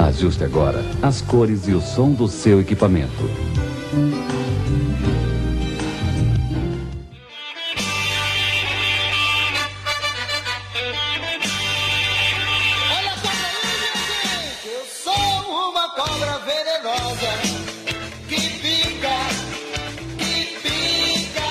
Ajuste 0.00 0.42
agora 0.44 0.82
as 1.02 1.20
cores 1.20 1.68
e 1.68 1.72
o 1.72 1.80
som 1.80 2.12
do 2.12 2.26
seu 2.26 2.58
equipamento. 2.58 3.22
Olha 12.88 13.14
só 13.16 13.28
pra 13.28 13.50
mim, 13.60 13.92
gente! 14.08 14.68
Eu 14.68 14.84
sou 14.86 15.70
uma 15.70 15.86
cobra 15.90 16.38
venenosa 16.38 17.32
que 18.26 18.40
pica, 18.58 19.18
que 20.16 20.34
pica. 20.62 21.50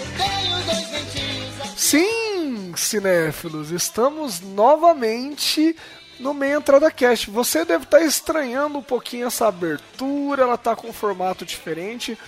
Eu 0.00 0.06
tenho 0.16 0.56
dois 0.64 0.86
dentinhos. 0.90 1.54
Sim, 1.76 2.72
cinéfilos, 2.76 3.72
estamos 3.72 4.40
novamente 4.40 5.74
no 6.18 6.34
meio 6.34 6.58
entrada 6.58 6.90
cast. 6.90 7.30
Você 7.30 7.64
deve 7.64 7.84
estar 7.84 8.00
estranhando 8.00 8.78
um 8.78 8.82
pouquinho 8.82 9.26
essa 9.26 9.46
abertura, 9.48 10.42
ela 10.42 10.54
está 10.54 10.74
com 10.74 10.88
um 10.88 10.92
formato 10.92 11.44
diferente, 11.44 12.18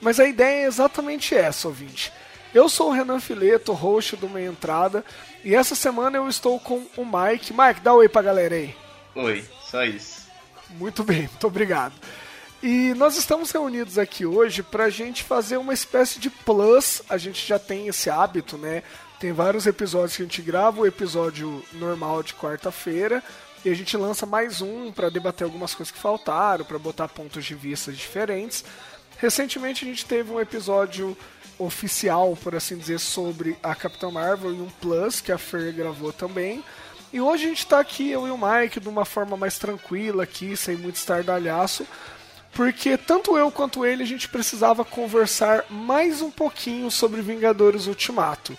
mas 0.00 0.20
a 0.20 0.26
ideia 0.26 0.64
é 0.64 0.66
exatamente 0.66 1.34
essa, 1.34 1.68
ouvinte. 1.68 2.12
Eu 2.54 2.68
sou 2.68 2.88
o 2.88 2.92
Renan 2.92 3.20
Fileto, 3.20 3.72
host 3.72 4.16
do 4.16 4.28
Meia 4.28 4.48
Entrada, 4.48 5.04
e 5.44 5.54
essa 5.54 5.74
semana 5.74 6.16
eu 6.16 6.28
estou 6.28 6.58
com 6.58 6.86
o 6.96 7.04
Mike. 7.04 7.52
Mike, 7.52 7.80
dá 7.80 7.92
um 7.92 7.98
oi 7.98 8.08
pra 8.08 8.22
galera 8.22 8.54
aí. 8.54 8.74
Oi, 9.14 9.44
só 9.62 9.84
isso. 9.84 10.26
Muito 10.70 11.04
bem, 11.04 11.22
muito 11.22 11.46
obrigado. 11.46 11.94
E 12.62 12.94
nós 12.94 13.16
estamos 13.16 13.50
reunidos 13.50 13.98
aqui 13.98 14.24
hoje 14.24 14.62
para 14.62 14.84
a 14.84 14.90
gente 14.90 15.22
fazer 15.22 15.56
uma 15.56 15.74
espécie 15.74 16.18
de 16.18 16.30
plus. 16.30 17.02
A 17.08 17.18
gente 17.18 17.46
já 17.46 17.58
tem 17.58 17.86
esse 17.88 18.08
hábito, 18.08 18.56
né? 18.56 18.82
Tem 19.18 19.32
vários 19.32 19.66
episódios 19.66 20.14
que 20.14 20.22
a 20.22 20.26
gente 20.26 20.42
grava, 20.42 20.82
o 20.82 20.86
episódio 20.86 21.64
normal 21.72 22.22
de 22.22 22.34
quarta-feira, 22.34 23.22
e 23.64 23.70
a 23.70 23.74
gente 23.74 23.96
lança 23.96 24.26
mais 24.26 24.60
um 24.60 24.92
para 24.92 25.08
debater 25.08 25.44
algumas 25.44 25.74
coisas 25.74 25.90
que 25.90 25.98
faltaram, 25.98 26.66
para 26.66 26.78
botar 26.78 27.08
pontos 27.08 27.42
de 27.44 27.54
vista 27.54 27.90
diferentes. 27.90 28.62
Recentemente 29.16 29.86
a 29.86 29.88
gente 29.88 30.04
teve 30.04 30.30
um 30.30 30.38
episódio 30.38 31.16
oficial, 31.58 32.36
por 32.36 32.54
assim 32.54 32.76
dizer, 32.76 33.00
sobre 33.00 33.56
a 33.62 33.74
Capitã 33.74 34.10
Marvel 34.10 34.52
e 34.52 34.60
um 34.60 34.68
plus 34.68 35.22
que 35.22 35.32
a 35.32 35.38
Fer 35.38 35.72
gravou 35.72 36.12
também. 36.12 36.62
E 37.10 37.18
hoje 37.18 37.46
a 37.46 37.48
gente 37.48 37.66
tá 37.66 37.80
aqui, 37.80 38.10
eu 38.10 38.26
e 38.26 38.30
o 38.30 38.36
Mike, 38.36 38.80
de 38.80 38.88
uma 38.88 39.06
forma 39.06 39.34
mais 39.34 39.56
tranquila 39.56 40.24
aqui, 40.24 40.54
sem 40.58 40.76
muito 40.76 40.96
estardalhaço, 40.96 41.86
porque 42.52 42.98
tanto 42.98 43.38
eu 43.38 43.50
quanto 43.50 43.86
ele 43.86 44.02
a 44.02 44.06
gente 44.06 44.28
precisava 44.28 44.84
conversar 44.84 45.64
mais 45.70 46.20
um 46.20 46.30
pouquinho 46.30 46.90
sobre 46.90 47.22
Vingadores 47.22 47.86
Ultimato. 47.86 48.56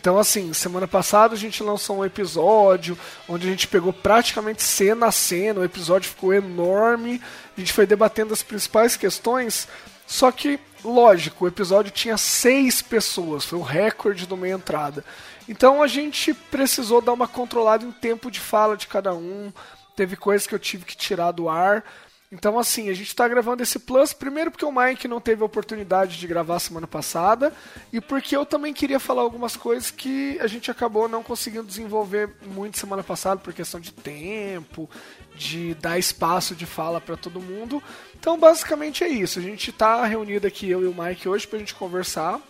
Então, 0.00 0.18
assim, 0.18 0.50
semana 0.54 0.88
passada 0.88 1.34
a 1.34 1.36
gente 1.36 1.62
lançou 1.62 1.98
um 1.98 2.04
episódio 2.06 2.98
onde 3.28 3.46
a 3.46 3.50
gente 3.50 3.68
pegou 3.68 3.92
praticamente 3.92 4.62
cena 4.62 5.08
a 5.08 5.12
cena, 5.12 5.60
o 5.60 5.64
episódio 5.64 6.08
ficou 6.08 6.32
enorme, 6.32 7.20
a 7.54 7.60
gente 7.60 7.70
foi 7.70 7.86
debatendo 7.86 8.32
as 8.32 8.42
principais 8.42 8.96
questões, 8.96 9.68
só 10.06 10.32
que, 10.32 10.58
lógico, 10.82 11.44
o 11.44 11.48
episódio 11.48 11.92
tinha 11.92 12.16
seis 12.16 12.80
pessoas, 12.80 13.44
foi 13.44 13.58
o 13.58 13.62
recorde 13.62 14.26
do 14.26 14.38
meia 14.38 14.54
entrada. 14.54 15.04
Então 15.46 15.82
a 15.82 15.86
gente 15.86 16.32
precisou 16.32 17.02
dar 17.02 17.12
uma 17.12 17.28
controlada 17.28 17.84
em 17.84 17.92
tempo 17.92 18.30
de 18.30 18.40
fala 18.40 18.78
de 18.78 18.86
cada 18.86 19.12
um, 19.12 19.52
teve 19.94 20.16
coisas 20.16 20.46
que 20.46 20.54
eu 20.54 20.58
tive 20.58 20.86
que 20.86 20.96
tirar 20.96 21.30
do 21.32 21.46
ar. 21.46 21.84
Então, 22.32 22.56
assim, 22.60 22.88
a 22.88 22.94
gente 22.94 23.08
está 23.08 23.26
gravando 23.26 23.60
esse 23.60 23.80
Plus, 23.80 24.12
primeiro 24.12 24.52
porque 24.52 24.64
o 24.64 24.70
Mike 24.70 25.08
não 25.08 25.20
teve 25.20 25.42
a 25.42 25.46
oportunidade 25.46 26.16
de 26.16 26.26
gravar 26.28 26.60
semana 26.60 26.86
passada, 26.86 27.52
e 27.92 28.00
porque 28.00 28.36
eu 28.36 28.46
também 28.46 28.72
queria 28.72 29.00
falar 29.00 29.22
algumas 29.22 29.56
coisas 29.56 29.90
que 29.90 30.38
a 30.40 30.46
gente 30.46 30.70
acabou 30.70 31.08
não 31.08 31.24
conseguindo 31.24 31.64
desenvolver 31.64 32.30
muito 32.46 32.78
semana 32.78 33.02
passada, 33.02 33.40
por 33.40 33.52
questão 33.52 33.80
de 33.80 33.92
tempo, 33.92 34.88
de 35.34 35.74
dar 35.74 35.98
espaço 35.98 36.54
de 36.54 36.66
fala 36.66 37.00
para 37.00 37.16
todo 37.16 37.40
mundo. 37.40 37.82
Então, 38.16 38.38
basicamente 38.38 39.02
é 39.02 39.08
isso. 39.08 39.40
A 39.40 39.42
gente 39.42 39.70
está 39.70 40.04
reunido 40.06 40.46
aqui, 40.46 40.70
eu 40.70 40.84
e 40.84 40.86
o 40.86 40.94
Mike, 40.94 41.28
hoje, 41.28 41.48
para 41.48 41.56
a 41.56 41.60
gente 41.60 41.74
conversar 41.74 42.40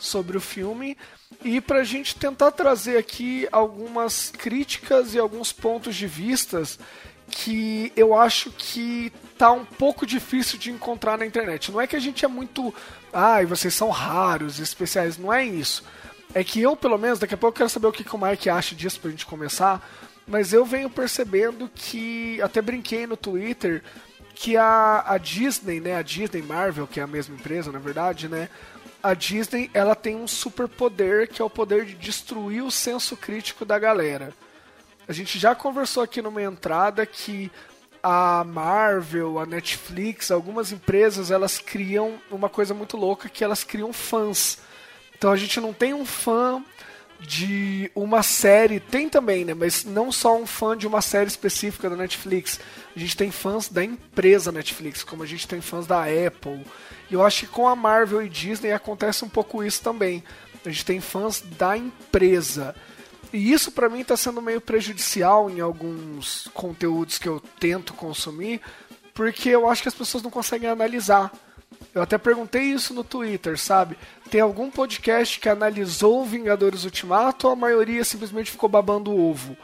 sobre 0.00 0.36
o 0.36 0.40
filme 0.40 0.96
e 1.44 1.60
para 1.60 1.78
a 1.78 1.84
gente 1.84 2.16
tentar 2.16 2.50
trazer 2.50 2.96
aqui 2.96 3.46
algumas 3.52 4.32
críticas 4.36 5.14
e 5.14 5.18
alguns 5.18 5.52
pontos 5.52 5.94
de 5.94 6.08
vistas 6.08 6.78
que 7.30 7.92
eu 7.96 8.14
acho 8.14 8.50
que 8.50 9.12
tá 9.36 9.52
um 9.52 9.64
pouco 9.64 10.06
difícil 10.06 10.58
de 10.58 10.70
encontrar 10.70 11.16
na 11.16 11.26
internet. 11.26 11.70
Não 11.70 11.80
é 11.80 11.86
que 11.86 11.96
a 11.96 12.00
gente 12.00 12.24
é 12.24 12.28
muito. 12.28 12.74
Ai, 13.12 13.46
vocês 13.46 13.74
são 13.74 13.90
raros, 13.90 14.58
especiais. 14.58 15.16
Não 15.16 15.32
é 15.32 15.44
isso. 15.44 15.84
É 16.34 16.42
que 16.42 16.60
eu, 16.60 16.76
pelo 16.76 16.98
menos, 16.98 17.18
daqui 17.18 17.34
a 17.34 17.36
pouco 17.36 17.54
eu 17.54 17.58
quero 17.58 17.70
saber 17.70 17.86
o 17.86 17.92
que, 17.92 18.04
que 18.04 18.14
o 18.14 18.18
Mike 18.18 18.50
acha 18.50 18.74
disso 18.74 19.00
pra 19.00 19.10
gente 19.10 19.26
começar. 19.26 19.86
Mas 20.26 20.52
eu 20.52 20.64
venho 20.64 20.90
percebendo 20.90 21.70
que. 21.74 22.40
Até 22.42 22.60
brinquei 22.60 23.06
no 23.06 23.16
Twitter 23.16 23.82
que 24.34 24.56
a, 24.56 25.04
a 25.06 25.18
Disney, 25.18 25.80
né? 25.80 25.96
A 25.96 26.02
Disney 26.02 26.42
Marvel, 26.42 26.86
que 26.86 27.00
é 27.00 27.02
a 27.02 27.06
mesma 27.06 27.34
empresa, 27.34 27.72
na 27.72 27.78
verdade, 27.78 28.28
né? 28.28 28.48
A 29.02 29.14
Disney 29.14 29.70
ela 29.72 29.94
tem 29.94 30.16
um 30.16 30.26
superpoder 30.26 31.28
que 31.28 31.40
é 31.40 31.44
o 31.44 31.50
poder 31.50 31.84
de 31.84 31.94
destruir 31.94 32.62
o 32.62 32.70
senso 32.70 33.16
crítico 33.16 33.64
da 33.64 33.78
galera. 33.78 34.32
A 35.08 35.12
gente 35.12 35.38
já 35.38 35.54
conversou 35.54 36.02
aqui 36.02 36.20
numa 36.20 36.42
entrada 36.42 37.06
que 37.06 37.50
a 38.02 38.44
Marvel, 38.44 39.38
a 39.38 39.46
Netflix, 39.46 40.30
algumas 40.30 40.70
empresas, 40.70 41.30
elas 41.30 41.58
criam 41.58 42.20
uma 42.30 42.50
coisa 42.50 42.74
muito 42.74 42.96
louca 42.96 43.28
que 43.28 43.42
elas 43.42 43.64
criam 43.64 43.90
fãs. 43.90 44.58
Então 45.16 45.32
a 45.32 45.36
gente 45.36 45.60
não 45.60 45.72
tem 45.72 45.94
um 45.94 46.04
fã 46.04 46.62
de 47.18 47.90
uma 47.94 48.22
série, 48.22 48.78
tem 48.78 49.08
também, 49.08 49.44
né? 49.44 49.54
Mas 49.54 49.82
não 49.82 50.12
só 50.12 50.36
um 50.36 50.46
fã 50.46 50.76
de 50.76 50.86
uma 50.86 51.00
série 51.00 51.26
específica 51.26 51.88
da 51.90 51.96
Netflix. 51.96 52.60
A 52.94 52.98
gente 52.98 53.16
tem 53.16 53.30
fãs 53.30 53.68
da 53.68 53.82
empresa 53.82 54.52
Netflix, 54.52 55.02
como 55.02 55.22
a 55.22 55.26
gente 55.26 55.48
tem 55.48 55.60
fãs 55.60 55.86
da 55.86 56.02
Apple. 56.02 56.64
E 57.10 57.14
eu 57.14 57.24
acho 57.24 57.46
que 57.46 57.52
com 57.52 57.66
a 57.66 57.74
Marvel 57.74 58.22
e 58.22 58.28
Disney 58.28 58.72
acontece 58.72 59.24
um 59.24 59.28
pouco 59.28 59.64
isso 59.64 59.82
também. 59.82 60.22
A 60.64 60.68
gente 60.68 60.84
tem 60.84 61.00
fãs 61.00 61.40
da 61.40 61.76
empresa. 61.76 62.76
E 63.32 63.52
isso 63.52 63.72
para 63.72 63.88
mim 63.88 64.00
está 64.00 64.16
sendo 64.16 64.40
meio 64.40 64.60
prejudicial 64.60 65.50
em 65.50 65.60
alguns 65.60 66.48
conteúdos 66.54 67.18
que 67.18 67.28
eu 67.28 67.40
tento 67.60 67.92
consumir, 67.92 68.60
porque 69.12 69.50
eu 69.50 69.68
acho 69.68 69.82
que 69.82 69.88
as 69.88 69.94
pessoas 69.94 70.22
não 70.22 70.30
conseguem 70.30 70.68
analisar. 70.68 71.32
Eu 71.94 72.02
até 72.02 72.16
perguntei 72.16 72.62
isso 72.62 72.94
no 72.94 73.04
Twitter, 73.04 73.58
sabe? 73.58 73.98
Tem 74.30 74.40
algum 74.40 74.70
podcast 74.70 75.38
que 75.40 75.48
analisou 75.48 76.24
Vingadores 76.24 76.84
Ultimato 76.84 77.46
ou 77.46 77.52
a 77.52 77.56
maioria 77.56 78.04
simplesmente 78.04 78.50
ficou 78.50 78.68
babando 78.68 79.10
o 79.10 79.30
ovo? 79.30 79.56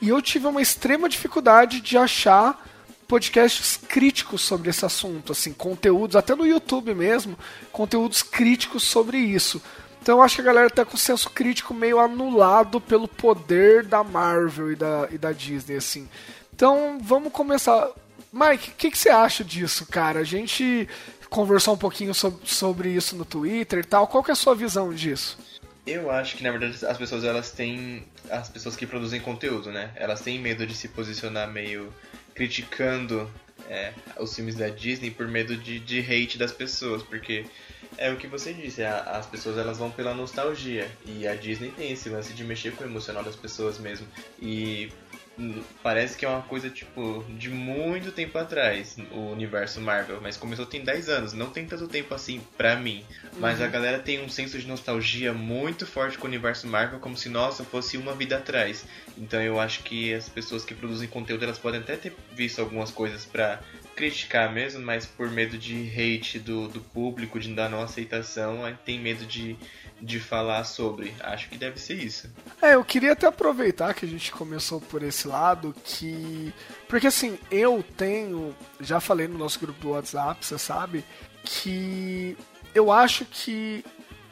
E 0.00 0.08
eu 0.08 0.20
tive 0.20 0.46
uma 0.46 0.60
extrema 0.60 1.08
dificuldade 1.08 1.80
de 1.80 1.96
achar 1.96 2.62
podcasts 3.06 3.76
críticos 3.76 4.42
sobre 4.42 4.68
esse 4.68 4.84
assunto, 4.84 5.32
assim, 5.32 5.52
conteúdos, 5.52 6.16
até 6.16 6.34
no 6.34 6.46
YouTube 6.46 6.92
mesmo, 6.94 7.38
conteúdos 7.72 8.22
críticos 8.22 8.82
sobre 8.82 9.18
isso. 9.18 9.62
Então 10.06 10.18
eu 10.18 10.22
acho 10.22 10.36
que 10.36 10.42
a 10.42 10.44
galera 10.44 10.70
tá 10.70 10.84
com 10.84 10.94
o 10.94 11.00
senso 11.00 11.28
crítico 11.30 11.74
meio 11.74 11.98
anulado 11.98 12.80
pelo 12.80 13.08
poder 13.08 13.84
da 13.84 14.04
Marvel 14.04 14.70
e 14.70 14.76
da, 14.76 15.08
e 15.10 15.18
da 15.18 15.32
Disney, 15.32 15.74
assim. 15.74 16.08
Então 16.54 17.00
vamos 17.02 17.32
começar. 17.32 17.90
Mike, 18.32 18.70
o 18.70 18.74
que, 18.74 18.92
que, 18.92 18.96
você 18.96 19.08
acha 19.08 19.42
disso, 19.42 19.84
cara? 19.86 20.20
A 20.20 20.24
gente 20.24 20.88
conversou 21.28 21.74
um 21.74 21.76
pouquinho 21.76 22.14
sobre, 22.14 22.38
sobre 22.48 22.90
isso 22.90 23.16
no 23.16 23.24
Twitter 23.24 23.80
e 23.80 23.84
tal. 23.84 24.06
Qual 24.06 24.22
que 24.22 24.30
é 24.30 24.34
a 24.34 24.36
sua 24.36 24.54
visão 24.54 24.94
disso? 24.94 25.38
Eu 25.84 26.08
acho 26.08 26.36
que 26.36 26.44
na 26.44 26.52
verdade 26.52 26.86
as 26.86 26.96
pessoas 26.96 27.24
elas 27.24 27.50
têm 27.50 28.06
as 28.30 28.48
pessoas 28.48 28.76
que 28.76 28.86
produzem 28.86 29.20
conteúdo, 29.20 29.72
né? 29.72 29.90
Elas 29.96 30.20
têm 30.20 30.38
medo 30.38 30.64
de 30.64 30.76
se 30.76 30.86
posicionar 30.86 31.50
meio 31.50 31.92
criticando 32.32 33.28
é, 33.68 33.92
os 34.20 34.36
filmes 34.36 34.54
da 34.54 34.68
Disney 34.68 35.10
por 35.10 35.26
medo 35.26 35.56
de, 35.56 35.80
de 35.80 35.98
hate 35.98 36.38
das 36.38 36.52
pessoas, 36.52 37.02
porque 37.02 37.44
é 37.98 38.10
o 38.10 38.16
que 38.16 38.26
você 38.26 38.52
disse, 38.52 38.82
a, 38.82 38.98
as 38.98 39.26
pessoas 39.26 39.58
elas 39.58 39.78
vão 39.78 39.90
pela 39.90 40.14
nostalgia 40.14 40.90
e 41.04 41.26
a 41.26 41.34
Disney 41.34 41.70
tem 41.70 41.92
esse 41.92 42.08
lance 42.08 42.32
de 42.32 42.44
mexer 42.44 42.72
com 42.72 42.84
o 42.84 42.86
emocional 42.86 43.22
das 43.22 43.36
pessoas 43.36 43.78
mesmo 43.78 44.06
e 44.40 44.90
hum, 45.38 45.62
parece 45.82 46.16
que 46.16 46.24
é 46.24 46.28
uma 46.28 46.42
coisa 46.42 46.68
tipo 46.68 47.24
de 47.30 47.48
muito 47.48 48.12
tempo 48.12 48.36
atrás 48.38 48.96
o 49.10 49.30
universo 49.32 49.80
Marvel, 49.80 50.20
mas 50.20 50.36
começou 50.36 50.66
tem 50.66 50.84
10 50.84 51.08
anos, 51.08 51.32
não 51.32 51.50
tem 51.50 51.66
tanto 51.66 51.88
tempo 51.88 52.14
assim 52.14 52.40
pra 52.56 52.76
mim, 52.76 53.04
mas 53.38 53.60
uhum. 53.60 53.66
a 53.66 53.68
galera 53.68 53.98
tem 53.98 54.22
um 54.22 54.28
senso 54.28 54.58
de 54.58 54.66
nostalgia 54.66 55.32
muito 55.32 55.86
forte 55.86 56.18
com 56.18 56.24
o 56.24 56.28
universo 56.28 56.66
Marvel 56.66 57.00
como 57.00 57.16
se 57.16 57.28
nossa 57.28 57.64
fosse 57.64 57.96
uma 57.96 58.14
vida 58.14 58.36
atrás. 58.36 58.84
Então 59.16 59.40
eu 59.40 59.58
acho 59.58 59.82
que 59.82 60.12
as 60.12 60.28
pessoas 60.28 60.64
que 60.64 60.74
produzem 60.74 61.08
conteúdo 61.08 61.44
elas 61.44 61.58
podem 61.58 61.80
até 61.80 61.96
ter 61.96 62.14
visto 62.32 62.60
algumas 62.60 62.90
coisas 62.90 63.24
pra 63.24 63.60
criticar 63.96 64.52
mesmo, 64.52 64.84
mas 64.84 65.06
por 65.06 65.30
medo 65.30 65.56
de 65.56 65.88
hate 65.88 66.38
do, 66.38 66.68
do 66.68 66.80
público, 66.80 67.40
de 67.40 67.52
dar 67.54 67.70
não 67.70 67.82
aceitação, 67.82 68.60
tem 68.84 69.00
medo 69.00 69.24
de, 69.24 69.56
de 70.00 70.20
falar 70.20 70.62
sobre. 70.64 71.14
Acho 71.20 71.48
que 71.48 71.56
deve 71.56 71.80
ser 71.80 71.94
isso. 71.94 72.30
É, 72.60 72.74
eu 72.74 72.84
queria 72.84 73.12
até 73.12 73.26
aproveitar 73.26 73.94
que 73.94 74.04
a 74.04 74.08
gente 74.08 74.30
começou 74.30 74.80
por 74.80 75.02
esse 75.02 75.26
lado, 75.26 75.74
que. 75.82 76.52
Porque 76.86 77.06
assim, 77.06 77.38
eu 77.50 77.82
tenho. 77.96 78.54
Já 78.80 79.00
falei 79.00 79.26
no 79.26 79.38
nosso 79.38 79.58
grupo 79.58 79.80
do 79.80 79.90
WhatsApp, 79.90 80.44
você 80.44 80.58
sabe, 80.58 81.02
que 81.42 82.36
eu 82.74 82.92
acho 82.92 83.24
que 83.24 83.82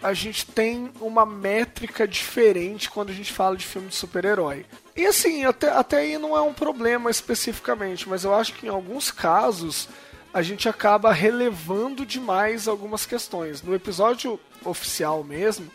a 0.05 0.13
gente 0.13 0.45
tem 0.45 0.91
uma 1.01 1.25
métrica 1.25 2.07
diferente 2.07 2.91
quando 2.91 3.09
a 3.09 3.15
gente 3.15 3.33
fala 3.33 3.57
de 3.57 3.65
filme 3.65 3.89
de 3.89 3.95
super-herói. 3.95 4.67
E 4.95 5.07
assim, 5.07 5.47
até, 5.47 5.71
até 5.71 5.97
aí 5.97 6.19
não 6.19 6.37
é 6.37 6.43
um 6.43 6.53
problema 6.53 7.11
especificamente, 7.11 8.07
mas 8.07 8.23
eu 8.23 8.35
acho 8.35 8.53
que 8.53 8.67
em 8.67 8.69
alguns 8.69 9.11
casos 9.11 9.89
a 10.33 10.43
gente 10.43 10.69
acaba 10.69 11.11
relevando 11.11 12.05
demais 12.05 12.69
algumas 12.69 13.07
questões. 13.07 13.63
No 13.63 13.75
episódio 13.75 14.39
oficial 14.63 15.25
mesmo, 15.25 15.71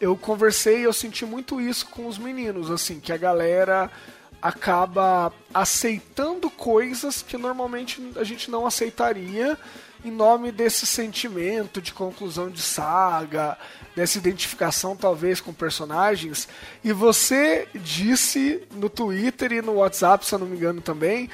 eu 0.00 0.16
conversei 0.16 0.78
e 0.78 0.84
eu 0.84 0.92
senti 0.92 1.26
muito 1.26 1.60
isso 1.60 1.86
com 1.86 2.06
os 2.06 2.18
meninos, 2.18 2.70
assim, 2.70 3.00
que 3.00 3.12
a 3.12 3.16
galera 3.16 3.90
acaba 4.40 5.32
aceitando 5.52 6.48
coisas 6.48 7.20
que 7.20 7.36
normalmente 7.36 8.00
a 8.14 8.22
gente 8.22 8.48
não 8.48 8.64
aceitaria 8.64 9.58
em 10.04 10.10
nome 10.10 10.50
desse 10.50 10.86
sentimento 10.86 11.80
de 11.80 11.92
conclusão 11.92 12.50
de 12.50 12.60
saga, 12.60 13.56
dessa 13.94 14.18
identificação 14.18 14.96
talvez 14.96 15.40
com 15.40 15.52
personagens. 15.52 16.48
E 16.82 16.92
você 16.92 17.68
disse 17.74 18.62
no 18.74 18.88
Twitter 18.88 19.52
e 19.52 19.62
no 19.62 19.74
WhatsApp, 19.74 20.26
se 20.26 20.34
eu 20.34 20.38
não 20.38 20.46
me 20.46 20.56
engano 20.56 20.80
também, 20.80 21.30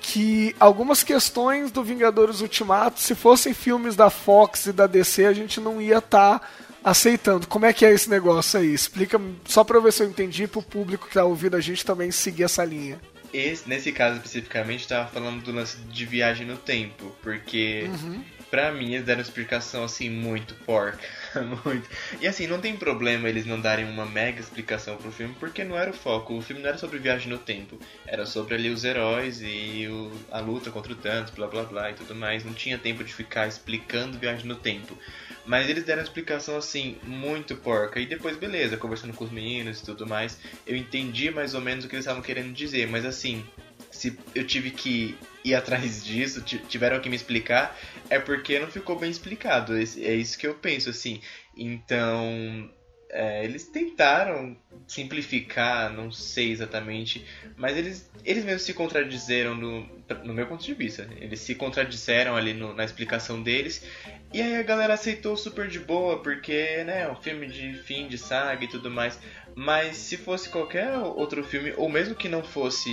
que 0.00 0.54
algumas 0.60 1.02
questões 1.02 1.70
do 1.70 1.82
Vingadores 1.82 2.40
Ultimato, 2.40 3.00
se 3.00 3.14
fossem 3.14 3.54
filmes 3.54 3.96
da 3.96 4.10
Fox 4.10 4.66
e 4.66 4.72
da 4.72 4.86
DC, 4.86 5.24
a 5.24 5.32
gente 5.32 5.60
não 5.60 5.80
ia 5.80 5.98
estar 5.98 6.38
tá 6.38 6.48
aceitando. 6.84 7.46
Como 7.46 7.64
é 7.64 7.72
que 7.72 7.86
é 7.86 7.92
esse 7.92 8.10
negócio 8.10 8.60
aí? 8.60 8.72
Explica 8.72 9.18
só 9.46 9.64
para 9.64 9.80
ver 9.80 9.92
se 9.92 10.02
eu 10.02 10.08
entendi 10.08 10.46
para 10.46 10.58
o 10.58 10.62
público 10.62 11.08
que 11.08 11.14
tá 11.14 11.24
ouvindo 11.24 11.56
a 11.56 11.60
gente 11.60 11.84
também 11.84 12.10
seguir 12.10 12.44
essa 12.44 12.62
linha. 12.64 13.00
Esse, 13.34 13.68
nesse 13.68 13.90
caso 13.90 14.14
especificamente, 14.14 14.82
estava 14.82 15.08
falando 15.08 15.42
do 15.42 15.50
lance 15.50 15.76
de 15.76 16.06
viagem 16.06 16.46
no 16.46 16.56
tempo, 16.56 17.12
porque 17.20 17.84
uhum. 17.88 18.22
pra 18.48 18.70
mim 18.70 18.94
eles 18.94 19.04
deram 19.04 19.20
explicação 19.20 19.82
assim 19.82 20.08
muito 20.08 20.54
porca. 20.64 21.02
muito. 21.64 21.90
E 22.20 22.28
assim, 22.28 22.46
não 22.46 22.60
tem 22.60 22.76
problema 22.76 23.28
eles 23.28 23.44
não 23.44 23.60
darem 23.60 23.86
uma 23.86 24.06
mega 24.06 24.38
explicação 24.38 24.96
pro 24.96 25.10
filme, 25.10 25.34
porque 25.40 25.64
não 25.64 25.76
era 25.76 25.90
o 25.90 25.94
foco. 25.94 26.34
O 26.34 26.42
filme 26.42 26.62
não 26.62 26.68
era 26.68 26.78
sobre 26.78 27.00
viagem 27.00 27.28
no 27.28 27.38
tempo. 27.38 27.76
Era 28.06 28.24
sobre 28.24 28.54
ali 28.54 28.70
os 28.70 28.84
heróis 28.84 29.40
e 29.42 29.88
o, 29.88 30.12
a 30.30 30.38
luta 30.38 30.70
contra 30.70 30.92
o 30.92 30.96
Thanos, 30.96 31.32
blá 31.32 31.48
blá 31.48 31.64
blá 31.64 31.90
e 31.90 31.94
tudo 31.94 32.14
mais. 32.14 32.44
Não 32.44 32.54
tinha 32.54 32.78
tempo 32.78 33.02
de 33.02 33.12
ficar 33.12 33.48
explicando 33.48 34.16
viagem 34.16 34.46
no 34.46 34.54
tempo. 34.54 34.96
Mas 35.46 35.68
eles 35.68 35.84
deram 35.84 36.00
uma 36.00 36.06
explicação 36.06 36.56
assim, 36.56 36.96
muito 37.02 37.56
porca. 37.56 38.00
E 38.00 38.06
depois, 38.06 38.36
beleza, 38.36 38.76
conversando 38.76 39.12
com 39.12 39.24
os 39.24 39.30
meninos 39.30 39.80
e 39.80 39.84
tudo 39.84 40.06
mais, 40.06 40.38
eu 40.66 40.74
entendi 40.74 41.30
mais 41.30 41.54
ou 41.54 41.60
menos 41.60 41.84
o 41.84 41.88
que 41.88 41.94
eles 41.94 42.04
estavam 42.04 42.22
querendo 42.22 42.52
dizer. 42.52 42.88
Mas 42.88 43.04
assim, 43.04 43.44
se 43.90 44.18
eu 44.34 44.46
tive 44.46 44.70
que 44.70 45.16
ir 45.44 45.54
atrás 45.54 46.04
disso, 46.04 46.42
tiveram 46.42 47.00
que 47.00 47.08
me 47.08 47.16
explicar, 47.16 47.78
é 48.08 48.18
porque 48.18 48.58
não 48.58 48.68
ficou 48.68 48.98
bem 48.98 49.10
explicado. 49.10 49.76
É 49.76 50.14
isso 50.14 50.38
que 50.38 50.46
eu 50.46 50.54
penso, 50.54 50.88
assim. 50.90 51.20
Então, 51.56 52.70
é, 53.14 53.44
eles 53.44 53.68
tentaram 53.68 54.56
simplificar, 54.88 55.92
não 55.92 56.10
sei 56.10 56.50
exatamente, 56.50 57.24
mas 57.56 57.76
eles, 57.76 58.10
eles 58.24 58.44
mesmos 58.44 58.62
se 58.62 58.74
contradizeram 58.74 59.54
no, 59.54 59.88
no 60.24 60.34
meu 60.34 60.46
ponto 60.48 60.64
de 60.64 60.74
vista. 60.74 61.08
Eles 61.20 61.38
se 61.38 61.54
contradisseram 61.54 62.34
ali 62.34 62.52
no, 62.52 62.74
na 62.74 62.84
explicação 62.84 63.40
deles, 63.40 63.86
e 64.34 64.42
aí 64.42 64.56
a 64.56 64.62
galera 64.64 64.94
aceitou 64.94 65.36
super 65.36 65.68
de 65.68 65.78
boa, 65.78 66.20
porque 66.20 66.82
né, 66.84 67.02
é 67.02 67.10
um 67.10 67.14
filme 67.14 67.46
de 67.46 67.74
fim 67.84 68.08
de 68.08 68.18
saga 68.18 68.64
e 68.64 68.68
tudo 68.68 68.90
mais. 68.90 69.16
Mas 69.54 69.96
se 69.96 70.16
fosse 70.16 70.48
qualquer 70.48 70.90
outro 70.98 71.44
filme, 71.44 71.72
ou 71.76 71.88
mesmo 71.88 72.16
que 72.16 72.28
não 72.28 72.42
fosse 72.42 72.90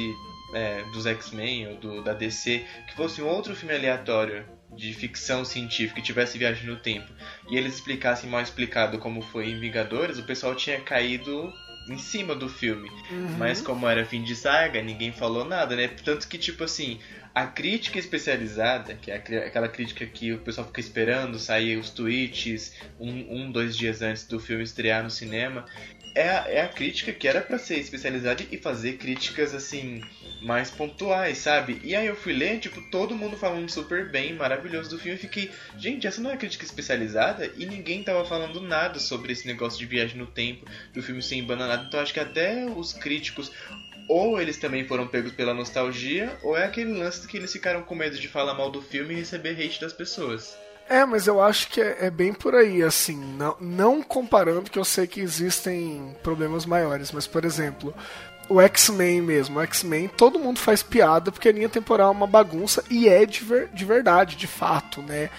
é, 0.54 0.84
dos 0.94 1.08
X-Men 1.08 1.70
ou 1.70 1.76
do, 1.78 2.04
da 2.04 2.14
DC, 2.14 2.64
que 2.88 2.96
fosse 2.96 3.24
um 3.24 3.28
outro 3.28 3.56
filme 3.56 3.74
aleatório 3.74 4.46
de 4.76 4.94
ficção 4.94 5.44
científica 5.44 6.00
que 6.00 6.06
tivesse 6.06 6.38
viagem 6.38 6.68
no 6.68 6.78
tempo 6.78 7.12
e 7.50 7.58
eles 7.58 7.74
explicassem 7.74 8.30
mal 8.30 8.42
explicado 8.42 9.00
como 9.00 9.22
foi 9.22 9.50
em 9.50 9.60
Vingadores, 9.60 10.20
o 10.20 10.24
pessoal 10.24 10.54
tinha 10.54 10.80
caído 10.80 11.52
em 11.90 11.98
cima 11.98 12.36
do 12.36 12.48
filme. 12.48 12.90
Uhum. 13.10 13.36
Mas 13.38 13.62
como 13.62 13.88
era 13.88 14.06
fim 14.06 14.24
de 14.24 14.36
saga, 14.36 14.82
ninguém 14.82 15.12
falou 15.12 15.44
nada, 15.44 15.76
né? 15.76 15.88
Tanto 15.88 16.28
que, 16.28 16.38
tipo 16.38 16.64
assim, 16.64 17.00
a 17.34 17.46
crítica 17.48 17.98
especializada, 17.98 18.94
que 18.96 19.10
é 19.10 19.16
aquela 19.16 19.68
crítica 19.68 20.06
que 20.06 20.34
o 20.34 20.40
pessoal 20.40 20.68
fica 20.68 20.80
esperando 20.80 21.40
sair 21.40 21.78
os 21.78 21.90
tweets 21.90 22.74
um, 23.00 23.36
um 23.36 23.52
dois 23.52 23.76
dias 23.76 24.02
antes 24.02 24.26
do 24.26 24.40
filme 24.40 24.64
estrear 24.64 25.04
no 25.04 25.10
cinema, 25.10 25.66
é 26.14 26.30
a, 26.30 26.46
é 26.50 26.62
a 26.62 26.68
crítica 26.68 27.14
que 27.14 27.28
era 27.28 27.42
para 27.42 27.58
ser 27.58 27.80
especializada 27.80 28.44
e 28.52 28.58
fazer 28.58 28.98
críticas 28.98 29.54
assim 29.54 30.02
mais 30.42 30.72
pontuais, 30.72 31.38
sabe? 31.38 31.80
E 31.84 31.96
aí 31.96 32.08
eu 32.08 32.16
fui 32.16 32.34
ler, 32.34 32.60
tipo, 32.60 32.82
todo 32.90 33.16
mundo 33.16 33.38
falando 33.38 33.70
super 33.70 34.10
bem, 34.10 34.34
maravilhoso 34.34 34.90
do 34.90 35.00
filme, 35.00 35.18
e 35.18 35.22
fiquei, 35.22 35.52
gente, 35.78 36.08
essa 36.08 36.20
não 36.20 36.32
é 36.32 36.38
crítica 36.38 36.66
especializada 36.66 37.50
e 37.58 37.66
ninguém 37.66 38.04
tava 38.04 38.26
falando 38.26 38.60
nada 38.60 39.00
sobre 39.00 39.32
esse 39.32 39.46
negócio 39.48 39.80
de 39.80 39.86
viagem 39.86 40.18
no 40.18 40.26
tempo, 40.26 40.66
do 40.94 41.02
filme 41.02 41.22
ser 41.22 41.36
embananado. 41.36 41.86
Então 41.88 42.00
acho 42.00 42.14
que 42.14 42.20
até 42.20 42.66
os 42.66 42.92
críticos 42.94 43.52
ou 44.08 44.42
eles 44.42 44.58
também 44.58 44.88
foram 44.88 45.08
pegos 45.08 45.32
pela 45.32 45.54
nostalgia, 45.54 46.36
ou 46.44 46.58
é 46.58 46.66
aquele 46.66 46.94
lance 46.94 47.28
que 47.28 47.38
eles 47.38 47.52
ficaram 47.52 47.82
com 47.84 47.96
medo 47.96 48.18
de 48.18 48.28
falar 48.28 48.54
mal 48.54 48.70
do 48.70 48.82
filme 48.82 49.14
e 49.14 49.18
receber 49.18 49.52
hate 49.52 49.82
das 49.82 49.94
pessoas. 49.94 50.58
É, 50.90 51.06
mas 51.06 51.26
eu 51.26 51.42
acho 51.42 51.70
que 51.70 51.80
é, 51.80 51.98
é, 52.02 52.10
bem 52.10 52.34
por 52.34 52.54
aí, 52.54 52.84
assim, 52.84 53.16
não, 53.16 53.56
não 53.62 54.04
comparando, 54.04 54.70
que 54.70 54.78
eu 54.78 54.84
sei 54.84 55.08
que 55.08 55.22
existem 55.22 56.16
problemas 56.22 56.66
maiores, 56.66 57.14
mas, 57.14 57.26
por 57.26 57.46
exemplo, 57.46 57.94
o 58.50 58.60
X-Men 58.60 59.22
mesmo, 59.22 59.58
o 59.58 59.62
X-Men, 59.62 60.10
todo 60.10 60.38
mundo 60.38 60.60
faz 60.60 60.84
piada 60.84 61.32
porque 61.32 61.48
a 61.48 61.52
linha 61.54 61.70
temporal 61.70 62.10
é 62.10 62.12
uma 62.12 62.28
bagunça 62.28 62.84
e 62.90 63.08
é 63.08 63.26
de, 63.26 63.42
ver, 63.42 63.70
de 63.70 63.86
verdade, 63.86 64.36
de 64.36 64.48
fato, 64.48 65.02
né? 65.02 65.30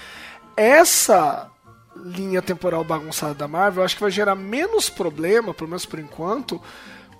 Essa 0.56 1.50
linha 1.96 2.40
temporal 2.40 2.82
bagunçada 2.82 3.34
da 3.34 3.46
Marvel, 3.46 3.82
eu 3.82 3.84
acho 3.84 3.96
que 3.96 4.02
vai 4.02 4.10
gerar 4.10 4.34
menos 4.34 4.88
problema, 4.88 5.52
pelo 5.52 5.68
menos 5.68 5.84
por 5.84 5.98
enquanto, 5.98 6.62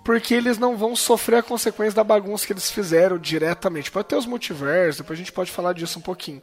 porque 0.04 0.34
eles 0.34 0.58
não 0.58 0.76
vão 0.76 0.96
sofrer 0.96 1.36
a 1.36 1.42
consequência 1.42 1.94
da 1.94 2.04
bagunça 2.04 2.46
que 2.46 2.52
eles 2.52 2.70
fizeram 2.70 3.18
diretamente. 3.18 3.90
Pode 3.90 4.08
ter 4.08 4.16
os 4.16 4.26
multiversos, 4.26 4.98
depois 4.98 5.18
a 5.18 5.22
gente 5.22 5.32
pode 5.32 5.50
falar 5.50 5.72
disso 5.72 5.98
um 5.98 6.02
pouquinho. 6.02 6.42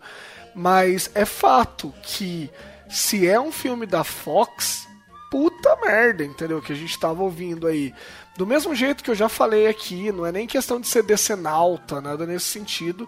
Mas 0.55 1.11
é 1.13 1.25
fato 1.25 1.93
que 2.01 2.49
se 2.89 3.27
é 3.27 3.39
um 3.39 3.51
filme 3.51 3.85
da 3.85 4.03
Fox, 4.03 4.87
puta 5.29 5.75
merda, 5.77 6.23
entendeu? 6.23 6.61
Que 6.61 6.73
a 6.73 6.75
gente 6.75 6.99
tava 6.99 7.21
ouvindo 7.21 7.67
aí. 7.67 7.93
Do 8.37 8.47
mesmo 8.47 8.73
jeito 8.73 9.03
que 9.03 9.11
eu 9.11 9.15
já 9.15 9.27
falei 9.27 9.67
aqui, 9.67 10.11
não 10.11 10.25
é 10.25 10.31
nem 10.31 10.47
questão 10.47 10.79
de 10.79 10.87
ser 10.87 11.03
decenalta, 11.03 11.99
nada 11.99 12.25
nesse 12.25 12.45
sentido, 12.45 13.07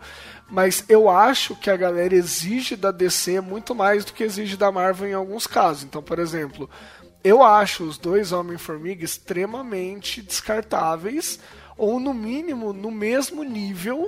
mas 0.50 0.83
eu 0.89 1.09
acho 1.09 1.56
que 1.56 1.69
a 1.69 1.77
galera 1.77 2.13
exige 2.13 2.75
da 2.75 2.92
DC 2.92 3.39
muito 3.39 3.74
mais 3.74 4.03
do 4.03 4.12
que 4.12 4.24
exige 4.24 4.57
da 4.57 4.71
Marvel 4.71 5.09
em 5.09 5.13
alguns 5.13 5.48
casos. 5.48 5.83
Então, 5.83 6.03
por 6.03 6.19
exemplo, 6.19 6.69
eu 7.23 7.44
acho 7.44 7.83
os 7.83 7.97
dois 7.97 8.31
Homem-Formiga 8.31 9.06
extremamente 9.06 10.21
descartáveis, 10.21 11.39
ou 11.77 12.00
no 12.00 12.13
mínimo 12.13 12.73
no 12.73 12.91
mesmo 12.91 13.43
nível 13.43 14.07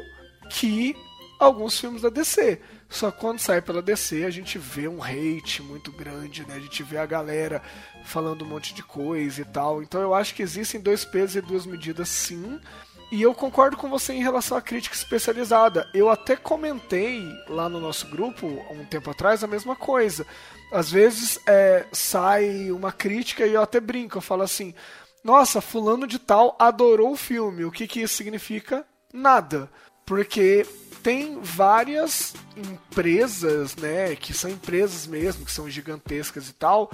que 0.50 0.96
alguns 1.40 1.80
filmes 1.80 2.02
da 2.02 2.10
DC. 2.10 2.60
Só 2.90 3.10
que 3.10 3.20
quando 3.20 3.40
sai 3.40 3.62
pela 3.62 3.82
DC, 3.82 4.24
a 4.24 4.30
gente 4.30 4.58
vê 4.58 4.88
um 4.88 5.04
hate 5.04 5.62
muito 5.64 5.92
grande, 5.92 6.46
né? 6.48 6.56
A 6.56 6.60
gente 6.60 6.84
vê 6.84 6.98
a 6.98 7.06
galera 7.06 7.62
falando 8.04 8.46
um 8.46 8.48
monte 8.48 8.74
de 8.74 8.84
coisa 8.84 9.42
e 9.42 9.46
tal. 9.46 9.82
Então 9.82 10.02
eu 10.02 10.14
acho 10.14 10.36
que 10.36 10.44
existem 10.44 10.80
dois 10.80 11.04
pesos 11.04 11.36
e 11.36 11.42
duas 11.42 11.66
medidas 11.66 12.10
sim. 12.10 12.60
E 13.12 13.22
eu 13.22 13.34
concordo 13.34 13.78
com 13.78 13.90
você 13.90 14.14
em 14.14 14.24
relação 14.24 14.58
à 14.58 14.62
crítica 14.62 14.96
especializada. 14.96 15.88
Eu 15.94 16.10
até 16.10 16.36
comentei 16.36 17.24
lá 17.48 17.70
no 17.70 17.80
nosso 17.80 18.08
grupo, 18.08 18.48
um 18.72 18.86
tempo 18.86 19.10
atrás, 19.10 19.44
a 19.44 19.48
mesma 19.48 19.76
coisa. 19.76 20.26
Às 20.74 20.92
vezes 20.92 21.40
é, 21.46 21.86
sai 21.92 22.72
uma 22.72 22.92
crítica 22.92 23.46
e 23.46 23.54
eu 23.54 23.62
até 23.62 23.80
brinco, 23.80 24.18
eu 24.18 24.22
falo 24.22 24.42
assim: 24.42 24.74
nossa, 25.24 25.62
fulano 25.62 26.08
de 26.08 26.20
tal 26.20 26.56
adorou 26.60 27.12
o 27.12 27.18
filme. 27.18 27.64
O 27.64 27.72
que, 27.72 27.88
que 27.88 28.02
isso 28.02 28.16
significa? 28.16 28.86
Nada. 29.14 29.70
Porque 30.06 30.66
tem 31.04 31.40
várias 31.42 32.34
empresas, 32.58 33.76
né, 33.76 34.16
que 34.16 34.34
são 34.34 34.50
empresas 34.50 35.06
mesmo, 35.06 35.46
que 35.46 35.52
são 35.52 35.70
gigantescas 35.70 36.50
e 36.50 36.54
tal, 36.54 36.92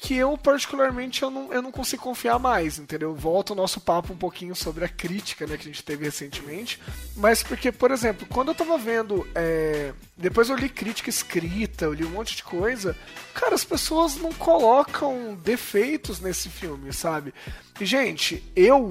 que 0.00 0.14
eu 0.14 0.38
particularmente 0.38 1.24
eu 1.24 1.30
não, 1.30 1.52
eu 1.52 1.60
não 1.60 1.72
consigo 1.72 2.04
confiar 2.04 2.38
mais, 2.38 2.78
entendeu? 2.78 3.12
Volta 3.16 3.52
o 3.52 3.56
nosso 3.56 3.80
papo 3.80 4.12
um 4.12 4.16
pouquinho 4.16 4.54
sobre 4.54 4.84
a 4.84 4.88
crítica, 4.88 5.44
né, 5.44 5.56
que 5.56 5.62
a 5.62 5.72
gente 5.72 5.82
teve 5.82 6.04
recentemente, 6.04 6.80
mas 7.16 7.42
porque, 7.42 7.72
por 7.72 7.90
exemplo, 7.90 8.24
quando 8.30 8.48
eu 8.48 8.54
tava 8.54 8.78
vendo, 8.78 9.26
é... 9.34 9.92
depois 10.16 10.48
eu 10.48 10.56
li 10.56 10.68
crítica 10.68 11.10
escrita, 11.10 11.86
eu 11.86 11.92
li 11.92 12.04
um 12.04 12.10
monte 12.10 12.36
de 12.36 12.44
coisa, 12.44 12.96
cara, 13.34 13.56
as 13.56 13.64
pessoas 13.64 14.16
não 14.16 14.32
colocam 14.32 15.36
defeitos 15.42 16.20
nesse 16.20 16.48
filme, 16.48 16.92
sabe? 16.92 17.34
E, 17.80 17.84
gente, 17.84 18.42
eu 18.54 18.88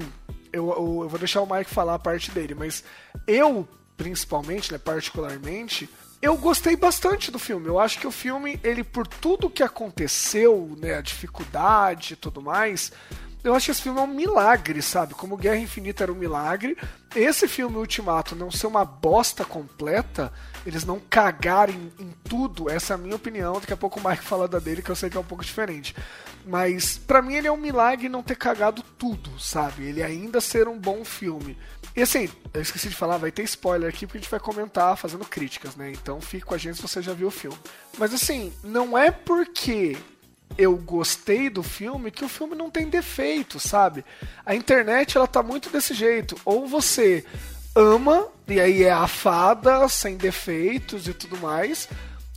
eu, 0.52 0.70
eu, 0.70 1.02
eu, 1.02 1.08
vou 1.08 1.18
deixar 1.18 1.42
o 1.42 1.46
Mike 1.46 1.70
falar 1.70 1.94
a 1.94 1.98
parte 1.98 2.30
dele, 2.30 2.54
mas 2.54 2.84
eu 3.26 3.66
principalmente, 3.96 4.72
né, 4.72 4.78
particularmente, 4.78 5.88
eu 6.20 6.36
gostei 6.36 6.76
bastante 6.76 7.30
do 7.30 7.38
filme. 7.38 7.68
Eu 7.68 7.78
acho 7.78 7.98
que 7.98 8.06
o 8.06 8.10
filme, 8.10 8.58
ele 8.62 8.82
por 8.82 9.06
tudo 9.06 9.50
que 9.50 9.62
aconteceu, 9.62 10.76
né, 10.78 10.96
a 10.96 11.00
dificuldade 11.00 12.14
e 12.14 12.16
tudo 12.16 12.42
mais, 12.42 12.92
eu 13.42 13.54
acho 13.54 13.66
que 13.66 13.70
esse 13.70 13.82
filme 13.82 14.00
é 14.00 14.02
um 14.02 14.08
milagre, 14.08 14.82
sabe? 14.82 15.14
Como 15.14 15.36
Guerra 15.36 15.58
Infinita 15.58 16.02
era 16.02 16.12
um 16.12 16.16
milagre, 16.16 16.76
esse 17.14 17.46
filme 17.46 17.76
Ultimato 17.76 18.34
não 18.34 18.50
ser 18.50 18.66
uma 18.66 18.84
bosta 18.84 19.44
completa, 19.44 20.32
eles 20.66 20.84
não 20.84 21.00
cagarem 21.08 21.92
em 21.98 22.12
tudo, 22.28 22.68
essa 22.68 22.92
é 22.92 22.96
a 22.96 22.98
minha 22.98 23.14
opinião. 23.14 23.54
Daqui 23.54 23.72
a 23.72 23.76
pouco 23.76 24.00
o 24.00 24.08
Mike 24.08 24.24
fala 24.24 24.48
da 24.48 24.58
dele, 24.58 24.82
que 24.82 24.90
eu 24.90 24.96
sei 24.96 25.08
que 25.08 25.16
é 25.16 25.20
um 25.20 25.24
pouco 25.24 25.44
diferente. 25.44 25.94
Mas 26.44 26.98
para 26.98 27.22
mim 27.22 27.34
ele 27.34 27.46
é 27.46 27.52
um 27.52 27.56
milagre 27.56 28.08
não 28.08 28.22
ter 28.22 28.36
cagado 28.36 28.82
tudo, 28.98 29.38
sabe? 29.38 29.84
Ele 29.84 30.02
ainda 30.02 30.40
ser 30.40 30.66
um 30.66 30.78
bom 30.78 31.04
filme. 31.04 31.56
E 31.96 32.02
assim, 32.02 32.28
eu 32.54 32.60
esqueci 32.60 32.88
de 32.88 32.94
falar, 32.94 33.18
vai 33.18 33.32
ter 33.32 33.42
spoiler 33.42 33.88
aqui 33.88 34.06
porque 34.06 34.18
a 34.18 34.20
gente 34.20 34.30
vai 34.30 34.40
comentar 34.40 34.96
fazendo 34.96 35.24
críticas, 35.24 35.74
né? 35.74 35.90
Então 35.90 36.20
fique 36.20 36.44
com 36.44 36.54
a 36.54 36.58
gente 36.58 36.76
se 36.76 36.82
você 36.82 37.02
já 37.02 37.12
viu 37.12 37.28
o 37.28 37.32
filme. 37.32 37.58
Mas 37.98 38.14
assim, 38.14 38.52
não 38.62 38.96
é 38.96 39.10
porque 39.10 39.96
eu 40.56 40.76
gostei 40.76 41.50
do 41.50 41.62
filme 41.62 42.10
que 42.10 42.24
o 42.24 42.28
filme 42.28 42.54
não 42.54 42.70
tem 42.70 42.88
defeito, 42.88 43.58
sabe? 43.60 44.04
A 44.46 44.54
internet 44.54 45.16
ela 45.16 45.26
tá 45.26 45.42
muito 45.42 45.70
desse 45.70 45.94
jeito. 45.94 46.36
Ou 46.44 46.66
você 46.66 47.24
ama 47.74 48.26
e 48.46 48.60
aí 48.60 48.82
é 48.82 48.90
a 48.90 49.06
fada 49.06 49.88
sem 49.88 50.16
defeitos 50.16 51.06
e 51.06 51.12
tudo 51.12 51.36
mais, 51.38 51.88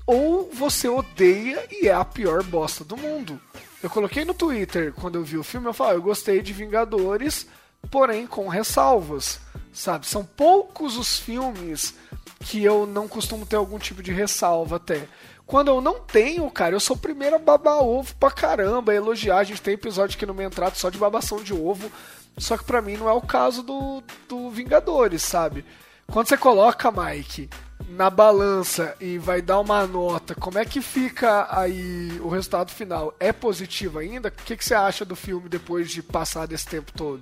ou 0.06 0.52
você 0.54 0.88
odeia 0.88 1.66
e 1.72 1.88
é 1.88 1.94
a 1.94 2.06
pior 2.06 2.44
bosta 2.44 2.84
do 2.84 2.98
mundo. 2.98 3.40
Eu 3.82 3.90
coloquei 3.90 4.24
no 4.24 4.34
Twitter 4.34 4.94
quando 4.94 5.16
eu 5.16 5.24
vi 5.24 5.38
o 5.38 5.44
filme, 5.44 5.68
eu 5.68 5.74
falei, 5.74 5.94
ah, 5.94 5.96
eu 5.96 6.02
gostei 6.02 6.42
de 6.42 6.54
Vingadores, 6.54 7.48
porém 7.90 8.28
com 8.28 8.48
ressalvas, 8.48 9.40
sabe? 9.74 10.08
São 10.08 10.24
poucos 10.24 10.98
os 10.98 11.20
filmes 11.20 11.96
que 12.40 12.64
eu 12.64 12.86
não 12.86 13.08
costumo 13.08 13.46
ter 13.46 13.56
algum 13.56 13.80
tipo 13.80 14.02
de 14.02 14.12
ressalva 14.12 14.78
até. 14.78 15.08
Quando 15.46 15.68
eu 15.68 15.82
não 15.82 16.00
tenho, 16.00 16.50
cara, 16.50 16.76
eu 16.76 16.80
sou 16.80 16.96
o 16.96 17.00
primeiro 17.00 17.36
a 17.36 17.40
babar 17.40 17.84
ovo 17.84 18.16
pra 18.16 18.32
caramba, 18.32 18.92
a 18.92 18.96
elogiar. 18.96 19.40
A 19.40 19.44
gente 19.44 19.62
tem 19.62 19.74
episódio 19.74 20.16
aqui 20.16 20.26
no 20.26 20.34
Mentrato 20.34 20.78
só 20.78 20.90
de 20.90 20.98
babação 20.98 21.44
de 21.44 21.54
ovo. 21.54 21.92
Só 22.38 22.58
que 22.58 22.64
pra 22.64 22.82
mim 22.82 22.96
não 22.96 23.10
é 23.10 23.14
o 23.14 23.22
caso 23.22 23.62
do, 23.62 24.02
do 24.30 24.50
Vingadores, 24.50 25.22
sabe? 25.22 25.66
Quando 26.10 26.28
você 26.28 26.38
coloca, 26.38 26.92
Mike, 26.92 27.50
na 27.90 28.10
balança 28.10 28.96
e 29.00 29.18
vai 29.18 29.42
dar 29.42 29.60
uma 29.60 29.86
nota, 29.86 30.34
como 30.36 30.58
é 30.58 30.66
que 30.66 30.82
fica 30.82 31.48
aí 31.52 32.20
o 32.22 32.30
resultado 32.30 32.72
final? 32.72 33.14
É 33.20 33.34
positivo 33.34 34.00
ainda? 34.00 34.30
O 34.30 34.32
que, 34.32 34.56
que 34.56 34.64
você 34.64 34.74
acha 34.74 35.04
do 35.04 35.16
filme 35.16 35.50
depois 35.50 35.92
de 35.92 36.02
passar 36.02 36.48
desse 36.48 36.68
tempo 36.68 36.92
todo? 36.94 37.22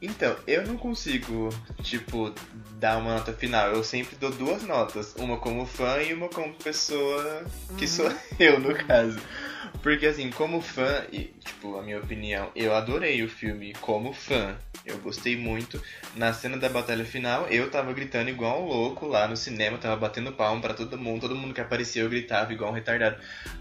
Então, 0.00 0.36
eu 0.46 0.64
não 0.64 0.76
consigo, 0.76 1.48
tipo, 1.82 2.32
dar 2.78 2.98
uma 2.98 3.14
nota 3.14 3.32
final. 3.32 3.70
Eu 3.70 3.82
sempre 3.82 4.16
dou 4.16 4.30
duas 4.30 4.62
notas. 4.62 5.14
Uma 5.16 5.38
como 5.38 5.66
fã 5.66 6.00
e 6.00 6.14
uma 6.14 6.28
como 6.28 6.54
pessoa 6.54 7.44
que 7.76 7.84
uhum. 7.84 7.90
sou 7.90 8.12
eu, 8.38 8.60
no 8.60 8.74
caso. 8.74 9.18
Porque, 9.82 10.06
assim, 10.06 10.30
como 10.30 10.60
fã, 10.60 11.04
e, 11.12 11.32
tipo, 11.44 11.76
a 11.78 11.82
minha 11.82 11.98
opinião, 11.98 12.50
eu 12.54 12.74
adorei 12.74 13.22
o 13.22 13.28
filme 13.28 13.72
como 13.80 14.12
fã. 14.12 14.56
Eu 14.86 14.98
gostei 14.98 15.36
muito. 15.36 15.82
Na 16.14 16.32
cena 16.32 16.56
da 16.56 16.68
batalha 16.68 17.04
final, 17.04 17.48
eu 17.48 17.68
tava 17.68 17.92
gritando 17.92 18.30
igual 18.30 18.62
um 18.62 18.66
louco 18.66 19.06
lá 19.06 19.26
no 19.26 19.36
cinema, 19.36 19.78
tava 19.78 19.96
batendo 19.96 20.32
palmo 20.32 20.62
para 20.62 20.74
todo 20.74 20.96
mundo. 20.96 21.22
Todo 21.22 21.34
mundo 21.34 21.52
que 21.52 21.60
aparecia 21.60 22.02
eu 22.02 22.08
gritava 22.08 22.52
igual 22.52 22.70
um 22.70 22.74
retardado. 22.74 23.16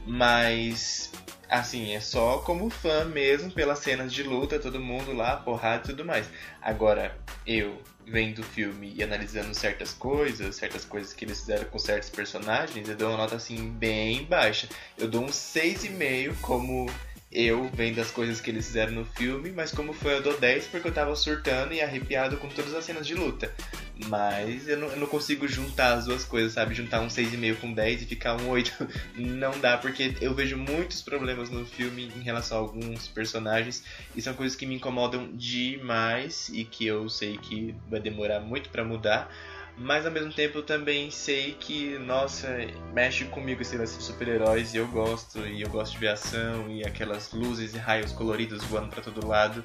Mas 0.06 1.12
Assim, 1.50 1.94
é 1.94 2.02
só 2.02 2.40
como 2.40 2.70
fã 2.70 3.06
mesmo, 3.06 3.52
pelas 3.52 3.80
cenas 3.80 4.12
de 4.12 4.22
luta, 4.24 4.60
todo 4.60 4.80
mundo 4.80 5.14
lá, 5.14 5.38
porrada 5.38 5.84
e 5.86 5.90
tudo 5.92 6.04
mais. 6.04 6.30
Agora, 6.62 7.18
eu 7.46 7.82
vendo 8.06 8.40
o 8.40 8.44
filme 8.44 8.94
e 8.96 9.04
analisando 9.04 9.54
certas 9.54 9.94
coisas, 9.94 10.56
certas 10.56 10.84
coisas 10.86 11.14
que 11.14 11.26
eles 11.26 11.40
fizeram 11.40 11.66
com 11.66 11.80
certos 11.80 12.10
personagens, 12.10 12.88
eu 12.88 12.96
dou 12.96 13.10
uma 13.10 13.18
nota 13.18 13.36
assim 13.36 13.70
bem 13.70 14.24
baixa. 14.26 14.68
Eu 14.98 15.08
dou 15.08 15.24
um 15.24 15.28
6,5 15.28 16.36
como 16.42 16.90
eu 17.32 17.70
vendo 17.74 18.00
as 18.00 18.10
coisas 18.10 18.40
que 18.40 18.50
eles 18.50 18.68
fizeram 18.68 18.94
no 18.94 19.06
filme, 19.06 19.52
mas 19.52 19.72
como 19.72 19.94
foi 19.94 20.14
eu 20.14 20.22
dou 20.22 20.38
10 20.38 20.68
porque 20.68 20.88
eu 20.88 20.94
tava 20.94 21.16
surtando 21.16 21.74
e 21.74 21.82
arrepiado 21.82 22.38
com 22.38 22.48
todas 22.48 22.74
as 22.74 22.86
cenas 22.86 23.06
de 23.06 23.16
luta. 23.16 23.54
Mas 24.08 24.68
eu 24.68 24.78
não, 24.78 24.88
eu 24.90 24.98
não 24.98 25.08
consigo 25.08 25.48
juntar 25.48 25.94
as 25.94 26.06
duas 26.06 26.24
coisas, 26.24 26.54
sabe? 26.54 26.76
Juntar 26.76 27.02
um 27.02 27.08
6,5 27.08 27.56
com 27.56 27.74
10 27.74 28.04
e 28.04 28.06
ficar 28.06 28.40
um 28.40 28.50
8. 28.50 28.88
Não 29.18 29.58
dá, 29.60 29.78
porque 29.78 30.14
eu 30.22 30.34
vejo 30.34 30.56
muitos 30.56 31.02
problemas 31.02 31.50
no 31.50 31.66
filme 31.66 32.12
em 32.16 32.22
relação 32.22 32.58
a 32.58 32.62
alguns 32.62 33.08
personagens 33.08 33.84
e 34.16 34.22
são 34.22 34.34
coisas 34.34 34.56
que 34.56 34.66
me 34.66 34.76
incomodam 34.76 35.30
demais 35.34 36.50
e 36.50 36.64
que 36.64 36.86
eu 36.86 37.10
sei 37.10 37.38
que 37.38 37.74
vai 37.90 38.00
demorar 38.00 38.40
muito 38.40 38.70
para 38.70 38.84
mudar 38.84 39.32
mas 39.78 40.06
ao 40.06 40.12
mesmo 40.12 40.34
tempo 40.34 40.58
eu 40.58 40.64
também 40.64 41.12
sei 41.12 41.54
que, 41.54 41.98
nossa, 42.00 42.48
mexe 42.94 43.26
comigo 43.26 43.62
esse 43.62 43.78
lance 43.78 43.98
de 43.98 44.04
super-heróis 44.04 44.74
e 44.74 44.78
eu 44.78 44.88
gosto, 44.88 45.40
e 45.46 45.62
eu 45.62 45.70
gosto 45.70 45.94
de 45.94 46.00
ver 46.00 46.10
ação 46.10 46.70
e 46.70 46.84
aquelas 46.84 47.32
luzes 47.32 47.76
e 47.76 47.78
raios 47.78 48.12
coloridos 48.12 48.64
voando 48.64 48.90
para 48.90 49.04
todo 49.04 49.28
lado. 49.28 49.64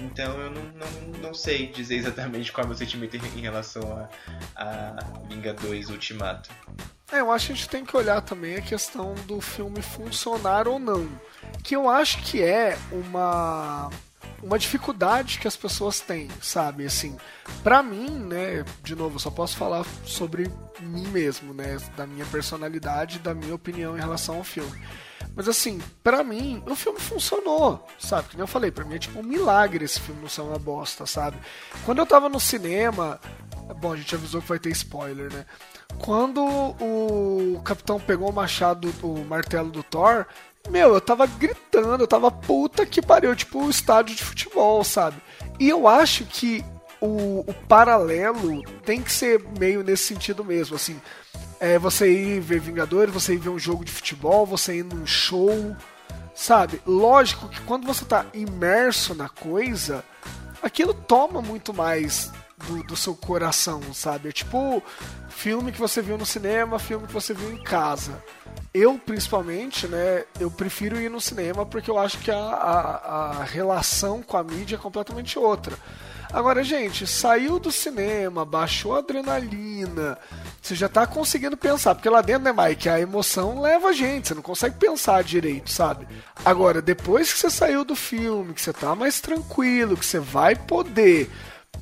Então 0.00 0.38
eu 0.40 0.50
não, 0.50 0.62
não, 0.62 1.20
não 1.20 1.34
sei 1.34 1.68
dizer 1.68 1.96
exatamente 2.02 2.50
qual 2.50 2.62
é 2.62 2.66
o 2.66 2.68
meu 2.68 2.76
sentimento 2.76 3.16
em 3.16 3.40
relação 3.40 3.82
a, 4.56 4.96
a 4.96 5.26
Vingadores 5.28 5.88
Ultimato. 5.88 6.50
É, 7.12 7.20
eu 7.20 7.30
acho 7.30 7.48
que 7.48 7.52
a 7.52 7.56
gente 7.56 7.68
tem 7.68 7.84
que 7.84 7.96
olhar 7.96 8.20
também 8.22 8.56
a 8.56 8.62
questão 8.62 9.14
do 9.26 9.40
filme 9.40 9.80
funcionar 9.82 10.66
ou 10.66 10.78
não. 10.78 11.06
Que 11.62 11.76
eu 11.76 11.88
acho 11.88 12.18
que 12.22 12.42
é 12.42 12.76
uma 12.90 13.90
uma 14.42 14.58
dificuldade 14.58 15.38
que 15.38 15.46
as 15.46 15.56
pessoas 15.56 16.00
têm, 16.00 16.28
sabe? 16.40 16.84
Assim, 16.84 17.16
para 17.62 17.82
mim, 17.82 18.10
né, 18.10 18.64
de 18.82 18.94
novo, 18.96 19.16
eu 19.16 19.20
só 19.20 19.30
posso 19.30 19.56
falar 19.56 19.84
sobre 20.04 20.50
mim 20.80 21.06
mesmo, 21.08 21.54
né, 21.54 21.78
da 21.96 22.06
minha 22.06 22.26
personalidade, 22.26 23.20
da 23.20 23.34
minha 23.34 23.54
opinião 23.54 23.96
em 23.96 24.00
relação 24.00 24.36
ao 24.36 24.44
filme. 24.44 24.80
Mas 25.34 25.48
assim, 25.48 25.80
para 26.02 26.22
mim, 26.22 26.62
o 26.66 26.74
filme 26.74 27.00
funcionou, 27.00 27.86
sabe? 27.98 28.30
Como 28.30 28.42
eu 28.42 28.46
falei, 28.46 28.70
para 28.70 28.84
mim 28.84 28.96
é 28.96 28.98
tipo 28.98 29.18
um 29.20 29.22
milagre 29.22 29.84
esse 29.84 30.00
filme 30.00 30.20
não 30.20 30.28
ser 30.28 30.42
uma 30.42 30.58
bosta, 30.58 31.06
sabe? 31.06 31.38
Quando 31.84 31.98
eu 31.98 32.06
tava 32.06 32.28
no 32.28 32.40
cinema, 32.40 33.18
bom, 33.80 33.92
a 33.92 33.96
gente 33.96 34.14
avisou 34.14 34.42
que 34.42 34.48
vai 34.48 34.58
ter 34.58 34.70
spoiler, 34.70 35.32
né? 35.32 35.46
Quando 35.98 36.42
o 36.44 37.60
capitão 37.64 37.98
pegou 38.00 38.28
o 38.28 38.32
machado, 38.32 38.92
o 39.02 39.24
martelo 39.24 39.70
do 39.70 39.82
Thor, 39.82 40.26
meu, 40.70 40.94
eu 40.94 41.00
tava 41.00 41.26
gritando, 41.26 42.02
eu 42.02 42.08
tava 42.08 42.30
puta 42.30 42.86
que 42.86 43.02
pariu, 43.02 43.34
tipo 43.34 43.58
um 43.58 43.70
estádio 43.70 44.14
de 44.14 44.24
futebol, 44.24 44.82
sabe? 44.84 45.16
E 45.58 45.68
eu 45.68 45.86
acho 45.86 46.24
que 46.24 46.64
o, 47.00 47.40
o, 47.40 47.54
paralelo 47.68 48.62
tem 48.84 49.02
que 49.02 49.12
ser 49.12 49.44
meio 49.58 49.82
nesse 49.82 50.04
sentido 50.04 50.44
mesmo, 50.44 50.76
assim. 50.76 51.00
É 51.58 51.78
você 51.78 52.10
ir 52.10 52.40
ver 52.40 52.60
Vingadores, 52.60 53.12
você 53.12 53.34
ir 53.34 53.38
ver 53.38 53.50
um 53.50 53.58
jogo 53.58 53.84
de 53.84 53.92
futebol, 53.92 54.46
você 54.46 54.78
ir 54.78 54.84
num 54.84 55.06
show, 55.06 55.76
sabe? 56.34 56.80
Lógico 56.86 57.48
que 57.48 57.60
quando 57.62 57.86
você 57.86 58.04
tá 58.04 58.26
imerso 58.32 59.14
na 59.14 59.28
coisa, 59.28 60.04
aquilo 60.62 60.94
toma 60.94 61.42
muito 61.42 61.74
mais 61.74 62.30
do, 62.66 62.82
do 62.82 62.96
seu 62.96 63.14
coração, 63.14 63.80
sabe? 63.92 64.28
É 64.28 64.32
tipo 64.32 64.82
filme 65.28 65.72
que 65.72 65.78
você 65.78 66.00
viu 66.00 66.16
no 66.16 66.26
cinema, 66.26 66.78
filme 66.78 67.06
que 67.06 67.12
você 67.12 67.34
viu 67.34 67.52
em 67.52 67.62
casa. 67.62 68.22
Eu, 68.72 68.98
principalmente, 68.98 69.86
né, 69.86 70.24
eu 70.38 70.50
prefiro 70.50 71.00
ir 71.00 71.10
no 71.10 71.20
cinema 71.20 71.64
porque 71.66 71.90
eu 71.90 71.98
acho 71.98 72.18
que 72.18 72.30
a, 72.30 72.36
a, 72.36 73.40
a 73.40 73.44
relação 73.44 74.22
com 74.22 74.36
a 74.36 74.44
mídia 74.44 74.76
é 74.76 74.78
completamente 74.78 75.38
outra. 75.38 75.76
Agora, 76.32 76.64
gente, 76.64 77.06
saiu 77.06 77.58
do 77.58 77.70
cinema, 77.70 78.42
baixou 78.42 78.96
a 78.96 79.00
adrenalina, 79.00 80.18
você 80.62 80.74
já 80.74 80.88
tá 80.88 81.06
conseguindo 81.06 81.58
pensar, 81.58 81.94
porque 81.94 82.08
lá 82.08 82.22
dentro, 82.22 82.44
né, 82.44 82.54
Mike, 82.56 82.88
a 82.88 82.98
emoção 82.98 83.60
leva 83.60 83.88
a 83.88 83.92
gente, 83.92 84.28
você 84.28 84.34
não 84.34 84.40
consegue 84.40 84.76
pensar 84.76 85.22
direito, 85.22 85.70
sabe? 85.70 86.08
Agora, 86.42 86.80
depois 86.80 87.30
que 87.30 87.38
você 87.38 87.50
saiu 87.50 87.84
do 87.84 87.94
filme, 87.94 88.54
que 88.54 88.62
você 88.62 88.72
tá 88.72 88.94
mais 88.94 89.20
tranquilo, 89.20 89.94
que 89.94 90.06
você 90.06 90.18
vai 90.18 90.56
poder 90.56 91.30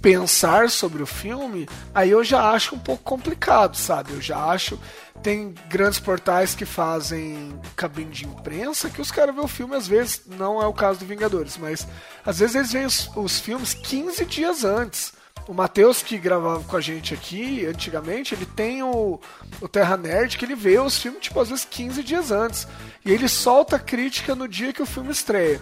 pensar 0.01 0.71
sobre 0.71 1.03
o 1.03 1.07
filme, 1.07 1.69
aí 1.95 2.11
eu 2.11 2.25
já 2.25 2.51
acho 2.51 2.75
um 2.75 2.79
pouco 2.79 3.03
complicado, 3.03 3.77
sabe? 3.77 4.13
Eu 4.13 4.21
já 4.21 4.45
acho. 4.45 4.79
Tem 5.23 5.55
grandes 5.69 6.01
portais 6.01 6.55
que 6.55 6.65
fazem 6.65 7.59
cabine 7.77 8.11
de 8.11 8.25
imprensa 8.25 8.89
que 8.89 9.03
os 9.03 9.11
caras 9.11 9.35
vêem 9.35 9.45
o 9.45 9.49
filme, 9.49 9.77
às 9.77 9.87
vezes, 9.87 10.23
não 10.27 10.63
é 10.63 10.67
o 10.67 10.73
caso 10.73 11.01
do 11.01 11.05
Vingadores, 11.05 11.59
mas 11.59 11.87
às 12.25 12.39
vezes 12.39 12.55
eles 12.55 12.73
veem 12.73 12.87
os, 12.87 13.11
os 13.15 13.39
filmes 13.39 13.75
15 13.75 14.25
dias 14.25 14.65
antes. 14.65 15.13
O 15.47 15.53
Matheus, 15.53 16.03
que 16.03 16.17
gravava 16.17 16.63
com 16.63 16.77
a 16.77 16.81
gente 16.81 17.13
aqui 17.13 17.67
antigamente, 17.67 18.35
ele 18.35 18.47
tem 18.47 18.83
o, 18.83 19.21
o 19.61 19.69
Terra 19.69 19.97
Nerd, 19.97 20.39
que 20.39 20.45
ele 20.45 20.55
vê 20.55 20.79
os 20.79 20.97
filmes, 20.97 21.21
tipo, 21.21 21.41
às 21.41 21.49
vezes 21.49 21.65
15 21.65 22.03
dias 22.03 22.31
antes. 22.31 22.69
E 23.05 23.11
ele 23.11 23.29
solta 23.29 23.77
a 23.77 23.81
crítica 23.81 24.35
no 24.35 24.47
dia 24.47 24.73
que 24.73 24.83
o 24.83 24.87
filme 24.87 25.11
estreia. 25.11 25.61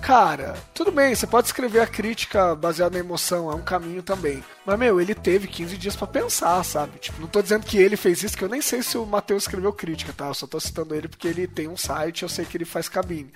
Cara, 0.00 0.56
tudo 0.72 0.90
bem, 0.90 1.14
você 1.14 1.26
pode 1.26 1.46
escrever 1.46 1.80
a 1.80 1.86
crítica 1.86 2.54
baseada 2.54 2.94
na 2.94 3.04
emoção, 3.04 3.50
é 3.50 3.54
um 3.54 3.62
caminho 3.62 4.02
também. 4.02 4.42
Mas, 4.64 4.78
meu, 4.78 4.98
ele 4.98 5.14
teve 5.14 5.46
15 5.46 5.76
dias 5.76 5.94
para 5.94 6.06
pensar, 6.06 6.64
sabe? 6.64 6.98
Tipo, 6.98 7.20
não 7.20 7.28
tô 7.28 7.42
dizendo 7.42 7.66
que 7.66 7.76
ele 7.76 7.96
fez 7.96 8.22
isso, 8.22 8.36
que 8.36 8.42
eu 8.42 8.48
nem 8.48 8.62
sei 8.62 8.82
se 8.82 8.96
o 8.96 9.04
Matheus 9.04 9.42
escreveu 9.42 9.72
crítica, 9.72 10.12
tá? 10.12 10.28
Eu 10.28 10.34
só 10.34 10.46
tô 10.46 10.58
citando 10.58 10.94
ele 10.94 11.06
porque 11.06 11.28
ele 11.28 11.46
tem 11.46 11.68
um 11.68 11.76
site, 11.76 12.22
eu 12.22 12.28
sei 12.30 12.46
que 12.46 12.56
ele 12.56 12.64
faz 12.64 12.88
cabine. 12.88 13.30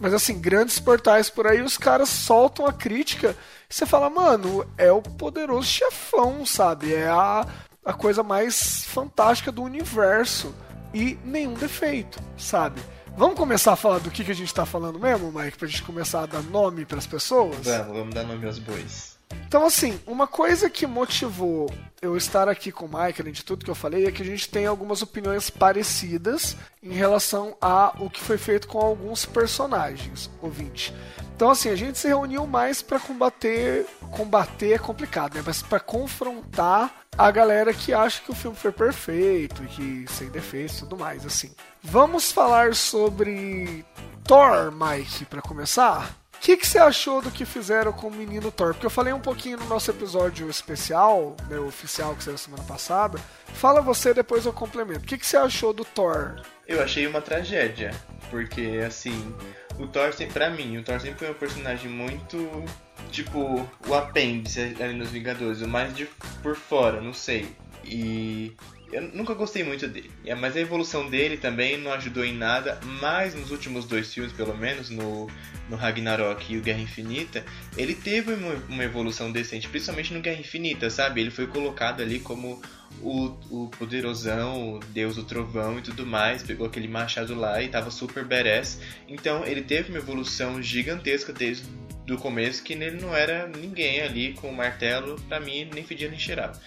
Mas, 0.00 0.14
assim, 0.14 0.40
grandes 0.40 0.80
portais 0.80 1.28
por 1.28 1.46
aí, 1.46 1.60
os 1.60 1.76
caras 1.76 2.08
soltam 2.08 2.66
a 2.66 2.72
crítica 2.72 3.36
e 3.68 3.74
você 3.74 3.84
fala, 3.84 4.08
mano, 4.08 4.66
é 4.78 4.90
o 4.90 5.02
poderoso 5.02 5.68
chefão, 5.68 6.44
sabe? 6.46 6.94
É 6.94 7.06
a, 7.08 7.46
a 7.84 7.92
coisa 7.92 8.22
mais 8.22 8.84
fantástica 8.86 9.52
do 9.52 9.62
universo. 9.62 10.54
E 10.94 11.18
nenhum 11.22 11.52
defeito, 11.52 12.18
sabe? 12.38 12.80
Vamos 13.18 13.36
começar 13.36 13.72
a 13.72 13.76
falar 13.76 13.98
do 13.98 14.12
que, 14.12 14.22
que 14.22 14.30
a 14.30 14.34
gente 14.34 14.54
tá 14.54 14.64
falando 14.64 14.96
mesmo, 14.96 15.32
Mike? 15.32 15.58
Pra 15.58 15.66
gente 15.66 15.82
começar 15.82 16.22
a 16.22 16.26
dar 16.26 16.40
nome 16.40 16.84
pras 16.84 17.04
pessoas? 17.04 17.66
Vamos, 17.66 17.96
vamos 17.96 18.14
dar 18.14 18.22
nome 18.22 18.46
aos 18.46 18.60
bois. 18.60 19.18
Então, 19.44 19.66
assim, 19.66 19.98
uma 20.06 20.28
coisa 20.28 20.70
que 20.70 20.86
motivou 20.86 21.68
eu 22.00 22.16
estar 22.16 22.48
aqui 22.48 22.70
com 22.70 22.86
o 22.86 22.88
Mike, 22.88 23.20
além 23.20 23.32
de 23.32 23.44
tudo 23.44 23.64
que 23.64 23.70
eu 23.72 23.74
falei, 23.74 24.06
é 24.06 24.12
que 24.12 24.22
a 24.22 24.24
gente 24.24 24.48
tem 24.48 24.66
algumas 24.66 25.02
opiniões 25.02 25.50
parecidas 25.50 26.56
em 26.80 26.92
relação 26.92 27.56
a 27.60 27.92
o 27.98 28.08
que 28.08 28.20
foi 28.20 28.38
feito 28.38 28.68
com 28.68 28.78
alguns 28.78 29.26
personagens, 29.26 30.30
ouvinte. 30.40 30.94
Então, 31.34 31.50
assim, 31.50 31.70
a 31.70 31.76
gente 31.76 31.98
se 31.98 32.06
reuniu 32.06 32.46
mais 32.46 32.82
para 32.82 33.00
combater. 33.00 33.84
Combater 34.12 34.74
é 34.74 34.78
complicado, 34.78 35.34
né? 35.34 35.42
Mas 35.44 35.60
pra 35.60 35.80
confrontar 35.80 36.94
a 37.16 37.30
galera 37.32 37.74
que 37.74 37.92
acha 37.92 38.22
que 38.22 38.30
o 38.30 38.34
filme 38.34 38.56
foi 38.56 38.70
perfeito, 38.70 39.60
que 39.62 40.04
sem 40.08 40.28
defeitos 40.28 40.76
e 40.76 40.80
tudo 40.80 40.96
mais, 40.96 41.26
assim. 41.26 41.50
Vamos 41.82 42.32
falar 42.32 42.74
sobre 42.74 43.84
Thor, 44.24 44.72
Mike, 44.72 45.24
para 45.24 45.40
começar? 45.40 46.14
O 46.34 46.40
que, 46.40 46.56
que 46.56 46.66
você 46.66 46.78
achou 46.78 47.20
do 47.20 47.30
que 47.30 47.44
fizeram 47.44 47.92
com 47.92 48.08
o 48.08 48.12
menino 48.12 48.50
Thor? 48.52 48.72
Porque 48.72 48.86
eu 48.86 48.90
falei 48.90 49.12
um 49.12 49.20
pouquinho 49.20 49.58
no 49.58 49.66
nosso 49.66 49.90
episódio 49.90 50.48
especial, 50.48 51.36
né, 51.48 51.58
oficial 51.58 52.14
que 52.14 52.22
saiu 52.22 52.38
semana 52.38 52.62
passada. 52.62 53.18
Fala 53.54 53.80
você, 53.80 54.14
depois 54.14 54.46
eu 54.46 54.52
complemento. 54.52 55.00
O 55.00 55.06
que, 55.06 55.18
que 55.18 55.26
você 55.26 55.36
achou 55.36 55.72
do 55.72 55.84
Thor? 55.84 56.40
Eu 56.66 56.80
achei 56.82 57.06
uma 57.06 57.20
tragédia, 57.20 57.92
porque 58.30 58.80
assim, 58.86 59.34
o 59.78 59.86
Thor, 59.86 60.14
pra 60.32 60.48
mim, 60.48 60.78
o 60.78 60.84
Thor 60.84 61.00
sempre 61.00 61.18
foi 61.18 61.30
um 61.30 61.34
personagem 61.34 61.90
muito, 61.90 62.64
tipo, 63.10 63.68
o 63.88 63.94
apêndice 63.94 64.76
ali 64.80 64.94
nos 64.94 65.10
Vingadores, 65.10 65.60
o 65.60 65.68
mais 65.68 65.94
de 65.94 66.06
por 66.42 66.54
fora, 66.54 67.00
não 67.00 67.12
sei. 67.12 67.56
E 67.84 68.54
eu 68.92 69.02
nunca 69.02 69.34
gostei 69.34 69.62
muito 69.62 69.86
dele. 69.86 70.10
É, 70.24 70.34
Mas 70.34 70.56
a 70.56 70.60
evolução 70.60 71.08
dele 71.08 71.36
também 71.36 71.76
não 71.76 71.92
ajudou 71.92 72.24
em 72.24 72.34
nada, 72.34 72.80
mas 73.00 73.34
nos 73.34 73.50
últimos 73.50 73.84
dois 73.84 74.12
filmes, 74.12 74.32
pelo 74.32 74.56
menos, 74.56 74.90
no, 74.90 75.28
no 75.68 75.76
Ragnarok 75.76 76.52
e 76.52 76.58
o 76.58 76.62
Guerra 76.62 76.80
Infinita, 76.80 77.44
ele 77.76 77.94
teve 77.94 78.32
uma, 78.32 78.54
uma 78.68 78.84
evolução 78.84 79.30
decente, 79.30 79.68
principalmente 79.68 80.12
no 80.12 80.20
Guerra 80.20 80.40
Infinita, 80.40 80.88
sabe? 80.90 81.20
Ele 81.20 81.30
foi 81.30 81.46
colocado 81.46 82.00
ali 82.02 82.18
como 82.18 82.60
o, 83.02 83.36
o 83.50 83.68
poderosão, 83.78 84.74
o 84.74 84.80
deus 84.80 85.16
do 85.16 85.24
trovão 85.24 85.78
e 85.78 85.82
tudo 85.82 86.06
mais, 86.06 86.42
pegou 86.42 86.66
aquele 86.66 86.88
machado 86.88 87.34
lá 87.34 87.62
e 87.62 87.68
tava 87.68 87.90
super 87.90 88.24
badass. 88.24 88.80
Então 89.06 89.44
ele 89.44 89.62
teve 89.62 89.90
uma 89.90 89.98
evolução 89.98 90.62
gigantesca 90.62 91.32
desde 91.32 91.64
do 92.06 92.16
começo, 92.16 92.62
que 92.62 92.72
ele 92.72 92.98
não 92.98 93.14
era 93.14 93.46
ninguém 93.46 94.00
ali 94.00 94.32
com 94.32 94.48
o 94.48 94.56
martelo, 94.56 95.20
pra 95.28 95.38
mim 95.38 95.68
nem 95.74 95.84
fedia 95.84 96.08
nem 96.08 96.18
cheirava. 96.18 96.58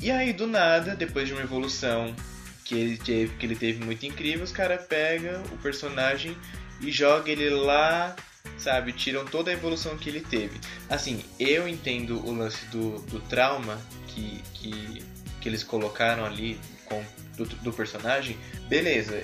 E 0.00 0.10
aí 0.10 0.32
do 0.32 0.46
nada, 0.46 0.96
depois 0.96 1.28
de 1.28 1.34
uma 1.34 1.42
evolução 1.42 2.14
que 2.64 2.74
ele 2.74 2.96
teve, 2.96 3.36
que 3.36 3.46
ele 3.46 3.56
teve 3.56 3.84
muito 3.84 4.04
incrível, 4.06 4.42
os 4.42 4.52
caras 4.52 4.84
pegam 4.86 5.42
o 5.52 5.58
personagem 5.58 6.36
e 6.80 6.90
joga 6.90 7.30
ele 7.30 7.50
lá, 7.50 8.16
sabe? 8.58 8.92
Tiram 8.92 9.24
toda 9.24 9.50
a 9.50 9.54
evolução 9.54 9.96
que 9.96 10.08
ele 10.08 10.20
teve. 10.20 10.60
Assim, 10.88 11.24
eu 11.38 11.68
entendo 11.68 12.24
o 12.26 12.32
lance 12.32 12.64
do, 12.66 12.98
do 13.02 13.20
trauma 13.20 13.80
que, 14.08 14.42
que, 14.54 15.04
que 15.40 15.48
eles 15.48 15.62
colocaram 15.62 16.24
ali 16.24 16.58
com, 16.84 17.04
do, 17.36 17.44
do 17.44 17.72
personagem, 17.72 18.36
beleza. 18.68 19.22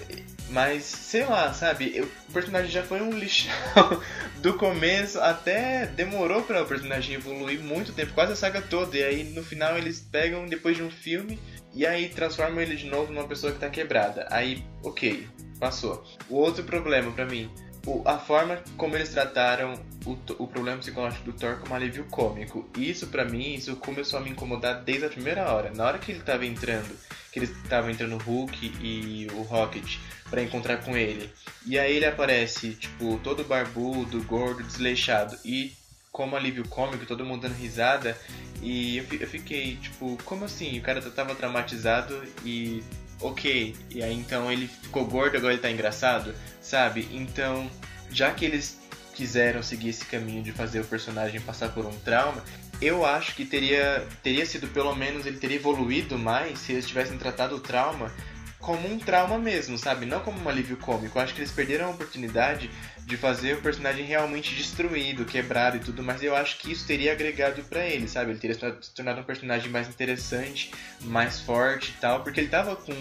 Mas, 0.50 0.84
sei 0.84 1.24
lá, 1.26 1.52
sabe? 1.52 2.00
o 2.00 2.32
personagem 2.32 2.70
já 2.70 2.82
foi 2.82 3.00
um 3.02 3.10
lixão 3.10 3.52
do 4.40 4.54
começo 4.54 5.20
até 5.20 5.84
demorou 5.86 6.42
para 6.42 6.62
o 6.62 6.66
personagem 6.66 7.14
evoluir 7.16 7.60
muito 7.60 7.92
tempo, 7.92 8.12
quase 8.14 8.32
a 8.32 8.36
saga 8.36 8.62
toda. 8.62 8.96
E 8.96 9.02
aí 9.04 9.24
no 9.24 9.42
final 9.42 9.76
eles 9.76 10.00
pegam 10.00 10.46
depois 10.46 10.76
de 10.76 10.82
um 10.82 10.90
filme 10.90 11.38
e 11.74 11.86
aí 11.86 12.08
transformam 12.08 12.60
ele 12.62 12.76
de 12.76 12.86
novo 12.86 13.12
numa 13.12 13.28
pessoa 13.28 13.52
que 13.52 13.58
tá 13.58 13.68
quebrada. 13.68 14.26
Aí, 14.30 14.64
ok, 14.82 15.28
passou. 15.60 16.02
O 16.30 16.36
outro 16.36 16.64
problema 16.64 17.12
pra 17.12 17.26
mim, 17.26 17.50
o- 17.86 18.02
a 18.06 18.18
forma 18.18 18.58
como 18.76 18.96
eles 18.96 19.10
trataram 19.10 19.74
o, 20.06 20.12
o 20.42 20.46
problema 20.46 20.78
psicológico 20.78 21.24
do 21.24 21.32
Thor 21.34 21.56
como 21.58 21.74
alívio 21.74 22.04
cômico. 22.10 22.66
Isso 22.76 23.08
pra 23.08 23.24
mim, 23.24 23.52
isso 23.54 23.76
começou 23.76 24.18
a 24.18 24.22
me 24.22 24.30
incomodar 24.30 24.82
desde 24.82 25.04
a 25.04 25.10
primeira 25.10 25.52
hora. 25.52 25.70
Na 25.74 25.84
hora 25.84 25.98
que 25.98 26.10
ele 26.12 26.20
tava 26.20 26.46
entrando, 26.46 26.96
que 27.30 27.38
eles 27.38 27.50
estavam 27.50 27.90
entrando 27.90 28.14
o 28.14 28.18
Hulk 28.18 28.72
e 28.80 29.26
o 29.34 29.42
Rocket 29.42 29.98
pra 30.30 30.42
encontrar 30.42 30.78
com 30.78 30.96
ele. 30.96 31.30
E 31.66 31.78
aí 31.78 31.96
ele 31.96 32.06
aparece, 32.06 32.70
tipo, 32.74 33.18
todo 33.22 33.44
barbudo, 33.44 34.22
gordo, 34.22 34.62
desleixado 34.62 35.38
e 35.44 35.72
como 36.10 36.36
alívio 36.36 36.66
cômico, 36.68 37.06
todo 37.06 37.24
mundo 37.24 37.42
dando 37.42 37.54
risada. 37.54 38.18
E 38.62 38.98
eu, 38.98 39.04
eu 39.20 39.26
fiquei, 39.28 39.76
tipo, 39.76 40.18
como 40.24 40.44
assim? 40.44 40.78
O 40.78 40.82
cara 40.82 41.00
tava 41.00 41.34
traumatizado 41.34 42.22
e. 42.44 42.82
Ok. 43.20 43.74
E 43.90 44.02
aí 44.02 44.14
então 44.14 44.50
ele 44.50 44.68
ficou 44.68 45.04
gordo, 45.04 45.36
agora 45.36 45.52
ele 45.52 45.62
tá 45.62 45.70
engraçado, 45.70 46.34
sabe? 46.60 47.08
Então, 47.12 47.68
já 48.10 48.32
que 48.32 48.44
eles 48.44 48.78
quiseram 49.14 49.62
seguir 49.62 49.88
esse 49.88 50.04
caminho 50.04 50.42
de 50.42 50.52
fazer 50.52 50.80
o 50.80 50.84
personagem 50.84 51.40
passar 51.40 51.70
por 51.70 51.84
um 51.84 51.98
trauma, 52.00 52.42
eu 52.80 53.04
acho 53.04 53.34
que 53.34 53.44
teria, 53.44 54.06
teria 54.22 54.46
sido 54.46 54.68
pelo 54.68 54.94
menos 54.94 55.26
ele 55.26 55.38
teria 55.38 55.56
evoluído 55.56 56.16
mais 56.16 56.60
se 56.60 56.72
eles 56.72 56.86
tivessem 56.86 57.18
tratado 57.18 57.56
o 57.56 57.60
trauma 57.60 58.12
como 58.58 58.88
um 58.92 58.98
trauma 58.98 59.38
mesmo, 59.38 59.78
sabe? 59.78 60.04
Não 60.06 60.20
como 60.20 60.40
um 60.40 60.48
alívio 60.48 60.76
cômico. 60.76 61.18
Eu 61.18 61.22
acho 61.22 61.34
que 61.34 61.40
eles 61.40 61.52
perderam 61.52 61.86
a 61.86 61.90
oportunidade 61.90 62.70
de 63.04 63.16
fazer 63.16 63.54
o 63.54 63.62
personagem 63.62 64.04
realmente 64.04 64.54
destruído, 64.54 65.24
quebrado 65.24 65.76
e 65.76 65.80
tudo, 65.80 66.02
mas 66.02 66.22
eu 66.22 66.36
acho 66.36 66.58
que 66.58 66.72
isso 66.72 66.86
teria 66.86 67.12
agregado 67.12 67.62
pra 67.64 67.86
ele, 67.86 68.06
sabe? 68.08 68.32
Ele 68.32 68.38
teria 68.38 68.54
se 68.54 68.60
tor- 68.60 68.78
se 68.82 68.90
tornado 68.92 69.20
um 69.20 69.24
personagem 69.24 69.70
mais 69.70 69.88
interessante, 69.88 70.70
mais 71.02 71.40
forte 71.40 71.90
e 71.90 72.00
tal, 72.00 72.22
porque 72.22 72.40
ele 72.40 72.48
tava 72.48 72.76
com 72.76 72.92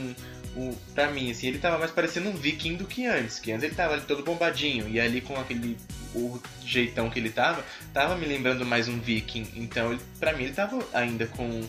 o 0.55 0.75
pra 0.95 1.11
mim 1.11 1.29
assim, 1.29 1.47
ele 1.47 1.59
tava 1.59 1.77
mais 1.77 1.91
parecendo 1.91 2.29
um 2.29 2.33
viking 2.35 2.75
do 2.77 2.85
que 2.85 3.05
antes, 3.05 3.37
que 3.37 3.51
antes 3.51 3.63
ele 3.63 3.75
tava 3.75 3.93
ali 3.93 4.03
todo 4.03 4.23
bombadinho 4.23 4.87
e 4.89 4.99
ali 4.99 5.21
com 5.21 5.35
aquele 5.39 5.77
o 6.15 6.39
jeitão 6.65 7.09
que 7.09 7.19
ele 7.19 7.29
tava, 7.29 7.63
tava 7.93 8.15
me 8.15 8.25
lembrando 8.25 8.65
mais 8.65 8.87
um 8.87 8.99
viking. 8.99 9.45
Então, 9.55 9.91
ele, 9.91 10.01
para 10.19 10.33
mim 10.33 10.45
ele 10.45 10.53
tava 10.53 10.79
ainda 10.93 11.27
com 11.27 11.61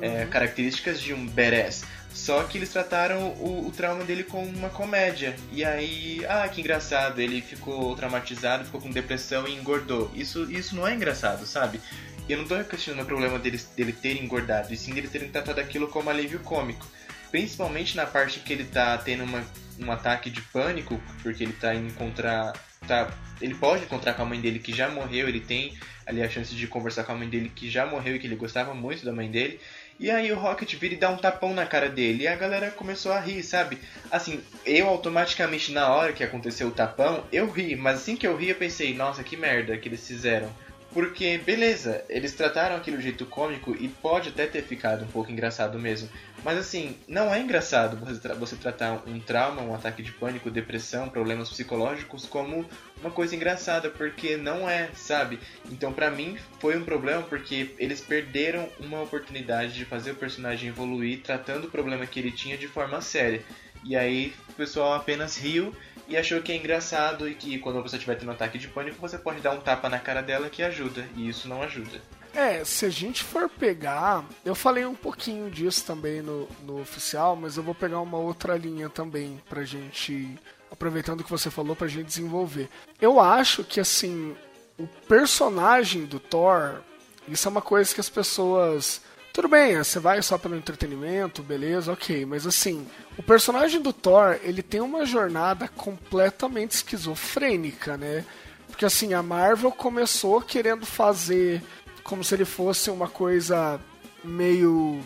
é, 0.00 0.24
características 0.26 1.00
de 1.00 1.12
um 1.12 1.26
badass. 1.26 1.84
Só 2.14 2.42
que 2.44 2.58
eles 2.58 2.68
trataram 2.68 3.28
o, 3.40 3.66
o 3.66 3.70
trauma 3.70 4.04
dele 4.04 4.22
como 4.22 4.46
uma 4.46 4.68
comédia. 4.68 5.34
E 5.50 5.64
aí, 5.64 6.24
ah, 6.28 6.46
que 6.48 6.60
engraçado, 6.60 7.20
ele 7.20 7.40
ficou 7.40 7.94
traumatizado, 7.96 8.64
ficou 8.64 8.80
com 8.80 8.90
depressão 8.90 9.48
e 9.48 9.54
engordou. 9.54 10.10
Isso, 10.14 10.50
isso 10.50 10.76
não 10.76 10.86
é 10.86 10.94
engraçado, 10.94 11.46
sabe? 11.46 11.80
Eu 12.28 12.38
não 12.38 12.44
tô 12.44 12.62
questionando 12.64 13.02
o 13.02 13.06
problema 13.06 13.38
dele, 13.38 13.60
dele 13.76 13.92
ter 13.92 14.22
engordado, 14.22 14.72
e 14.72 14.76
sim 14.76 14.94
dele 14.94 15.08
terem 15.08 15.28
tratado 15.28 15.60
aquilo 15.60 15.88
como 15.88 16.10
alívio 16.10 16.40
cômico. 16.40 16.86
Principalmente 17.30 17.96
na 17.96 18.06
parte 18.06 18.40
que 18.40 18.52
ele 18.52 18.64
tá 18.64 18.96
tendo 18.98 19.24
uma, 19.24 19.42
um 19.78 19.90
ataque 19.90 20.30
de 20.30 20.40
pânico, 20.42 21.00
porque 21.22 21.42
ele 21.42 21.52
tá 21.54 21.74
encontrar. 21.74 22.52
Tá, 22.86 23.12
ele 23.40 23.54
pode 23.54 23.84
encontrar 23.84 24.14
com 24.14 24.22
a 24.22 24.24
mãe 24.24 24.40
dele 24.40 24.58
que 24.58 24.72
já 24.72 24.88
morreu, 24.88 25.28
ele 25.28 25.40
tem 25.40 25.78
ali 26.04 26.22
a 26.22 26.28
chance 26.28 26.54
de 26.54 26.66
conversar 26.66 27.04
com 27.04 27.12
a 27.12 27.14
mãe 27.14 27.28
dele 27.28 27.50
que 27.54 27.70
já 27.70 27.86
morreu 27.86 28.16
e 28.16 28.18
que 28.18 28.26
ele 28.26 28.36
gostava 28.36 28.74
muito 28.74 29.04
da 29.04 29.12
mãe 29.12 29.30
dele. 29.30 29.60
E 30.02 30.10
aí 30.10 30.32
o 30.32 30.36
Rocket 30.36 30.74
vira 30.74 30.94
e 30.94 30.96
dá 30.96 31.08
um 31.10 31.16
tapão 31.16 31.54
na 31.54 31.64
cara 31.64 31.88
dele. 31.88 32.24
E 32.24 32.28
a 32.28 32.34
galera 32.34 32.72
começou 32.72 33.12
a 33.12 33.20
rir, 33.20 33.40
sabe? 33.44 33.78
Assim, 34.10 34.42
eu 34.66 34.88
automaticamente 34.88 35.70
na 35.70 35.94
hora 35.94 36.12
que 36.12 36.24
aconteceu 36.24 36.66
o 36.66 36.72
tapão, 36.72 37.22
eu 37.30 37.48
ri. 37.48 37.76
Mas 37.76 38.00
assim 38.00 38.16
que 38.16 38.26
eu 38.26 38.36
ri, 38.36 38.48
eu 38.48 38.56
pensei, 38.56 38.94
nossa, 38.94 39.22
que 39.22 39.36
merda 39.36 39.78
que 39.78 39.88
eles 39.88 40.04
fizeram. 40.04 40.52
Porque, 40.92 41.38
beleza, 41.38 42.04
eles 42.06 42.34
trataram 42.34 42.76
aquilo 42.76 42.98
de 42.98 43.04
jeito 43.04 43.24
cômico 43.24 43.74
e 43.74 43.88
pode 43.88 44.28
até 44.28 44.46
ter 44.46 44.62
ficado 44.62 45.04
um 45.04 45.08
pouco 45.08 45.32
engraçado 45.32 45.78
mesmo. 45.78 46.10
Mas 46.44 46.58
assim, 46.58 46.98
não 47.08 47.32
é 47.32 47.40
engraçado 47.40 47.96
você, 47.96 48.20
tra- 48.20 48.34
você 48.34 48.56
tratar 48.56 49.02
um 49.06 49.18
trauma, 49.18 49.62
um 49.62 49.74
ataque 49.74 50.02
de 50.02 50.12
pânico, 50.12 50.50
depressão, 50.50 51.08
problemas 51.08 51.48
psicológicos 51.48 52.26
como 52.26 52.68
uma 53.00 53.10
coisa 53.10 53.34
engraçada, 53.34 53.88
porque 53.88 54.36
não 54.36 54.68
é, 54.68 54.90
sabe? 54.94 55.38
Então 55.70 55.94
pra 55.94 56.10
mim 56.10 56.36
foi 56.60 56.76
um 56.76 56.84
problema 56.84 57.22
porque 57.22 57.74
eles 57.78 58.02
perderam 58.02 58.68
uma 58.78 59.00
oportunidade 59.00 59.72
de 59.72 59.86
fazer 59.86 60.10
o 60.10 60.16
personagem 60.16 60.68
evoluir 60.68 61.22
tratando 61.22 61.68
o 61.68 61.70
problema 61.70 62.06
que 62.06 62.20
ele 62.20 62.30
tinha 62.32 62.58
de 62.58 62.68
forma 62.68 63.00
séria. 63.00 63.42
E 63.84 63.96
aí 63.96 64.34
o 64.48 64.52
pessoal 64.52 64.94
apenas 64.94 65.36
riu 65.36 65.74
e 66.08 66.16
achou 66.16 66.40
que 66.42 66.52
é 66.52 66.56
engraçado 66.56 67.28
e 67.28 67.34
que 67.34 67.58
quando 67.58 67.82
você 67.82 67.96
estiver 67.96 68.16
tendo 68.16 68.28
um 68.28 68.32
ataque 68.32 68.58
de 68.58 68.68
pânico 68.68 69.00
você 69.00 69.18
pode 69.18 69.40
dar 69.40 69.52
um 69.52 69.60
tapa 69.60 69.88
na 69.88 69.98
cara 69.98 70.22
dela 70.22 70.50
que 70.50 70.62
ajuda, 70.62 71.06
e 71.16 71.28
isso 71.28 71.48
não 71.48 71.62
ajuda. 71.62 72.00
É, 72.34 72.64
se 72.64 72.86
a 72.86 72.90
gente 72.90 73.22
for 73.22 73.48
pegar. 73.48 74.24
Eu 74.44 74.54
falei 74.54 74.86
um 74.86 74.94
pouquinho 74.94 75.50
disso 75.50 75.84
também 75.84 76.22
no, 76.22 76.48
no 76.64 76.80
oficial, 76.80 77.36
mas 77.36 77.56
eu 77.56 77.62
vou 77.62 77.74
pegar 77.74 78.00
uma 78.00 78.18
outra 78.18 78.56
linha 78.56 78.88
também 78.88 79.40
pra 79.48 79.64
gente. 79.64 80.38
Aproveitando 80.70 81.20
o 81.20 81.24
que 81.24 81.30
você 81.30 81.50
falou, 81.50 81.76
pra 81.76 81.86
gente 81.86 82.06
desenvolver. 82.06 82.70
Eu 82.98 83.20
acho 83.20 83.62
que, 83.62 83.78
assim, 83.78 84.34
o 84.78 84.86
personagem 85.06 86.06
do 86.06 86.18
Thor. 86.18 86.80
Isso 87.28 87.46
é 87.46 87.50
uma 87.50 87.60
coisa 87.60 87.94
que 87.94 88.00
as 88.00 88.08
pessoas. 88.08 89.02
Tudo 89.32 89.48
bem, 89.48 89.76
você 89.78 89.98
vai 89.98 90.20
só 90.20 90.36
pelo 90.36 90.56
entretenimento, 90.56 91.42
beleza, 91.42 91.90
ok. 91.90 92.26
Mas 92.26 92.46
assim, 92.46 92.86
o 93.16 93.22
personagem 93.22 93.80
do 93.80 93.92
Thor, 93.92 94.38
ele 94.42 94.62
tem 94.62 94.80
uma 94.80 95.06
jornada 95.06 95.68
completamente 95.68 96.72
esquizofrênica, 96.72 97.96
né? 97.96 98.26
Porque 98.68 98.84
assim, 98.84 99.14
a 99.14 99.22
Marvel 99.22 99.72
começou 99.72 100.40
querendo 100.42 100.84
fazer 100.84 101.62
como 102.02 102.22
se 102.22 102.34
ele 102.34 102.44
fosse 102.44 102.90
uma 102.90 103.08
coisa 103.08 103.80
meio. 104.22 105.00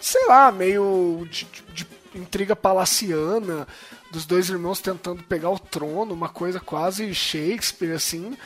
sei 0.00 0.26
lá, 0.26 0.50
meio 0.50 1.26
de, 1.30 1.46
de- 1.72 1.86
intriga 2.16 2.56
palaciana. 2.56 3.66
dos 4.10 4.24
dois 4.26 4.48
irmãos 4.48 4.80
tentando 4.80 5.22
pegar 5.22 5.50
o 5.50 5.58
trono, 5.58 6.14
uma 6.14 6.28
coisa 6.28 6.58
quase 6.58 7.14
Shakespeare, 7.14 7.92
assim. 7.92 8.36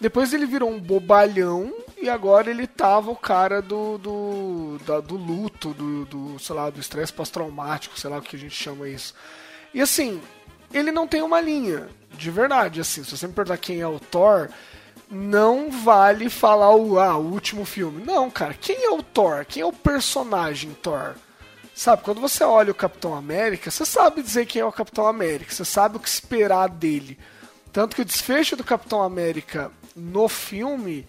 Depois 0.00 0.34
ele 0.34 0.44
virou 0.44 0.68
um 0.70 0.80
bobalhão 0.80 1.72
e 2.02 2.10
agora 2.10 2.50
ele 2.50 2.66
tava 2.66 3.12
o 3.12 3.16
cara 3.16 3.62
do, 3.62 3.96
do, 3.96 4.78
da, 4.84 4.98
do 4.98 5.14
luto, 5.14 5.72
do, 5.72 6.04
do, 6.04 6.38
sei 6.40 6.56
lá, 6.56 6.68
do 6.68 6.80
estresse 6.80 7.12
pós-traumático, 7.12 7.98
sei 7.98 8.10
lá 8.10 8.18
o 8.18 8.22
que 8.22 8.34
a 8.34 8.38
gente 8.38 8.56
chama 8.56 8.88
isso. 8.88 9.14
E 9.72 9.80
assim, 9.80 10.20
ele 10.74 10.90
não 10.90 11.06
tem 11.06 11.22
uma 11.22 11.40
linha, 11.40 11.88
de 12.10 12.28
verdade, 12.28 12.80
assim, 12.80 13.04
se 13.04 13.16
você 13.16 13.28
me 13.28 13.32
perguntar 13.32 13.56
quem 13.56 13.80
é 13.80 13.86
o 13.86 14.00
Thor, 14.00 14.48
não 15.08 15.70
vale 15.70 16.28
falar 16.28 16.74
o, 16.74 16.98
ah, 16.98 17.16
o 17.16 17.30
último 17.32 17.64
filme. 17.64 18.02
Não, 18.04 18.28
cara, 18.28 18.52
quem 18.52 18.84
é 18.84 18.90
o 18.90 19.00
Thor? 19.00 19.44
Quem 19.44 19.62
é 19.62 19.66
o 19.66 19.72
personagem 19.72 20.74
Thor? 20.82 21.14
Sabe, 21.72 22.02
quando 22.02 22.20
você 22.20 22.42
olha 22.42 22.72
o 22.72 22.74
Capitão 22.74 23.14
América, 23.14 23.70
você 23.70 23.86
sabe 23.86 24.22
dizer 24.22 24.46
quem 24.46 24.60
é 24.60 24.64
o 24.64 24.72
Capitão 24.72 25.06
América, 25.06 25.54
você 25.54 25.64
sabe 25.64 25.98
o 25.98 26.00
que 26.00 26.08
esperar 26.08 26.68
dele. 26.68 27.16
Tanto 27.72 27.94
que 27.94 28.02
o 28.02 28.04
desfecho 28.04 28.56
do 28.56 28.64
Capitão 28.64 29.00
América 29.02 29.70
no 29.94 30.28
filme, 30.28 31.06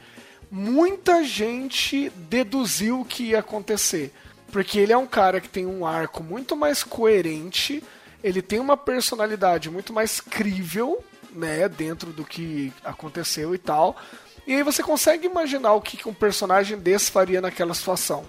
muita 0.56 1.24
gente 1.24 2.12
deduziu 2.30 3.02
o 3.02 3.06
que 3.06 3.30
ia 3.30 3.40
acontecer. 3.40 4.14
Porque 4.52 4.78
ele 4.78 4.94
é 4.94 4.98
um 4.98 5.08
cara 5.08 5.42
que 5.42 5.50
tem 5.50 5.66
um 5.66 5.84
arco 5.84 6.22
muito 6.22 6.56
mais 6.56 6.84
coerente, 6.84 7.84
ele 8.24 8.40
tem 8.40 8.60
uma 8.60 8.78
personalidade 8.78 9.72
muito 9.72 9.92
mais 9.92 10.22
crível 10.22 11.04
né, 11.34 11.68
dentro 11.68 12.12
do 12.12 12.24
que 12.24 12.72
aconteceu 12.84 13.56
e 13.56 13.58
tal. 13.58 13.98
E 14.46 14.54
aí 14.54 14.62
você 14.62 14.84
consegue 14.84 15.26
imaginar 15.26 15.74
o 15.74 15.82
que 15.82 16.08
um 16.08 16.14
personagem 16.14 16.78
desse 16.78 17.10
faria 17.10 17.42
naquela 17.42 17.74
situação. 17.74 18.24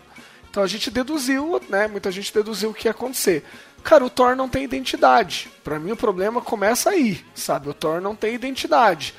Então 0.49 0.63
a 0.63 0.67
gente 0.67 0.91
deduziu, 0.91 1.61
né, 1.69 1.87
muita 1.89 2.11
gente 2.11 2.33
deduziu 2.33 2.71
o 2.71 2.75
que 2.75 2.89
ia 2.89 2.93
acontecer. 2.93 3.45
Cara, 3.83 4.03
o 4.03 4.09
Thor 4.09 4.35
não 4.35 4.49
tem 4.49 4.65
identidade. 4.65 5.51
Para 5.63 5.79
mim 5.79 5.93
o 5.93 5.97
problema 5.97 6.41
começa 6.41 6.89
aí, 6.89 7.23
sabe? 7.35 7.69
O 7.69 7.75
Thor 7.75 8.01
não 8.01 8.17
tem 8.17 8.35
identidade. 8.35 9.15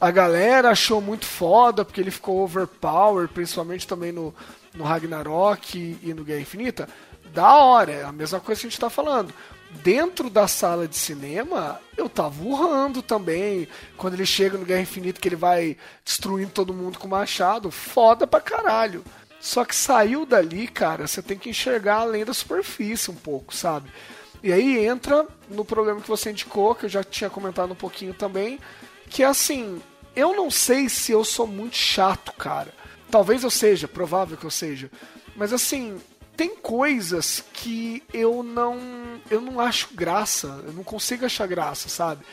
A 0.00 0.10
galera 0.10 0.70
achou 0.70 1.00
muito 1.00 1.26
foda 1.26 1.84
porque 1.84 2.00
ele 2.00 2.10
ficou 2.10 2.40
overpower, 2.40 3.28
principalmente 3.28 3.86
também 3.86 4.12
no, 4.12 4.34
no 4.74 4.84
Ragnarok 4.84 5.78
e, 5.78 6.08
e 6.08 6.14
no 6.14 6.24
Guerra 6.24 6.40
Infinita. 6.40 6.88
Da 7.34 7.56
hora, 7.56 7.92
é 7.92 8.04
a 8.04 8.12
mesma 8.12 8.40
coisa 8.40 8.60
que 8.60 8.66
a 8.66 8.70
gente 8.70 8.80
tá 8.80 8.90
falando 8.90 9.32
dentro 9.70 10.28
da 10.28 10.48
sala 10.48 10.86
de 10.86 10.96
cinema, 10.96 11.80
eu 11.96 12.08
tava 12.08 12.42
urrando 12.42 13.02
também. 13.02 13.68
Quando 13.96 14.14
ele 14.14 14.26
chega 14.26 14.58
no 14.58 14.64
Guerra 14.64 14.82
Infinita, 14.82 15.20
que 15.20 15.28
ele 15.28 15.36
vai 15.36 15.76
destruindo 16.04 16.50
todo 16.50 16.74
mundo 16.74 16.98
com 16.98 17.08
machado, 17.08 17.70
foda 17.70 18.26
pra 18.26 18.40
caralho. 18.40 19.04
Só 19.40 19.64
que 19.64 19.74
saiu 19.74 20.26
dali, 20.26 20.68
cara, 20.68 21.06
você 21.06 21.22
tem 21.22 21.38
que 21.38 21.48
enxergar 21.48 22.00
além 22.00 22.24
da 22.24 22.34
superfície 22.34 23.10
um 23.10 23.14
pouco, 23.14 23.54
sabe? 23.54 23.90
E 24.42 24.52
aí 24.52 24.84
entra 24.84 25.26
no 25.48 25.64
problema 25.64 26.00
que 26.00 26.08
você 26.08 26.30
indicou, 26.30 26.74
que 26.74 26.86
eu 26.86 26.90
já 26.90 27.02
tinha 27.02 27.30
comentado 27.30 27.72
um 27.72 27.76
pouquinho 27.76 28.12
também, 28.12 28.58
que 29.08 29.22
é 29.22 29.26
assim, 29.26 29.80
eu 30.14 30.34
não 30.34 30.50
sei 30.50 30.88
se 30.88 31.12
eu 31.12 31.24
sou 31.24 31.46
muito 31.46 31.76
chato, 31.76 32.32
cara. 32.32 32.72
Talvez 33.10 33.42
eu 33.42 33.50
seja, 33.50 33.88
provável 33.88 34.36
que 34.36 34.44
eu 34.44 34.50
seja. 34.50 34.90
Mas 35.36 35.52
assim, 35.52 36.00
tem 36.36 36.56
coisas 36.56 37.44
que 37.52 38.02
eu 38.12 38.42
não 38.42 38.78
eu 39.30 39.40
não 39.40 39.60
acho 39.60 39.94
graça, 39.94 40.62
eu 40.66 40.72
não 40.72 40.82
consigo 40.82 41.26
achar 41.26 41.46
graça, 41.46 41.88
sabe? 41.88 42.24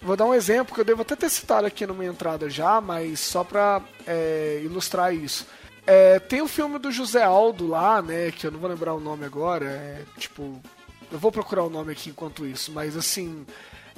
Vou 0.00 0.16
dar 0.16 0.24
um 0.24 0.34
exemplo 0.34 0.74
que 0.74 0.80
eu 0.80 0.84
devo 0.84 1.02
até 1.02 1.14
ter 1.14 1.30
citado 1.30 1.66
aqui 1.66 1.86
numa 1.86 2.04
entrada 2.04 2.50
já, 2.50 2.80
mas 2.80 3.20
só 3.20 3.44
pra 3.44 3.80
é, 4.04 4.60
ilustrar 4.64 5.14
isso. 5.14 5.46
É, 5.86 6.18
tem 6.18 6.42
o 6.42 6.48
filme 6.48 6.78
do 6.78 6.90
José 6.90 7.22
Aldo 7.22 7.68
lá, 7.68 8.02
né? 8.02 8.32
Que 8.32 8.46
eu 8.46 8.50
não 8.50 8.58
vou 8.58 8.68
lembrar 8.68 8.94
o 8.94 9.00
nome 9.00 9.24
agora. 9.24 9.66
É, 9.66 10.02
tipo, 10.18 10.60
eu 11.10 11.18
vou 11.18 11.30
procurar 11.30 11.62
o 11.62 11.70
nome 11.70 11.92
aqui 11.92 12.10
enquanto 12.10 12.46
isso, 12.46 12.72
mas 12.72 12.96
assim, 12.96 13.46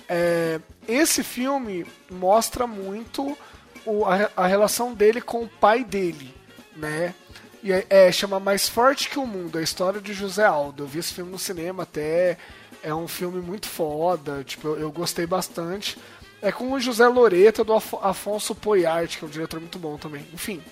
é, 0.09 0.61
esse 0.87 1.23
filme 1.23 1.87
mostra 2.11 2.67
muito 2.67 3.37
o, 3.85 4.05
a, 4.05 4.31
a 4.37 4.47
relação 4.47 4.95
dele 4.95 5.21
com 5.21 5.43
o 5.43 5.49
pai 5.49 5.85
dele, 5.85 6.35
né? 6.77 7.15
E 7.63 7.73
é, 7.73 7.87
é, 7.89 8.13
chama 8.13 8.39
Mais 8.39 8.69
Forte 8.69 9.09
que 9.09 9.19
o 9.19 9.27
Mundo, 9.27 9.57
a 9.57 9.63
história 9.63 10.01
de 10.01 10.13
José 10.13 10.45
Aldo. 10.45 10.83
Eu 10.83 10.87
vi 10.87 10.99
esse 10.99 11.15
filme 11.15 11.31
no 11.31 11.39
cinema 11.39 11.85
até. 11.85 12.37
É 12.83 12.95
um 12.95 13.09
filme 13.09 13.41
muito 13.41 13.67
foda, 13.67 14.45
tipo, 14.45 14.69
eu, 14.69 14.81
eu 14.81 14.93
gostei 14.93 15.27
bastante. 15.27 15.97
É 16.43 16.53
com 16.53 16.73
o 16.73 16.79
José 16.79 17.09
Loreta 17.09 17.65
do 17.65 17.73
Af 17.73 17.97
Afonso 18.03 18.55
Poiart, 18.55 19.17
que 19.17 19.25
é 19.25 19.27
um 19.27 19.31
diretor 19.31 19.59
muito 19.59 19.79
bom 19.79 19.97
também. 19.97 20.27
Enfim. 20.35 20.63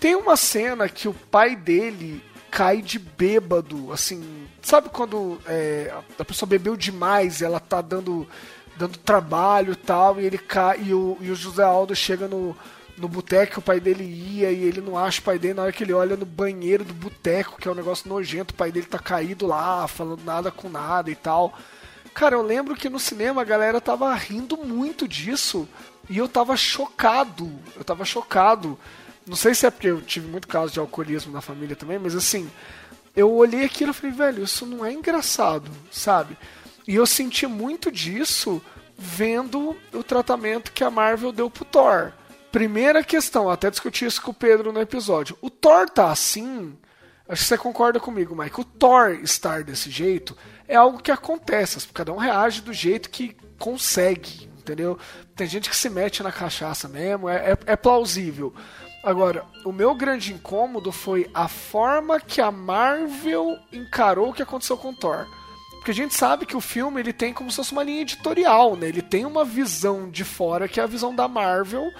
Tem 0.00 0.14
uma 0.14 0.36
cena 0.36 0.88
que 0.88 1.06
o 1.06 1.12
pai 1.12 1.54
dele 1.54 2.24
cai 2.50 2.82
de 2.82 2.98
bêbado, 2.98 3.92
assim. 3.92 4.46
Sabe 4.62 4.88
quando 4.88 5.38
é, 5.46 5.92
a 6.18 6.24
pessoa 6.24 6.48
bebeu 6.48 6.76
demais 6.76 7.40
e 7.40 7.44
ela 7.44 7.60
tá 7.60 7.80
dando, 7.80 8.26
dando 8.76 8.98
trabalho 8.98 9.72
e 9.72 9.76
tal, 9.76 10.20
e 10.20 10.24
ele 10.24 10.38
cai, 10.38 10.80
e 10.82 10.94
o, 10.94 11.16
e 11.20 11.30
o 11.30 11.34
José 11.34 11.62
Aldo 11.62 11.94
chega 11.94 12.28
no 12.28 12.56
no 13.00 13.08
boteco 13.08 13.60
o 13.60 13.62
pai 13.62 13.80
dele 13.80 14.04
ia 14.04 14.52
e 14.52 14.62
ele 14.62 14.82
não 14.82 14.98
acha 14.98 15.20
o 15.20 15.24
pai 15.24 15.38
dele 15.38 15.54
na 15.54 15.62
hora 15.62 15.72
que 15.72 15.82
ele 15.82 15.92
olha 15.94 16.16
no 16.16 16.26
banheiro 16.26 16.84
do 16.84 16.92
boteco, 16.92 17.58
que 17.58 17.66
é 17.66 17.70
um 17.70 17.74
negócio 17.74 18.06
nojento, 18.08 18.52
o 18.52 18.56
pai 18.56 18.70
dele 18.70 18.86
tá 18.86 18.98
caído 18.98 19.46
lá, 19.46 19.88
falando 19.88 20.22
nada 20.22 20.50
com 20.50 20.68
nada 20.68 21.10
e 21.10 21.14
tal. 21.14 21.58
Cara, 22.12 22.34
eu 22.34 22.42
lembro 22.42 22.76
que 22.76 22.90
no 22.90 22.98
cinema 22.98 23.40
a 23.40 23.44
galera 23.44 23.80
tava 23.80 24.12
rindo 24.14 24.56
muito 24.56 25.08
disso 25.08 25.66
e 26.08 26.18
eu 26.18 26.28
tava 26.28 26.56
chocado. 26.56 27.50
Eu 27.74 27.84
tava 27.84 28.04
chocado. 28.04 28.78
Não 29.30 29.36
sei 29.36 29.54
se 29.54 29.64
é 29.64 29.70
porque 29.70 29.86
eu 29.86 30.02
tive 30.02 30.26
muito 30.26 30.48
caso 30.48 30.72
de 30.72 30.80
alcoolismo 30.80 31.32
na 31.32 31.40
família 31.40 31.76
também, 31.76 32.00
mas 32.00 32.16
assim, 32.16 32.50
eu 33.14 33.32
olhei 33.32 33.64
aquilo 33.64 33.92
e 33.92 33.94
falei, 33.94 34.10
velho, 34.10 34.42
isso 34.42 34.66
não 34.66 34.84
é 34.84 34.92
engraçado, 34.92 35.70
sabe? 35.88 36.36
E 36.84 36.96
eu 36.96 37.06
senti 37.06 37.46
muito 37.46 37.92
disso 37.92 38.60
vendo 38.98 39.76
o 39.92 40.02
tratamento 40.02 40.72
que 40.72 40.82
a 40.82 40.90
Marvel 40.90 41.30
deu 41.30 41.48
pro 41.48 41.64
Thor. 41.64 42.12
Primeira 42.50 43.04
questão, 43.04 43.48
até 43.48 43.70
discuti 43.70 44.04
isso 44.04 44.20
com 44.20 44.32
o 44.32 44.34
Pedro 44.34 44.72
no 44.72 44.80
episódio. 44.80 45.38
O 45.40 45.48
Thor 45.48 45.88
tá 45.88 46.10
assim. 46.10 46.76
Acho 47.28 47.42
que 47.42 47.48
você 47.50 47.56
concorda 47.56 48.00
comigo, 48.00 48.34
Mike. 48.34 48.60
O 48.60 48.64
Thor 48.64 49.10
estar 49.22 49.62
desse 49.62 49.92
jeito 49.92 50.36
é 50.66 50.74
algo 50.74 51.00
que 51.00 51.12
acontece. 51.12 51.86
Cada 51.94 52.12
um 52.12 52.16
reage 52.16 52.62
do 52.62 52.72
jeito 52.72 53.08
que 53.08 53.36
consegue, 53.56 54.50
entendeu? 54.58 54.98
Tem 55.36 55.46
gente 55.46 55.70
que 55.70 55.76
se 55.76 55.88
mete 55.88 56.20
na 56.20 56.32
cachaça 56.32 56.88
mesmo, 56.88 57.28
é, 57.28 57.52
é, 57.52 57.58
é 57.66 57.76
plausível. 57.76 58.52
Agora, 59.02 59.46
o 59.64 59.72
meu 59.72 59.94
grande 59.94 60.32
incômodo 60.32 60.92
foi 60.92 61.30
a 61.32 61.48
forma 61.48 62.20
que 62.20 62.40
a 62.40 62.50
Marvel 62.50 63.58
encarou 63.72 64.30
o 64.30 64.32
que 64.32 64.42
aconteceu 64.42 64.76
com 64.76 64.94
Thor. 64.94 65.26
Porque 65.76 65.92
a 65.92 65.94
gente 65.94 66.14
sabe 66.14 66.44
que 66.44 66.56
o 66.56 66.60
filme 66.60 67.00
ele 67.00 67.12
tem 67.12 67.32
como 67.32 67.50
se 67.50 67.56
fosse 67.56 67.72
uma 67.72 67.82
linha 67.82 68.02
editorial, 68.02 68.76
né? 68.76 68.88
Ele 68.88 69.00
tem 69.00 69.24
uma 69.24 69.44
visão 69.44 70.10
de 70.10 70.24
fora 70.24 70.68
que 70.68 70.78
é 70.78 70.82
a 70.82 70.86
visão 70.86 71.14
da 71.14 71.26
Marvel 71.26 71.90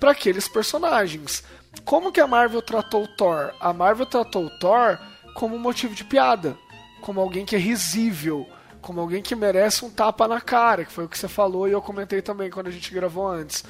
para 0.00 0.10
aqueles 0.10 0.48
personagens. 0.48 1.44
Como 1.84 2.10
que 2.10 2.20
a 2.20 2.26
Marvel 2.26 2.60
tratou 2.60 3.04
o 3.04 3.16
Thor? 3.16 3.52
A 3.60 3.72
Marvel 3.72 4.06
tratou 4.06 4.46
o 4.46 4.58
Thor 4.58 4.98
como 5.34 5.54
um 5.54 5.60
motivo 5.60 5.94
de 5.94 6.02
piada, 6.02 6.58
como 7.00 7.20
alguém 7.20 7.46
que 7.46 7.54
é 7.54 7.58
risível, 7.58 8.44
como 8.80 9.00
alguém 9.00 9.22
que 9.22 9.36
merece 9.36 9.84
um 9.84 9.90
tapa 9.90 10.26
na 10.26 10.40
cara, 10.40 10.84
que 10.84 10.92
foi 10.92 11.04
o 11.04 11.08
que 11.08 11.16
você 11.16 11.28
falou 11.28 11.68
e 11.68 11.72
eu 11.72 11.80
comentei 11.80 12.20
também 12.20 12.50
quando 12.50 12.66
a 12.66 12.72
gente 12.72 12.92
gravou 12.92 13.28
antes. 13.28 13.64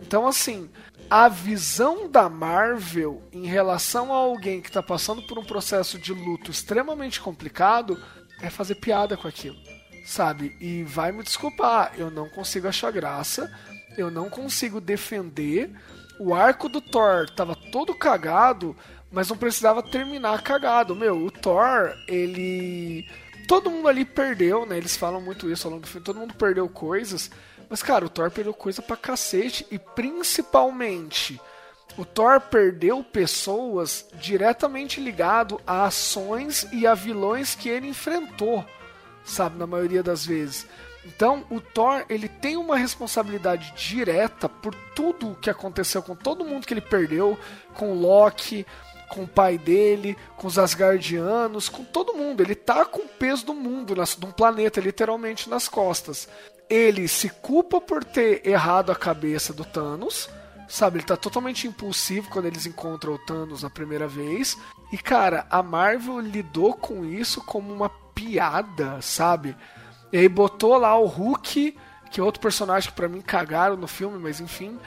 Então, 0.00 0.26
assim, 0.26 0.68
a 1.08 1.28
visão 1.28 2.08
da 2.08 2.28
Marvel 2.28 3.22
em 3.32 3.46
relação 3.46 4.12
a 4.12 4.16
alguém 4.16 4.60
que 4.60 4.68
está 4.68 4.82
passando 4.82 5.22
por 5.22 5.38
um 5.38 5.44
processo 5.44 5.98
de 5.98 6.12
luto 6.12 6.50
extremamente 6.50 7.20
complicado 7.20 8.00
é 8.40 8.50
fazer 8.50 8.74
piada 8.76 9.16
com 9.16 9.28
aquilo, 9.28 9.56
sabe? 10.04 10.56
E 10.60 10.82
vai 10.82 11.12
me 11.12 11.22
desculpar, 11.22 11.92
eu 11.96 12.10
não 12.10 12.28
consigo 12.28 12.68
achar 12.68 12.90
graça 12.90 13.50
eu 13.96 14.10
não 14.10 14.28
consigo 14.28 14.80
defender. 14.80 15.70
O 16.18 16.34
arco 16.34 16.68
do 16.68 16.80
Thor 16.80 17.28
tava 17.30 17.56
todo 17.72 17.94
cagado, 17.94 18.76
mas 19.10 19.28
não 19.28 19.36
precisava 19.36 19.82
terminar 19.82 20.42
cagado. 20.42 20.94
Meu, 20.94 21.16
o 21.16 21.30
Thor, 21.30 21.94
ele. 22.06 23.08
Todo 23.46 23.70
mundo 23.70 23.88
ali 23.88 24.04
perdeu, 24.04 24.64
né? 24.64 24.76
Eles 24.76 24.96
falam 24.96 25.20
muito 25.20 25.50
isso 25.50 25.66
ao 25.66 25.72
longo 25.72 25.82
do 25.82 25.88
filme. 25.88 26.04
Todo 26.04 26.18
mundo 26.18 26.34
perdeu 26.34 26.68
coisas. 26.68 27.30
Mas, 27.74 27.82
cara, 27.82 28.04
o 28.04 28.08
Thor 28.08 28.30
perdeu 28.30 28.54
coisa 28.54 28.80
pra 28.80 28.96
cacete. 28.96 29.66
E 29.68 29.80
principalmente, 29.80 31.40
o 31.98 32.04
Thor 32.04 32.40
perdeu 32.40 33.02
pessoas 33.02 34.06
diretamente 34.14 35.00
ligado 35.00 35.60
a 35.66 35.86
ações 35.86 36.68
e 36.72 36.86
a 36.86 36.94
vilões 36.94 37.56
que 37.56 37.68
ele 37.68 37.88
enfrentou, 37.88 38.64
sabe? 39.24 39.58
Na 39.58 39.66
maioria 39.66 40.04
das 40.04 40.24
vezes. 40.24 40.68
Então, 41.04 41.44
o 41.50 41.60
Thor, 41.60 42.04
ele 42.08 42.28
tem 42.28 42.56
uma 42.56 42.76
responsabilidade 42.76 43.74
direta 43.76 44.48
por 44.48 44.72
tudo 44.94 45.32
o 45.32 45.34
que 45.34 45.50
aconteceu 45.50 46.00
com 46.00 46.14
todo 46.14 46.44
mundo 46.44 46.68
que 46.68 46.74
ele 46.74 46.80
perdeu, 46.80 47.36
com 47.74 47.92
Loki, 47.92 48.64
com 49.08 49.24
o 49.24 49.28
pai 49.28 49.58
dele, 49.58 50.16
com 50.36 50.46
os 50.46 50.60
Asgardianos, 50.60 51.68
com 51.68 51.82
todo 51.82 52.14
mundo. 52.14 52.40
Ele 52.40 52.54
tá 52.54 52.84
com 52.84 53.00
o 53.00 53.08
peso 53.08 53.46
do 53.46 53.52
mundo, 53.52 53.96
de 53.96 54.26
um 54.26 54.30
planeta, 54.30 54.80
literalmente, 54.80 55.50
nas 55.50 55.66
costas. 55.66 56.28
Ele 56.68 57.06
se 57.08 57.28
culpa 57.28 57.80
por 57.80 58.02
ter 58.02 58.46
errado 58.46 58.90
a 58.90 58.96
cabeça 58.96 59.52
do 59.52 59.64
Thanos, 59.64 60.28
sabe? 60.68 60.98
Ele 60.98 61.06
tá 61.06 61.16
totalmente 61.16 61.66
impulsivo 61.66 62.30
quando 62.30 62.46
eles 62.46 62.66
encontram 62.66 63.14
o 63.14 63.18
Thanos 63.18 63.64
a 63.64 63.70
primeira 63.70 64.08
vez. 64.08 64.56
E, 64.92 64.98
cara, 64.98 65.46
a 65.50 65.62
Marvel 65.62 66.20
lidou 66.20 66.74
com 66.74 67.04
isso 67.04 67.40
como 67.42 67.72
uma 67.72 67.88
piada, 67.88 69.00
sabe? 69.02 69.56
E 70.12 70.18
aí 70.18 70.28
botou 70.28 70.76
lá 70.78 70.96
o 70.96 71.06
Hulk, 71.06 71.76
que 72.10 72.20
é 72.20 72.22
outro 72.22 72.40
personagem 72.40 72.88
que 72.90 72.96
pra 72.96 73.08
mim 73.08 73.20
cagaram 73.20 73.76
no 73.76 73.88
filme, 73.88 74.18
mas 74.18 74.40
enfim. 74.40 74.78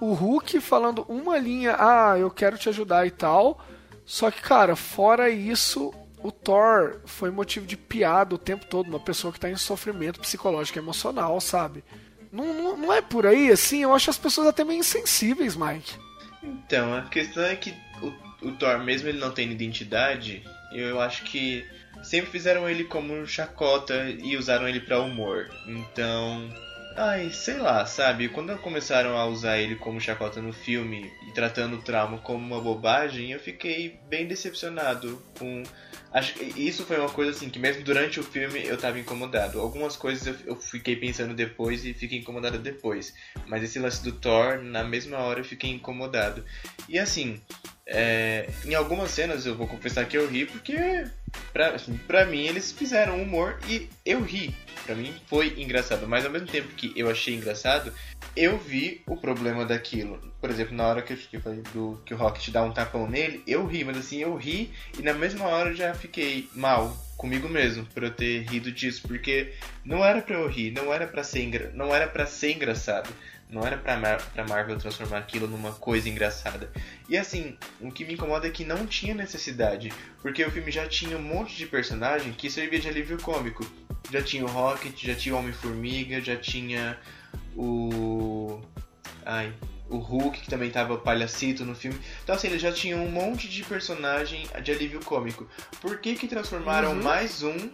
O 0.00 0.12
Hulk 0.12 0.60
falando 0.60 1.04
uma 1.08 1.36
linha, 1.36 1.76
ah, 1.78 2.16
eu 2.16 2.30
quero 2.30 2.56
te 2.56 2.68
ajudar 2.68 3.06
e 3.06 3.10
tal. 3.10 3.60
Só 4.06 4.30
que, 4.30 4.40
cara, 4.40 4.76
fora 4.76 5.28
isso, 5.28 5.92
o 6.22 6.32
Thor 6.32 7.00
foi 7.04 7.30
motivo 7.30 7.66
de 7.66 7.76
piada 7.76 8.34
o 8.34 8.38
tempo 8.38 8.66
todo, 8.66 8.88
uma 8.88 9.00
pessoa 9.00 9.32
que 9.32 9.40
tá 9.40 9.48
em 9.48 9.56
sofrimento 9.56 10.20
psicológico 10.20 10.78
e 10.78 10.82
emocional, 10.82 11.40
sabe? 11.40 11.84
Não, 12.32 12.52
não, 12.52 12.76
não 12.76 12.92
é 12.92 13.00
por 13.00 13.26
aí, 13.26 13.50
assim, 13.50 13.82
eu 13.82 13.94
acho 13.94 14.10
as 14.10 14.18
pessoas 14.18 14.48
até 14.48 14.64
meio 14.64 14.80
insensíveis, 14.80 15.56
Mike. 15.56 15.94
Então, 16.42 16.94
a 16.94 17.02
questão 17.02 17.42
é 17.42 17.56
que 17.56 17.74
o, 18.02 18.48
o 18.48 18.52
Thor, 18.52 18.78
mesmo 18.80 19.08
ele 19.08 19.18
não 19.18 19.30
tendo 19.30 19.52
identidade, 19.52 20.44
eu 20.72 21.00
acho 21.00 21.24
que 21.24 21.64
sempre 22.02 22.30
fizeram 22.30 22.68
ele 22.68 22.84
como 22.84 23.26
chacota 23.26 24.08
e 24.10 24.36
usaram 24.36 24.68
ele 24.68 24.80
para 24.80 25.00
humor. 25.00 25.48
Então, 25.66 26.48
ai, 26.96 27.30
sei 27.30 27.56
lá, 27.56 27.84
sabe? 27.86 28.28
Quando 28.28 28.56
começaram 28.58 29.16
a 29.16 29.26
usar 29.26 29.58
ele 29.58 29.76
como 29.76 30.00
chacota 30.00 30.42
no 30.42 30.52
filme 30.52 31.10
e 31.28 31.32
tratando 31.32 31.76
o 31.76 31.82
trauma 31.82 32.18
como 32.18 32.44
uma 32.44 32.60
bobagem, 32.60 33.32
eu 33.32 33.40
fiquei 33.40 33.98
bem 34.08 34.26
decepcionado 34.26 35.22
com 35.38 35.62
Acho 36.12 36.34
que 36.34 36.44
isso 36.60 36.84
foi 36.84 36.98
uma 36.98 37.10
coisa 37.10 37.32
assim 37.32 37.50
que 37.50 37.58
mesmo 37.58 37.84
durante 37.84 38.18
o 38.18 38.22
filme 38.22 38.64
eu 38.64 38.78
tava 38.78 38.98
incomodado. 38.98 39.60
Algumas 39.60 39.96
coisas 39.96 40.26
eu, 40.26 40.34
eu 40.46 40.56
fiquei 40.56 40.96
pensando 40.96 41.34
depois 41.34 41.84
e 41.84 41.92
fiquei 41.92 42.18
incomodado 42.18 42.58
depois. 42.58 43.14
Mas 43.46 43.62
esse 43.62 43.78
lance 43.78 44.02
do 44.02 44.12
Thor, 44.12 44.62
na 44.62 44.82
mesma 44.82 45.18
hora 45.18 45.40
eu 45.40 45.44
fiquei 45.44 45.70
incomodado. 45.70 46.44
E 46.88 46.98
assim, 46.98 47.40
é, 47.90 48.46
em 48.66 48.74
algumas 48.74 49.10
cenas 49.10 49.46
eu 49.46 49.56
vou 49.56 49.66
confessar 49.66 50.04
que 50.04 50.16
eu 50.16 50.28
ri 50.28 50.44
porque 50.44 51.06
pra, 51.54 51.70
assim, 51.70 51.96
pra 52.06 52.26
mim 52.26 52.46
eles 52.46 52.70
fizeram 52.70 53.20
humor 53.20 53.58
e 53.66 53.88
eu 54.04 54.22
ri. 54.22 54.54
Pra 54.84 54.94
mim 54.94 55.14
foi 55.26 55.54
engraçado. 55.60 56.06
Mas 56.06 56.24
ao 56.24 56.30
mesmo 56.30 56.46
tempo 56.46 56.68
que 56.74 56.92
eu 56.94 57.10
achei 57.10 57.34
engraçado, 57.34 57.92
eu 58.36 58.58
vi 58.58 59.00
o 59.06 59.16
problema 59.16 59.64
daquilo. 59.64 60.20
Por 60.38 60.50
exemplo, 60.50 60.76
na 60.76 60.86
hora 60.86 61.02
que 61.02 61.14
eu 61.32 61.40
falei 61.40 61.62
do 61.72 62.00
que 62.04 62.12
o 62.12 62.16
Rocket 62.16 62.50
dá 62.50 62.62
um 62.62 62.72
tapão 62.72 63.08
nele, 63.08 63.42
eu 63.46 63.66
ri, 63.66 63.82
mas 63.84 63.96
assim, 63.96 64.18
eu 64.18 64.36
ri 64.36 64.70
e 64.98 65.02
na 65.02 65.14
mesma 65.14 65.46
hora 65.46 65.70
eu 65.70 65.74
já 65.74 65.94
fiquei 65.94 66.48
mal 66.54 66.94
comigo 67.16 67.48
mesmo 67.48 67.84
por 67.86 68.04
eu 68.04 68.10
ter 68.12 68.48
rido 68.48 68.70
disso, 68.70 69.02
porque 69.08 69.52
não 69.84 70.04
era 70.04 70.22
para 70.22 70.36
eu 70.36 70.46
rir, 70.46 70.70
não 70.70 70.94
era 70.94 71.06
para 71.06 71.24
ser 71.24 71.72
não 71.74 71.94
era 71.94 72.06
para 72.06 72.26
ser 72.26 72.52
engraçado. 72.52 73.10
Não 73.50 73.66
era 73.66 73.78
pra, 73.78 73.96
Mar 73.96 74.20
pra 74.34 74.46
Marvel 74.46 74.76
transformar 74.78 75.18
aquilo 75.18 75.46
numa 75.46 75.72
coisa 75.72 76.08
engraçada. 76.08 76.70
E 77.08 77.16
assim, 77.16 77.56
o 77.80 77.90
que 77.90 78.04
me 78.04 78.12
incomoda 78.14 78.46
é 78.46 78.50
que 78.50 78.64
não 78.64 78.86
tinha 78.86 79.14
necessidade. 79.14 79.90
Porque 80.20 80.44
o 80.44 80.50
filme 80.50 80.70
já 80.70 80.86
tinha 80.86 81.16
um 81.16 81.22
monte 81.22 81.56
de 81.56 81.64
personagem 81.66 82.32
que 82.32 82.50
servia 82.50 82.78
de 82.78 82.88
alívio 82.88 83.16
cômico. 83.22 83.64
Já 84.10 84.22
tinha 84.22 84.44
o 84.44 84.48
Rocket, 84.48 85.02
já 85.02 85.14
tinha 85.14 85.34
o 85.34 85.38
Homem-Formiga, 85.38 86.20
já 86.20 86.36
tinha 86.36 86.98
o. 87.56 88.60
Ai. 89.24 89.52
O 89.90 89.96
Hulk, 89.96 90.42
que 90.42 90.50
também 90.50 90.70
tava 90.70 90.98
palhacito 90.98 91.64
no 91.64 91.74
filme. 91.74 91.98
Então, 92.22 92.34
assim, 92.34 92.48
eles 92.48 92.60
já 92.60 92.70
tinham 92.70 93.02
um 93.02 93.10
monte 93.10 93.48
de 93.48 93.62
personagem 93.64 94.46
de 94.62 94.70
alívio 94.70 95.00
cômico. 95.02 95.48
Por 95.80 95.98
que 95.98 96.14
que 96.14 96.28
transformaram 96.28 96.90
Uhum. 96.92 97.02
mais 97.02 97.42
um 97.42 97.70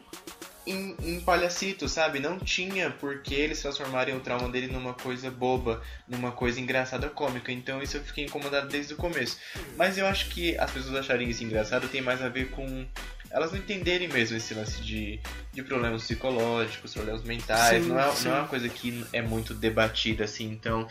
em, 0.67 0.97
em 1.03 1.21
palhacito, 1.21 1.89
sabe? 1.89 2.21
Não 2.21 2.39
tinha 2.39 2.91
por 2.91 3.23
que 3.23 3.35
eles 3.35 3.61
transformarem 3.61 4.17
o 4.17 4.21
trauma 4.21 4.49
dele 4.49 4.69
numa 4.69 4.95
coisa 4.95 5.31
boba, 5.31 5.83
numa 6.09 6.33
coisa 6.33 6.61
engraçada 6.61 7.09
cômica. 7.09 7.53
Então 7.53 7.83
isso 7.83 7.97
eu 7.97 8.03
fiquei 8.03 8.25
incomodado 8.25 8.69
desde 8.69 8.95
o 8.95 8.97
começo. 8.97 9.39
Mas 9.77 9.99
eu 9.99 10.07
acho 10.07 10.29
que 10.31 10.57
as 10.59 10.71
pessoas 10.71 10.97
acharem 10.97 11.29
isso 11.29 11.45
engraçado 11.45 11.89
tem 11.89 12.01
mais 12.01 12.23
a 12.23 12.29
ver 12.29 12.51
com 12.51 12.87
elas 13.31 13.51
não 13.51 13.59
entenderem 13.59 14.07
mesmo 14.09 14.37
esse 14.37 14.55
lance 14.55 14.81
de, 14.81 15.19
de 15.53 15.63
problemas 15.63 16.03
psicológicos, 16.03 16.95
problemas 16.95 17.25
mentais. 17.25 17.83
Sim, 17.83 17.89
não, 17.89 17.99
é, 17.99 18.13
sim. 18.13 18.29
não 18.29 18.37
é 18.37 18.39
uma 18.39 18.49
coisa 18.49 18.69
que 18.69 19.05
é 19.13 19.21
muito 19.21 19.53
debatida 19.53 20.25
assim. 20.25 20.51
Então 20.51 20.87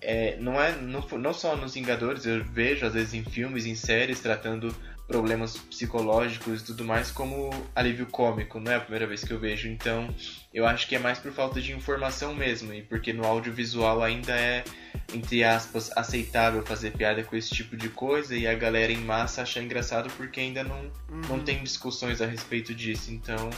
é, 0.00 0.36
não 0.40 0.60
é 0.60 0.74
não, 0.74 1.00
não 1.00 1.32
só 1.32 1.54
nos 1.56 1.74
Vingadores, 1.74 2.26
eu 2.26 2.42
vejo 2.42 2.84
às 2.84 2.94
vezes 2.94 3.14
em 3.14 3.22
filmes, 3.22 3.66
em 3.66 3.74
séries 3.74 4.20
tratando 4.20 4.74
problemas 5.12 5.58
psicológicos 5.58 6.62
e 6.62 6.64
tudo 6.64 6.84
mais 6.86 7.10
como 7.10 7.50
alívio 7.74 8.06
cômico, 8.06 8.58
não 8.58 8.72
é 8.72 8.76
a 8.76 8.80
primeira 8.80 9.06
vez 9.06 9.22
que 9.22 9.30
eu 9.30 9.38
vejo. 9.38 9.68
Então, 9.68 10.08
eu 10.54 10.66
acho 10.66 10.88
que 10.88 10.96
é 10.96 10.98
mais 10.98 11.18
por 11.18 11.30
falta 11.32 11.60
de 11.60 11.70
informação 11.70 12.34
mesmo, 12.34 12.72
e 12.72 12.80
porque 12.80 13.12
no 13.12 13.26
audiovisual 13.26 14.02
ainda 14.02 14.32
é, 14.32 14.64
entre 15.12 15.44
aspas, 15.44 15.94
aceitável 15.94 16.64
fazer 16.64 16.92
piada 16.92 17.22
com 17.22 17.36
esse 17.36 17.50
tipo 17.50 17.76
de 17.76 17.90
coisa 17.90 18.34
e 18.34 18.46
a 18.46 18.54
galera 18.54 18.90
em 18.90 19.04
massa 19.04 19.42
acha 19.42 19.60
engraçado 19.60 20.10
porque 20.16 20.40
ainda 20.40 20.64
não, 20.64 20.90
não 21.28 21.40
tem 21.40 21.62
discussões 21.62 22.22
a 22.22 22.26
respeito 22.26 22.74
disso. 22.74 23.12
Então, 23.12 23.50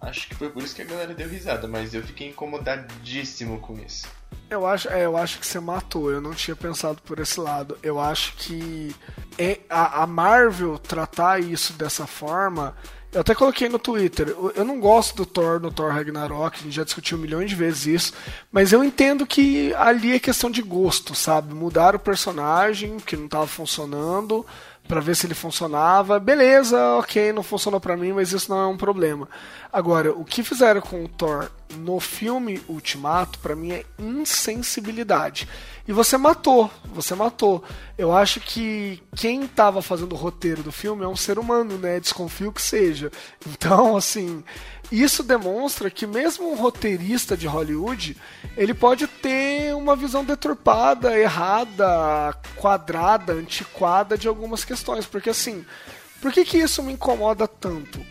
acho 0.00 0.28
que 0.28 0.34
foi 0.34 0.50
por 0.50 0.60
isso 0.60 0.74
que 0.74 0.82
a 0.82 0.86
galera 0.86 1.14
deu 1.14 1.28
risada, 1.28 1.68
mas 1.68 1.94
eu 1.94 2.02
fiquei 2.02 2.30
incomodadíssimo 2.30 3.60
com 3.60 3.78
isso. 3.78 4.08
Eu 4.48 4.66
acho, 4.66 4.88
é, 4.88 5.04
eu 5.04 5.16
acho 5.16 5.38
que 5.38 5.46
você 5.46 5.58
matou. 5.58 6.10
Eu 6.10 6.20
não 6.20 6.32
tinha 6.32 6.54
pensado 6.54 7.00
por 7.02 7.18
esse 7.18 7.40
lado. 7.40 7.76
Eu 7.82 8.00
acho 8.00 8.34
que 8.36 8.94
é, 9.38 9.60
a, 9.68 10.02
a 10.02 10.06
Marvel 10.06 10.78
tratar 10.78 11.40
isso 11.40 11.72
dessa 11.72 12.06
forma. 12.06 12.76
Eu 13.12 13.22
até 13.22 13.34
coloquei 13.34 13.68
no 13.68 13.78
Twitter. 13.78 14.28
Eu, 14.54 14.64
não 14.64 14.78
gosto 14.78 15.16
do 15.16 15.26
Thor 15.26 15.58
no 15.58 15.72
Thor 15.72 15.92
Ragnarok. 15.92 16.58
A 16.58 16.62
gente 16.62 16.74
já 16.76 16.84
discutiu 16.84 17.18
milhões 17.18 17.50
de 17.50 17.56
vezes 17.56 17.86
isso. 17.86 18.12
Mas 18.52 18.72
eu 18.72 18.84
entendo 18.84 19.26
que 19.26 19.74
ali 19.74 20.14
é 20.14 20.18
questão 20.18 20.50
de 20.50 20.62
gosto, 20.62 21.14
sabe? 21.14 21.52
Mudar 21.52 21.96
o 21.96 21.98
personagem 21.98 22.98
que 22.98 23.16
não 23.16 23.24
estava 23.24 23.46
funcionando 23.46 24.46
para 24.86 25.00
ver 25.00 25.16
se 25.16 25.26
ele 25.26 25.34
funcionava. 25.34 26.18
Beleza, 26.18 26.78
ok, 26.98 27.32
não 27.32 27.42
funcionou 27.42 27.80
para 27.80 27.96
mim, 27.96 28.12
mas 28.12 28.32
isso 28.32 28.50
não 28.50 28.60
é 28.60 28.66
um 28.66 28.76
problema. 28.76 29.28
Agora, 29.72 30.12
o 30.12 30.24
que 30.24 30.42
fizeram 30.42 30.80
com 30.80 31.04
o 31.04 31.08
Thor 31.08 31.50
no 31.76 31.98
filme 32.00 32.62
Ultimato, 32.68 33.38
para 33.40 33.56
mim 33.56 33.72
é 33.72 33.84
insensibilidade. 33.98 35.48
E 35.88 35.92
você 35.92 36.16
matou, 36.16 36.70
você 36.92 37.14
matou. 37.14 37.62
Eu 37.96 38.12
acho 38.12 38.40
que 38.40 39.02
quem 39.14 39.44
estava 39.44 39.80
fazendo 39.82 40.12
o 40.12 40.16
roteiro 40.16 40.62
do 40.62 40.72
filme 40.72 41.04
é 41.04 41.08
um 41.08 41.16
ser 41.16 41.38
humano, 41.38 41.78
né? 41.78 42.00
Desconfio 42.00 42.52
que 42.52 42.62
seja. 42.62 43.10
Então, 43.46 43.96
assim, 43.96 44.42
isso 44.90 45.22
demonstra 45.22 45.90
que 45.90 46.06
mesmo 46.06 46.50
um 46.50 46.56
roteirista 46.56 47.36
de 47.36 47.46
Hollywood, 47.46 48.16
ele 48.56 48.74
pode 48.74 49.06
ter 49.06 49.74
uma 49.74 49.96
visão 49.96 50.24
deturpada, 50.24 51.18
errada, 51.18 52.34
quadrada, 52.56 53.32
antiquada 53.32 54.16
de 54.16 54.28
algumas 54.28 54.64
questões. 54.64 55.06
Porque 55.06 55.30
assim, 55.30 55.64
por 56.20 56.32
que, 56.32 56.44
que 56.44 56.58
isso 56.58 56.82
me 56.82 56.92
incomoda 56.92 57.48
tanto? 57.48 58.04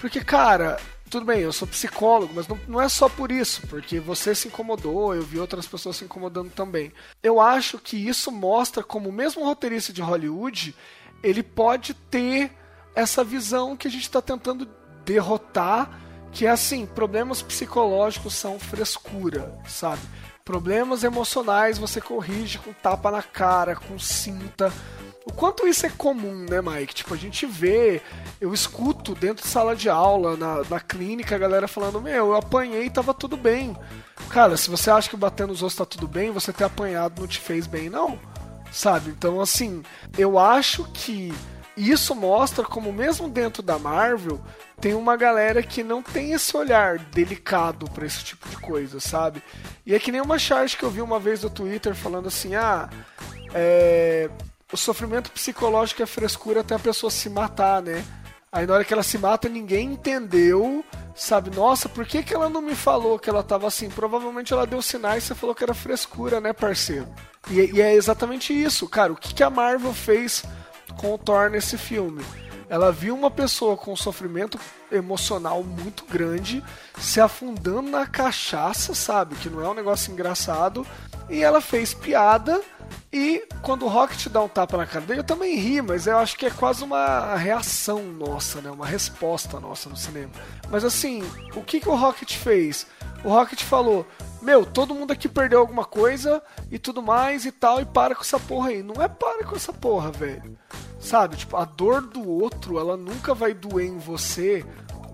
Porque, 0.00 0.22
cara, 0.22 0.78
tudo 1.08 1.24
bem, 1.24 1.40
eu 1.40 1.52
sou 1.52 1.68
psicólogo, 1.68 2.32
mas 2.34 2.48
não, 2.48 2.58
não 2.66 2.80
é 2.80 2.88
só 2.88 3.08
por 3.08 3.30
isso, 3.30 3.62
porque 3.68 4.00
você 4.00 4.34
se 4.34 4.48
incomodou, 4.48 5.14
eu 5.14 5.22
vi 5.22 5.38
outras 5.38 5.66
pessoas 5.66 5.96
se 5.96 6.04
incomodando 6.04 6.50
também. 6.50 6.92
Eu 7.22 7.40
acho 7.40 7.78
que 7.78 7.96
isso 7.96 8.32
mostra 8.32 8.82
como 8.82 9.12
mesmo 9.12 9.42
um 9.42 9.46
roteirista 9.46 9.92
de 9.92 10.02
Hollywood, 10.02 10.74
ele 11.22 11.42
pode 11.42 11.94
ter 11.94 12.52
essa 12.94 13.22
visão 13.22 13.76
que 13.76 13.86
a 13.86 13.90
gente 13.90 14.02
está 14.02 14.20
tentando 14.20 14.68
derrotar, 15.04 16.05
que 16.32 16.46
é 16.46 16.50
assim, 16.50 16.86
problemas 16.86 17.42
psicológicos 17.42 18.34
são 18.34 18.58
frescura, 18.58 19.52
sabe? 19.66 20.02
Problemas 20.44 21.02
emocionais 21.02 21.76
você 21.76 22.00
corrige 22.00 22.58
com 22.58 22.72
tapa 22.72 23.10
na 23.10 23.22
cara, 23.22 23.74
com 23.74 23.98
cinta. 23.98 24.72
O 25.24 25.32
quanto 25.32 25.66
isso 25.66 25.84
é 25.84 25.90
comum, 25.90 26.46
né, 26.48 26.62
Mike? 26.62 26.94
Tipo, 26.94 27.14
a 27.14 27.16
gente 27.16 27.46
vê, 27.46 28.00
eu 28.40 28.54
escuto 28.54 29.12
dentro 29.12 29.42
de 29.42 29.50
sala 29.50 29.74
de 29.74 29.88
aula, 29.88 30.36
na, 30.36 30.62
na 30.70 30.78
clínica, 30.78 31.34
a 31.34 31.38
galera 31.38 31.66
falando: 31.66 32.00
Meu, 32.00 32.26
eu 32.28 32.36
apanhei 32.36 32.84
e 32.84 32.90
tava 32.90 33.12
tudo 33.12 33.36
bem. 33.36 33.76
Cara, 34.30 34.56
se 34.56 34.70
você 34.70 34.88
acha 34.88 35.10
que 35.10 35.16
bater 35.16 35.48
nos 35.48 35.64
ossos 35.64 35.78
tá 35.78 35.84
tudo 35.84 36.06
bem, 36.06 36.30
você 36.30 36.52
ter 36.52 36.62
apanhado 36.62 37.20
não 37.20 37.26
te 37.26 37.40
fez 37.40 37.66
bem, 37.66 37.90
não. 37.90 38.16
Sabe? 38.70 39.10
Então, 39.10 39.40
assim, 39.40 39.82
eu 40.16 40.38
acho 40.38 40.84
que 40.92 41.34
isso 41.76 42.14
mostra 42.14 42.64
como, 42.64 42.92
mesmo 42.92 43.28
dentro 43.28 43.62
da 43.62 43.78
Marvel, 43.78 44.40
tem 44.80 44.94
uma 44.94 45.16
galera 45.16 45.62
que 45.62 45.82
não 45.82 46.02
tem 46.02 46.32
esse 46.32 46.56
olhar 46.56 46.98
delicado 46.98 47.90
pra 47.90 48.06
esse 48.06 48.24
tipo 48.24 48.48
de 48.48 48.56
coisa, 48.56 49.00
sabe? 49.00 49.42
E 49.84 49.94
é 49.94 49.98
que 49.98 50.12
nem 50.12 50.20
uma 50.20 50.38
charge 50.38 50.76
que 50.76 50.82
eu 50.82 50.90
vi 50.90 51.02
uma 51.02 51.18
vez 51.18 51.42
no 51.42 51.50
Twitter 51.50 51.94
falando 51.94 52.28
assim: 52.28 52.54
ah, 52.54 52.88
é 53.54 54.30
o 54.72 54.76
sofrimento 54.76 55.30
psicológico 55.30 56.02
é 56.02 56.06
frescura 56.06 56.60
até 56.60 56.74
a 56.74 56.78
pessoa 56.78 57.10
se 57.10 57.30
matar, 57.30 57.80
né? 57.80 58.04
Aí 58.50 58.66
na 58.66 58.74
hora 58.74 58.84
que 58.84 58.92
ela 58.92 59.02
se 59.02 59.18
mata, 59.18 59.48
ninguém 59.48 59.92
entendeu, 59.92 60.84
sabe? 61.14 61.54
Nossa, 61.54 61.88
por 61.88 62.06
que, 62.06 62.22
que 62.22 62.34
ela 62.34 62.48
não 62.48 62.62
me 62.62 62.74
falou 62.74 63.18
que 63.18 63.28
ela 63.28 63.42
tava 63.42 63.66
assim? 63.66 63.88
Provavelmente 63.88 64.52
ela 64.52 64.66
deu 64.66 64.80
sinais 64.80 65.24
e 65.24 65.26
você 65.26 65.34
falou 65.34 65.54
que 65.54 65.62
era 65.62 65.74
frescura, 65.74 66.40
né, 66.40 66.52
parceiro? 66.52 67.06
E, 67.50 67.76
e 67.76 67.80
é 67.80 67.94
exatamente 67.94 68.52
isso, 68.52 68.88
cara. 68.88 69.12
O 69.12 69.16
que, 69.16 69.34
que 69.34 69.42
a 69.42 69.50
Marvel 69.50 69.92
fez 69.92 70.42
Thor 71.18 71.50
nesse 71.50 71.78
filme? 71.78 72.24
Ela 72.68 72.90
viu 72.90 73.14
uma 73.14 73.30
pessoa 73.30 73.76
com 73.76 73.94
sofrimento 73.94 74.58
emocional 74.90 75.62
muito 75.62 76.04
grande 76.04 76.64
se 76.98 77.20
afundando 77.20 77.90
na 77.90 78.06
cachaça, 78.06 78.92
sabe? 78.94 79.36
Que 79.36 79.48
não 79.48 79.64
é 79.64 79.68
um 79.68 79.74
negócio 79.74 80.12
engraçado. 80.12 80.84
E 81.28 81.42
ela 81.42 81.60
fez 81.60 81.94
piada 81.94 82.60
E 83.12 83.46
quando 83.62 83.84
o 83.84 83.88
Rocket 83.88 84.28
dá 84.28 84.42
um 84.42 84.48
tapa 84.48 84.76
na 84.76 84.86
cara 84.86 85.04
dele, 85.04 85.20
eu 85.20 85.24
também 85.24 85.56
ri, 85.56 85.80
mas 85.80 86.06
eu 86.06 86.18
acho 86.18 86.36
que 86.36 86.46
é 86.46 86.50
quase 86.50 86.84
uma 86.84 87.34
reação 87.36 88.02
nossa, 88.02 88.60
né? 88.60 88.70
Uma 88.70 88.86
resposta 88.86 89.58
nossa 89.58 89.88
no 89.88 89.96
cinema. 89.96 90.30
Mas 90.68 90.84
assim, 90.84 91.22
o 91.54 91.62
que, 91.62 91.80
que 91.80 91.88
o 91.88 91.94
Rocket 91.94 92.36
fez? 92.36 92.86
O 93.24 93.28
Rocket 93.30 93.62
falou: 93.62 94.06
Meu, 94.40 94.64
todo 94.64 94.94
mundo 94.94 95.12
aqui 95.12 95.28
perdeu 95.28 95.60
alguma 95.60 95.84
coisa 95.84 96.42
e 96.70 96.78
tudo 96.78 97.02
mais 97.02 97.44
e 97.44 97.52
tal, 97.52 97.80
e 97.80 97.84
para 97.84 98.14
com 98.14 98.22
essa 98.22 98.38
porra 98.38 98.70
aí. 98.70 98.82
Não 98.82 99.02
é 99.02 99.08
para 99.08 99.44
com 99.44 99.56
essa 99.56 99.72
porra, 99.72 100.10
velho. 100.10 100.56
Sabe? 101.00 101.36
Tipo, 101.36 101.56
a 101.56 101.64
dor 101.64 102.02
do 102.02 102.28
outro, 102.28 102.78
ela 102.78 102.96
nunca 102.96 103.34
vai 103.34 103.54
doer 103.54 103.86
em 103.86 103.98
você 103.98 104.64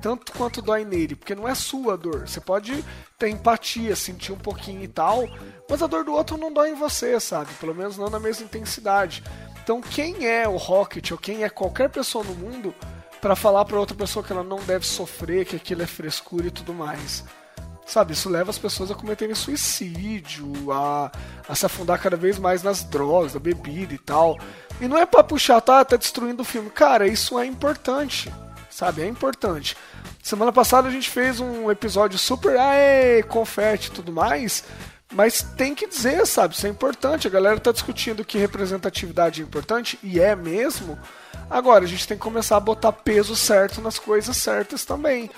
tanto 0.02 0.32
quanto 0.32 0.60
dói 0.60 0.84
nele, 0.84 1.14
porque 1.14 1.34
não 1.34 1.48
é 1.48 1.54
sua 1.54 1.96
dor. 1.96 2.28
Você 2.28 2.40
pode 2.40 2.84
ter 3.16 3.28
empatia, 3.28 3.94
sentir 3.94 4.32
um 4.32 4.38
pouquinho 4.38 4.82
e 4.82 4.88
tal, 4.88 5.22
mas 5.70 5.80
a 5.80 5.86
dor 5.86 6.04
do 6.04 6.12
outro 6.12 6.36
não 6.36 6.52
dói 6.52 6.70
em 6.70 6.74
você, 6.74 7.18
sabe? 7.20 7.54
Pelo 7.54 7.74
menos 7.74 7.96
não 7.96 8.10
na 8.10 8.18
mesma 8.18 8.44
intensidade. 8.44 9.22
Então, 9.62 9.80
quem 9.80 10.26
é 10.26 10.48
o 10.48 10.56
Rocket 10.56 11.12
ou 11.12 11.18
quem 11.18 11.44
é 11.44 11.48
qualquer 11.48 11.88
pessoa 11.88 12.24
no 12.24 12.34
mundo 12.34 12.74
para 13.20 13.36
falar 13.36 13.64
para 13.64 13.78
outra 13.78 13.96
pessoa 13.96 14.24
que 14.24 14.32
ela 14.32 14.42
não 14.42 14.58
deve 14.58 14.84
sofrer, 14.84 15.46
que 15.46 15.54
aquilo 15.54 15.82
é 15.82 15.86
frescura 15.86 16.48
e 16.48 16.50
tudo 16.50 16.74
mais? 16.74 17.24
Sabe, 17.84 18.12
isso 18.12 18.30
leva 18.30 18.50
as 18.50 18.58
pessoas 18.58 18.90
a 18.90 18.94
cometerem 18.94 19.34
suicídio, 19.34 20.72
a, 20.72 21.10
a 21.48 21.54
se 21.54 21.66
afundar 21.66 22.00
cada 22.00 22.16
vez 22.16 22.38
mais 22.38 22.62
nas 22.62 22.84
drogas, 22.84 23.34
na 23.34 23.40
bebida 23.40 23.92
e 23.92 23.98
tal. 23.98 24.38
E 24.80 24.88
não 24.88 24.96
é 24.96 25.04
pra 25.04 25.22
puxar, 25.22 25.60
tá, 25.60 25.84
tá 25.84 25.96
destruindo 25.96 26.42
o 26.42 26.44
filme. 26.44 26.70
Cara, 26.70 27.06
isso 27.06 27.38
é 27.38 27.44
importante, 27.44 28.32
sabe? 28.70 29.02
É 29.02 29.06
importante. 29.06 29.76
Semana 30.22 30.52
passada 30.52 30.88
a 30.88 30.90
gente 30.90 31.10
fez 31.10 31.40
um 31.40 31.70
episódio 31.70 32.18
super, 32.18 32.56
aê, 32.56 33.22
confete 33.24 33.88
e 33.88 33.90
tudo 33.90 34.12
mais, 34.12 34.64
mas 35.12 35.42
tem 35.42 35.74
que 35.74 35.86
dizer, 35.86 36.26
sabe? 36.26 36.54
Isso 36.54 36.66
é 36.66 36.70
importante. 36.70 37.26
A 37.26 37.30
galera 37.30 37.60
tá 37.60 37.72
discutindo 37.72 38.24
que 38.24 38.38
representatividade 38.38 39.42
é 39.42 39.44
importante, 39.44 39.98
e 40.02 40.20
é 40.20 40.34
mesmo. 40.34 40.98
Agora, 41.50 41.84
a 41.84 41.88
gente 41.88 42.08
tem 42.08 42.16
que 42.16 42.22
começar 42.22 42.56
a 42.56 42.60
botar 42.60 42.92
peso 42.92 43.36
certo 43.36 43.80
nas 43.80 43.98
coisas 43.98 44.36
certas 44.36 44.84
também. 44.84 45.30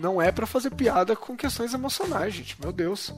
Não 0.00 0.22
é 0.22 0.30
para 0.30 0.46
fazer 0.46 0.70
piada 0.70 1.16
com 1.16 1.36
questões 1.36 1.74
emocionais, 1.74 2.32
gente. 2.32 2.60
Meu 2.60 2.72
Deus. 2.72 3.12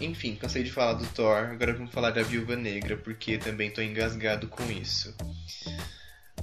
Enfim, 0.00 0.36
cansei 0.36 0.62
de 0.62 0.70
falar 0.70 0.94
do 0.94 1.04
Thor, 1.06 1.50
agora 1.50 1.72
vamos 1.74 1.92
falar 1.92 2.10
da 2.10 2.22
Viúva 2.22 2.54
Negra, 2.54 2.96
porque 2.96 3.38
também 3.38 3.70
tô 3.70 3.82
engasgado 3.82 4.46
com 4.46 4.62
isso. 4.70 5.14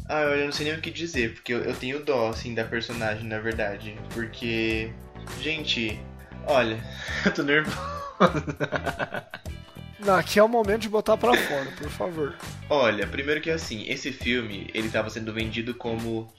Ah, 0.05 0.23
eu 0.23 0.45
não 0.45 0.51
sei 0.51 0.65
nem 0.65 0.77
o 0.77 0.81
que 0.81 0.91
dizer, 0.91 1.33
porque 1.33 1.53
eu, 1.53 1.63
eu 1.63 1.75
tenho 1.75 2.03
dó, 2.03 2.29
assim, 2.29 2.53
da 2.53 2.65
personagem, 2.65 3.25
na 3.25 3.39
verdade. 3.39 3.97
Porque, 4.13 4.91
gente, 5.39 5.97
olha, 6.45 6.83
eu 7.25 7.33
tô 7.33 7.43
nervoso. 7.43 7.77
Não, 9.99 10.15
aqui 10.15 10.39
é 10.39 10.43
o 10.43 10.47
momento 10.47 10.81
de 10.83 10.89
botar 10.89 11.17
pra 11.17 11.35
fora, 11.35 11.71
por 11.77 11.89
favor. 11.89 12.35
Olha, 12.69 13.05
primeiro 13.05 13.41
que 13.41 13.49
assim, 13.51 13.85
esse 13.87 14.11
filme, 14.11 14.69
ele 14.73 14.87
estava 14.87 15.09
sendo 15.09 15.33
vendido 15.33 15.73
como 15.73 16.33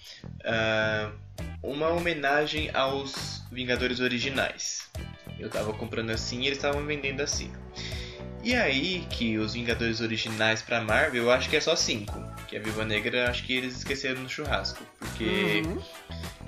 ah, 0.44 1.10
uma 1.62 1.88
homenagem 1.88 2.70
aos 2.74 3.42
Vingadores 3.52 4.00
originais. 4.00 4.88
Eu 5.38 5.50
tava 5.50 5.72
comprando 5.72 6.10
assim 6.10 6.42
e 6.42 6.46
eles 6.46 6.58
estavam 6.58 6.84
vendendo 6.86 7.20
assim. 7.20 7.52
E 8.42 8.54
aí 8.54 9.06
que 9.10 9.36
os 9.36 9.52
Vingadores 9.52 10.00
originais 10.00 10.62
pra 10.62 10.80
Marvel, 10.80 11.24
eu 11.24 11.30
acho 11.30 11.50
que 11.50 11.56
é 11.56 11.60
só 11.60 11.76
cinco. 11.76 12.18
Que 12.48 12.56
a 12.56 12.60
Viúva 12.60 12.84
Negra, 12.84 13.28
acho 13.28 13.44
que 13.44 13.54
eles 13.54 13.76
esqueceram 13.76 14.22
no 14.22 14.28
churrasco. 14.28 14.82
Porque 14.98 15.62
Uhum. 15.66 15.82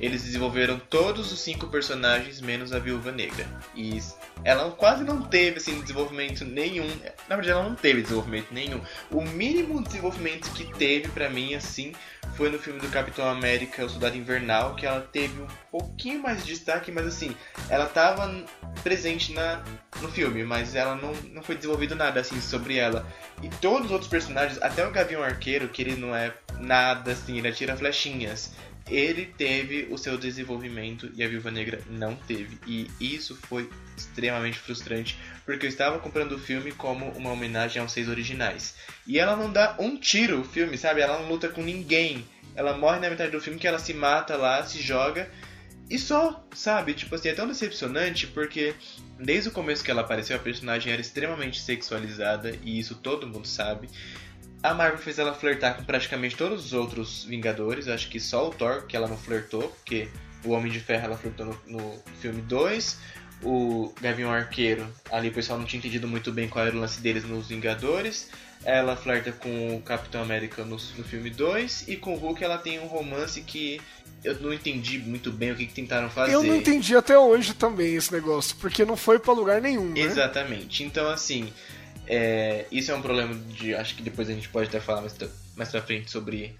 Eles 0.03 0.25
desenvolveram 0.25 0.81
todos 0.91 1.31
os 1.31 1.39
cinco 1.39 1.69
personagens, 1.69 2.41
menos 2.41 2.73
a 2.73 2.81
Viúva 2.81 3.13
Negra. 3.13 3.47
E 3.73 4.01
ela 4.43 4.69
quase 4.73 5.05
não 5.05 5.23
teve, 5.23 5.59
assim, 5.59 5.81
desenvolvimento 5.81 6.45
nenhum. 6.45 6.89
Na 7.29 7.37
verdade, 7.37 7.51
ela 7.51 7.63
não 7.63 7.77
teve 7.77 8.03
desenvolvimento 8.03 8.49
nenhum. 8.51 8.81
O 9.13 9.23
mínimo 9.23 9.81
desenvolvimento 9.81 10.51
que 10.55 10.65
teve 10.75 11.09
pra 11.11 11.31
mim, 11.31 11.55
assim, 11.55 11.93
foi 12.35 12.51
no 12.51 12.59
filme 12.59 12.81
do 12.81 12.89
Capitão 12.89 13.29
América, 13.29 13.85
O 13.85 13.89
Soldado 13.89 14.17
Invernal, 14.17 14.75
que 14.75 14.85
ela 14.85 15.01
teve 15.01 15.41
um 15.41 15.47
pouquinho 15.71 16.21
mais 16.21 16.41
de 16.41 16.47
destaque, 16.47 16.91
mas 16.91 17.07
assim, 17.07 17.37
ela 17.69 17.87
tava 17.87 18.45
presente 18.83 19.33
na, 19.33 19.63
no 20.01 20.09
filme, 20.09 20.43
mas 20.43 20.75
ela 20.75 20.97
não, 20.97 21.13
não 21.33 21.43
foi 21.43 21.55
desenvolvido 21.55 21.95
nada, 21.95 22.19
assim, 22.19 22.41
sobre 22.41 22.77
ela. 22.77 23.07
E 23.41 23.49
todos 23.49 23.87
os 23.87 23.93
outros 23.93 24.11
personagens, 24.11 24.61
até 24.61 24.85
o 24.85 24.91
Gavião 24.91 25.23
Arqueiro, 25.23 25.69
que 25.69 25.81
ele 25.81 25.95
não 25.95 26.17
é 26.17 26.35
nada, 26.59 27.13
assim, 27.13 27.39
ele 27.39 27.47
atira 27.47 27.77
flechinhas. 27.77 28.53
Ele 28.89 29.27
teve 29.27 29.87
o 29.91 29.97
seu 29.97 30.19
desenvolvimento 30.19 31.11
e 31.15 31.23
a 31.23 31.29
Viúva 31.29 31.51
Negra 31.51 31.81
não 31.89 32.15
teve. 32.15 32.59
E 32.67 32.91
isso 33.01 33.37
foi 33.37 33.71
extremamente 33.97 34.59
frustrante, 34.59 35.17
porque 35.45 35.67
eu 35.67 35.71
estava 35.71 35.99
comprando 35.99 36.33
o 36.33 36.39
filme 36.39 36.73
como 36.73 37.11
uma 37.11 37.31
homenagem 37.31 37.81
aos 37.81 37.93
seis 37.93 38.09
originais. 38.09 38.75
E 39.07 39.19
ela 39.19 39.37
não 39.37 39.53
dá 39.53 39.77
um 39.79 39.97
tiro 39.97 40.41
o 40.41 40.45
filme, 40.45 40.77
sabe? 40.77 41.01
Ela 41.01 41.19
não 41.19 41.29
luta 41.29 41.49
com 41.49 41.63
ninguém. 41.63 42.25
Ela 42.55 42.77
morre 42.77 43.01
na 43.01 43.09
metade 43.09 43.31
do 43.31 43.41
filme 43.41 43.59
que 43.59 43.67
ela 43.67 43.79
se 43.79 43.95
mata 43.95 44.37
lá, 44.37 44.65
se 44.65 44.81
joga. 44.83 45.31
E 45.89 45.99
só, 45.99 46.45
sabe? 46.55 46.95
Tipo 46.95 47.15
assim, 47.15 47.29
é 47.29 47.35
tão 47.35 47.47
decepcionante 47.47 48.27
porque 48.27 48.75
desde 49.19 49.49
o 49.49 49.53
começo 49.53 49.85
que 49.85 49.91
ela 49.91 50.01
apareceu, 50.01 50.37
a 50.37 50.41
personagem 50.41 50.93
era 50.93 51.01
extremamente 51.01 51.61
sexualizada 51.61 52.57
e 52.63 52.79
isso 52.79 52.95
todo 52.95 53.27
mundo 53.27 53.47
sabe. 53.47 53.89
A 54.63 54.75
Marvel 54.75 54.99
fez 54.99 55.19
ela 55.19 55.35
flertar 55.35 55.77
com 55.77 55.85
praticamente 55.85 56.37
todos 56.37 56.67
os 56.67 56.73
outros 56.73 57.25
Vingadores, 57.25 57.89
acho 57.89 58.09
que 58.09 58.21
só 58.21 58.49
o 58.49 58.51
Thor 58.51 58.87
que 58.87 58.97
ela 58.97 59.09
não 59.09 59.17
flertou, 59.17 59.63
porque 59.63 60.09
o 60.45 60.51
Homem 60.51 60.71
de 60.71 60.79
Ferro 60.79 61.07
ela 61.07 61.17
flertou 61.17 61.47
no, 61.47 61.59
no 61.67 62.03
filme 62.21 62.41
2, 62.43 62.99
o 63.43 63.93
Gavião 64.01 64.31
Arqueiro, 64.31 64.87
ali 65.11 65.29
o 65.29 65.33
pessoal 65.33 65.59
não 65.59 65.67
tinha 65.67 65.79
entendido 65.79 66.07
muito 66.07 66.31
bem 66.31 66.49
qual 66.49 66.65
era 66.65 66.77
o 66.77 66.81
lance 66.81 67.01
deles 67.01 67.25
nos 67.25 67.49
Vingadores. 67.49 68.31
Ela 68.65 68.95
flerta 68.95 69.33
com 69.33 69.77
o 69.77 69.83
Capitão 69.83 70.23
América 70.23 70.63
no, 70.63 70.77
no 70.77 71.05
filme 71.05 71.31
2 71.31 71.89
e 71.89 71.97
com 71.97 72.15
o 72.15 72.17
Hulk 72.17 72.45
ela 72.45 72.59
tem 72.59 72.79
um 72.79 72.87
romance 72.87 73.41
que 73.41 73.81
eu 74.23 74.39
não 74.41 74.53
entendi 74.53 74.99
muito 74.99 75.33
bem 75.33 75.51
o 75.51 75.57
que, 75.57 75.67
que 75.67 75.75
tentaram 75.75 76.09
fazer. 76.09 76.33
Eu 76.33 76.45
não 76.45 76.55
entendi 76.55 76.95
até 76.95 77.19
hoje 77.19 77.55
também 77.55 77.97
esse 77.97 78.13
negócio, 78.13 78.55
porque 78.61 78.85
não 78.85 78.97
foi 78.97 79.19
pra 79.19 79.33
lugar 79.33 79.61
nenhum, 79.61 79.87
né? 79.87 80.01
Exatamente. 80.01 80.85
Então, 80.85 81.09
assim, 81.11 81.53
é, 82.15 82.67
isso 82.71 82.91
é 82.93 82.95
um 82.95 83.01
problema 83.03 83.35
de. 83.35 83.75
Acho 83.75 83.95
que 83.97 84.03
depois 84.03 84.29
a 84.29 84.33
gente 84.33 84.49
pode 84.49 84.69
até 84.69 84.79
falar 84.81 85.01
mais, 85.01 85.17
mais 85.57 85.71
pra 85.71 85.81
frente 85.81 86.11
sobre 86.11 86.55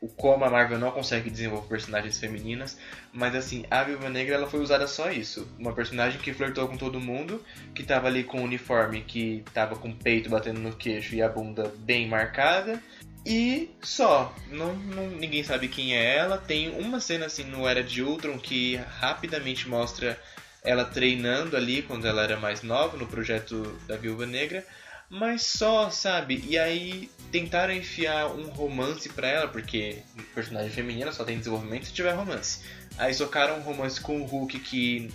o, 0.00 0.06
o 0.06 0.08
como 0.08 0.44
a 0.44 0.50
Marvel 0.50 0.78
não 0.78 0.90
consegue 0.90 1.30
desenvolver 1.30 1.68
personagens 1.68 2.18
femininas. 2.18 2.76
Mas, 3.12 3.34
assim, 3.36 3.64
a 3.70 3.84
Viúva 3.84 4.08
Negra 4.08 4.34
ela 4.34 4.50
foi 4.50 4.60
usada 4.60 4.86
só 4.88 5.10
isso. 5.12 5.46
Uma 5.58 5.72
personagem 5.72 6.20
que 6.20 6.32
flertou 6.34 6.66
com 6.66 6.76
todo 6.76 6.98
mundo, 6.98 7.40
que 7.74 7.84
tava 7.84 8.08
ali 8.08 8.24
com 8.24 8.40
um 8.40 8.44
uniforme 8.44 9.02
que 9.02 9.44
tava 9.54 9.76
com 9.76 9.90
o 9.90 9.94
peito 9.94 10.28
batendo 10.28 10.58
no 10.60 10.74
queixo 10.74 11.14
e 11.14 11.22
a 11.22 11.28
bunda 11.28 11.72
bem 11.78 12.08
marcada. 12.08 12.82
E 13.24 13.70
só, 13.82 14.34
não, 14.50 14.74
não- 14.74 15.10
ninguém 15.10 15.44
sabe 15.44 15.68
quem 15.68 15.94
é 15.96 16.16
ela. 16.16 16.36
Tem 16.38 16.70
uma 16.70 16.98
cena 17.00 17.26
assim 17.26 17.44
no 17.44 17.68
Era 17.68 17.84
de 17.84 18.02
Ultron 18.02 18.38
que 18.38 18.76
rapidamente 18.76 19.68
mostra 19.68 20.18
ela 20.62 20.84
treinando 20.84 21.56
ali 21.56 21.82
quando 21.82 22.06
ela 22.06 22.22
era 22.22 22.38
mais 22.38 22.62
nova 22.62 22.96
no 22.96 23.06
projeto 23.06 23.78
da 23.86 23.96
Viúva 23.96 24.26
Negra, 24.26 24.64
mas 25.08 25.42
só, 25.42 25.90
sabe? 25.90 26.44
E 26.46 26.56
aí 26.56 27.10
tentaram 27.32 27.72
enfiar 27.72 28.28
um 28.28 28.48
romance 28.48 29.08
pra 29.08 29.26
ela, 29.26 29.48
porque 29.48 30.02
personagem 30.34 30.70
feminina 30.70 31.10
só 31.10 31.24
tem 31.24 31.38
desenvolvimento 31.38 31.86
se 31.86 31.92
tiver 31.92 32.12
romance. 32.12 32.60
Aí 32.96 33.12
socaram 33.12 33.58
um 33.58 33.62
romance 33.62 34.00
com 34.00 34.20
o 34.20 34.24
Hulk 34.24 34.60
que 34.60 35.10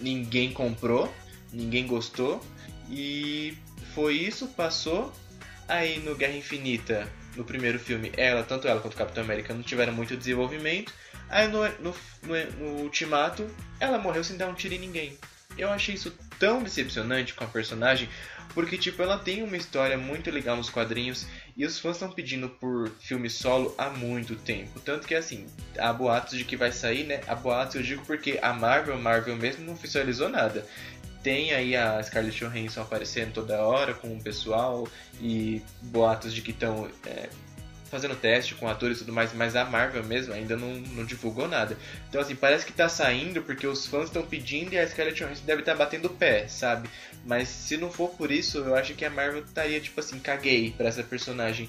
ninguém 0.00 0.52
comprou, 0.52 1.12
ninguém 1.52 1.86
gostou, 1.86 2.44
e 2.88 3.56
foi 3.94 4.14
isso, 4.14 4.46
passou. 4.48 5.12
Aí 5.66 5.98
no 6.00 6.14
Guerra 6.14 6.36
Infinita, 6.36 7.08
no 7.36 7.44
primeiro 7.44 7.78
filme, 7.78 8.12
ela, 8.16 8.42
tanto 8.42 8.68
ela 8.68 8.80
quanto 8.80 8.94
o 8.94 8.98
Capitão 8.98 9.24
América 9.24 9.54
não 9.54 9.62
tiveram 9.62 9.92
muito 9.92 10.16
desenvolvimento. 10.16 10.92
Aí 11.32 11.48
no, 11.48 11.66
no, 11.80 11.94
no, 12.22 12.50
no 12.58 12.82
Ultimato, 12.82 13.48
ela 13.80 13.98
morreu 13.98 14.22
sem 14.22 14.36
dar 14.36 14.48
um 14.48 14.54
tiro 14.54 14.74
em 14.74 14.78
ninguém. 14.78 15.18
Eu 15.56 15.70
achei 15.70 15.94
isso 15.94 16.12
tão 16.38 16.62
decepcionante 16.62 17.32
com 17.32 17.42
a 17.42 17.46
personagem, 17.46 18.06
porque 18.52 18.76
tipo, 18.76 19.00
ela 19.02 19.18
tem 19.18 19.42
uma 19.42 19.56
história 19.56 19.96
muito 19.96 20.30
legal 20.30 20.56
nos 20.58 20.68
quadrinhos 20.68 21.26
e 21.56 21.64
os 21.64 21.78
fãs 21.78 21.96
estão 21.96 22.12
pedindo 22.12 22.50
por 22.50 22.90
filme 23.00 23.30
solo 23.30 23.74
há 23.78 23.88
muito 23.88 24.36
tempo. 24.36 24.78
Tanto 24.80 25.06
que 25.06 25.14
assim, 25.14 25.46
há 25.78 25.90
boatos 25.90 26.36
de 26.36 26.44
que 26.44 26.54
vai 26.54 26.70
sair, 26.70 27.04
né? 27.04 27.22
Há 27.26 27.34
boatos 27.34 27.76
eu 27.76 27.82
digo 27.82 28.04
porque 28.04 28.38
a 28.42 28.52
Marvel, 28.52 28.98
Marvel 28.98 29.36
mesmo 29.36 29.64
não 29.64 29.72
oficializou 29.72 30.28
nada. 30.28 30.66
Tem 31.22 31.54
aí 31.54 31.74
a 31.74 32.02
Scarlett 32.02 32.38
Johansson 32.38 32.82
aparecendo 32.82 33.32
toda 33.32 33.62
hora 33.62 33.94
com 33.94 34.14
o 34.14 34.22
pessoal 34.22 34.86
e 35.18 35.62
boatos 35.80 36.34
de 36.34 36.42
que 36.42 36.50
estão 36.50 36.90
é, 37.06 37.30
fazendo 37.92 38.16
teste 38.16 38.54
com 38.56 38.66
atores 38.66 38.96
e 38.96 39.00
tudo 39.02 39.12
mais, 39.12 39.32
mas 39.34 39.54
a 39.54 39.64
Marvel 39.64 40.02
mesmo 40.02 40.32
ainda 40.34 40.56
não, 40.56 40.72
não 40.74 41.04
divulgou 41.04 41.46
nada. 41.46 41.76
Então, 42.08 42.20
assim, 42.20 42.34
parece 42.34 42.64
que 42.66 42.72
tá 42.72 42.88
saindo 42.88 43.42
porque 43.42 43.66
os 43.66 43.86
fãs 43.86 44.06
estão 44.06 44.22
pedindo 44.26 44.72
e 44.72 44.78
a 44.78 44.88
Scarlett 44.88 45.22
Johansson 45.22 45.44
deve 45.44 45.60
estar 45.60 45.74
batendo 45.76 46.06
o 46.06 46.10
pé, 46.14 46.48
sabe? 46.48 46.88
Mas 47.24 47.48
se 47.48 47.76
não 47.76 47.90
for 47.92 48.08
por 48.10 48.32
isso, 48.32 48.58
eu 48.58 48.74
acho 48.74 48.94
que 48.94 49.04
a 49.04 49.10
Marvel 49.10 49.44
estaria, 49.44 49.80
tipo 49.80 50.00
assim, 50.00 50.18
caguei 50.18 50.72
pra 50.76 50.88
essa 50.88 51.02
personagem. 51.04 51.68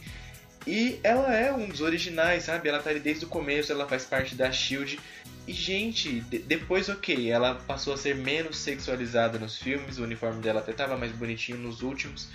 E 0.66 0.97
ela 1.04 1.36
é 1.36 1.52
um 1.52 1.68
dos 1.68 1.82
originais, 1.82 2.43
sabe? 2.45 2.70
Ela 2.70 2.80
tá 2.80 2.89
ali 2.89 3.02
desde 3.02 3.26
o 3.26 3.28
começo, 3.28 3.70
ela 3.72 3.86
faz 3.86 4.06
parte 4.06 4.34
da 4.34 4.50
SHIELD. 4.50 4.97
E, 5.45 5.52
gente, 5.52 6.22
de- 6.22 6.39
depois, 6.39 6.88
ok, 6.88 7.30
ela 7.30 7.56
passou 7.68 7.93
a 7.93 7.97
ser 7.97 8.16
menos 8.16 8.58
sexualizada 8.58 9.38
nos 9.38 9.58
filmes, 9.58 9.97
o 10.00 10.04
uniforme 10.04 10.41
dela 10.41 10.62
até 10.62 10.72
tava 10.72 10.95
mais 10.95 11.12
bonitinho 11.12 11.58
nos 11.58 11.82
últimos. 11.82 12.30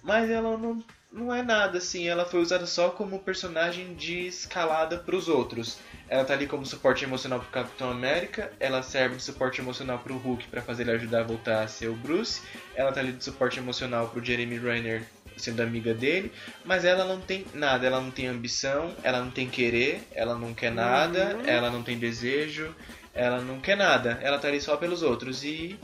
mas 0.00 0.30
ela 0.30 0.56
não, 0.56 0.82
não 1.12 1.32
é 1.34 1.42
nada 1.42 1.78
assim. 1.78 2.08
Ela 2.08 2.24
foi 2.24 2.40
usada 2.40 2.66
só 2.66 2.90
como 2.90 3.18
personagem 3.18 3.94
de 3.94 4.26
escalada 4.26 4.96
para 4.98 5.14
os 5.16 5.28
outros. 5.28 5.78
Ela 6.08 6.24
tá 6.24 6.34
ali 6.34 6.46
como 6.46 6.66
suporte 6.66 7.04
emocional 7.04 7.40
pro 7.40 7.48
Capitão 7.48 7.90
América, 7.90 8.52
ela 8.60 8.82
serve 8.82 9.16
de 9.16 9.22
suporte 9.22 9.60
emocional 9.60 9.98
pro 9.98 10.16
Hulk 10.16 10.46
para 10.48 10.60
fazer 10.60 10.82
ele 10.82 10.92
ajudar 10.92 11.20
a 11.20 11.24
voltar 11.24 11.62
a 11.62 11.68
ser 11.68 11.88
o 11.88 11.94
Bruce, 11.94 12.42
ela 12.74 12.92
tá 12.92 13.00
ali 13.00 13.12
de 13.12 13.24
suporte 13.24 13.58
emocional 13.58 14.08
pro 14.08 14.22
Jeremy 14.22 14.58
Renner 14.58 15.04
sendo 15.38 15.62
amiga 15.62 15.94
dele, 15.94 16.30
mas 16.66 16.84
ela 16.84 17.06
não 17.06 17.18
tem 17.18 17.46
nada, 17.54 17.86
ela 17.86 17.98
não 17.98 18.10
tem 18.10 18.26
ambição, 18.26 18.94
ela 19.02 19.20
não 19.20 19.30
tem 19.30 19.48
querer, 19.48 20.06
ela 20.14 20.34
não 20.34 20.52
quer 20.52 20.70
nada, 20.70 21.34
Uhum. 21.36 21.46
ela 21.46 21.70
não 21.70 21.82
tem 21.82 21.98
desejo, 21.98 22.74
ela 23.14 23.40
não 23.40 23.58
quer 23.58 23.76
nada, 23.76 24.18
ela 24.22 24.38
tá 24.38 24.48
ali 24.48 24.60
só 24.60 24.76
pelos 24.76 25.02
outros 25.02 25.42
e 25.44 25.78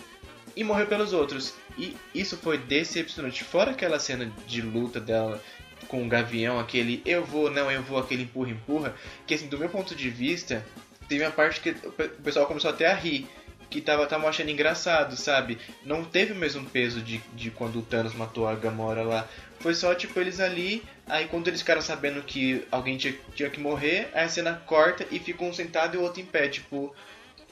e 0.59 0.65
morreu 0.65 0.87
pelos 0.87 1.13
outros. 1.13 1.55
E 1.79 1.97
isso 2.15 2.37
foi 2.37 2.59
decepcionante. 2.59 3.45
Fora 3.45 3.71
aquela 3.71 3.99
cena 4.01 4.31
de 4.47 4.61
luta 4.61 4.99
dela 4.99 5.41
com 5.87 6.03
o 6.05 6.09
Gavião, 6.09 6.59
aquele 6.59 7.01
eu 7.07 7.25
vou, 7.25 7.51
não, 7.51 7.71
eu 7.71 7.83
vou, 7.83 7.99
aquele 7.99 8.25
empurra, 8.25 8.51
empurra, 8.51 8.95
que 9.27 9.35
assim, 9.35 9.47
do 9.47 9.57
meu 9.57 9.69
ponto 9.69 9.95
de 9.95 10.11
vista, 10.11 10.67
teve 11.09 11.25
uma 11.25 11.31
parte 11.31 11.61
que 11.61 11.71
o 11.71 11.93
pe- 11.93 12.05
o 12.19 12.23
pessoal 12.23 12.47
começou 12.47 12.71
até 12.71 12.87
a 12.87 12.95
rir. 12.95 13.27
Que 13.71 13.83
tava, 13.83 14.07
tava 14.07 14.27
achando 14.27 14.51
engraçado, 14.51 15.15
sabe? 15.15 15.59
Não 15.85 16.03
teve 16.03 16.33
o 16.33 16.37
mesmo 16.37 16.65
peso 16.71 17.03
de, 17.03 17.19
de 17.35 17.51
quando 17.51 17.79
o 17.79 17.83
Thanos 17.83 18.15
matou 18.15 18.49
a 18.49 18.55
Gamora 18.55 19.03
lá. 19.03 19.29
Foi 19.61 19.75
só, 19.75 19.95
tipo, 19.95 20.19
eles 20.19 20.41
ali. 20.41 20.83
Aí, 21.07 21.27
quando 21.29 21.49
eles 21.49 21.61
ficaram 21.61 21.83
sabendo 21.83 22.23
que 22.23 22.65
alguém 22.71 22.97
tinha, 22.97 23.15
tinha 23.35 23.51
que 23.51 23.61
morrer, 23.61 24.09
aí 24.15 24.25
a 24.25 24.29
cena 24.31 24.55
corta 24.67 25.07
e 25.11 25.19
fica 25.19 25.45
um 25.45 25.53
sentado 25.53 25.95
e 25.95 25.99
o 25.99 26.03
outro 26.03 26.19
em 26.23 26.25
pé, 26.25 26.49
tipo. 26.49 26.95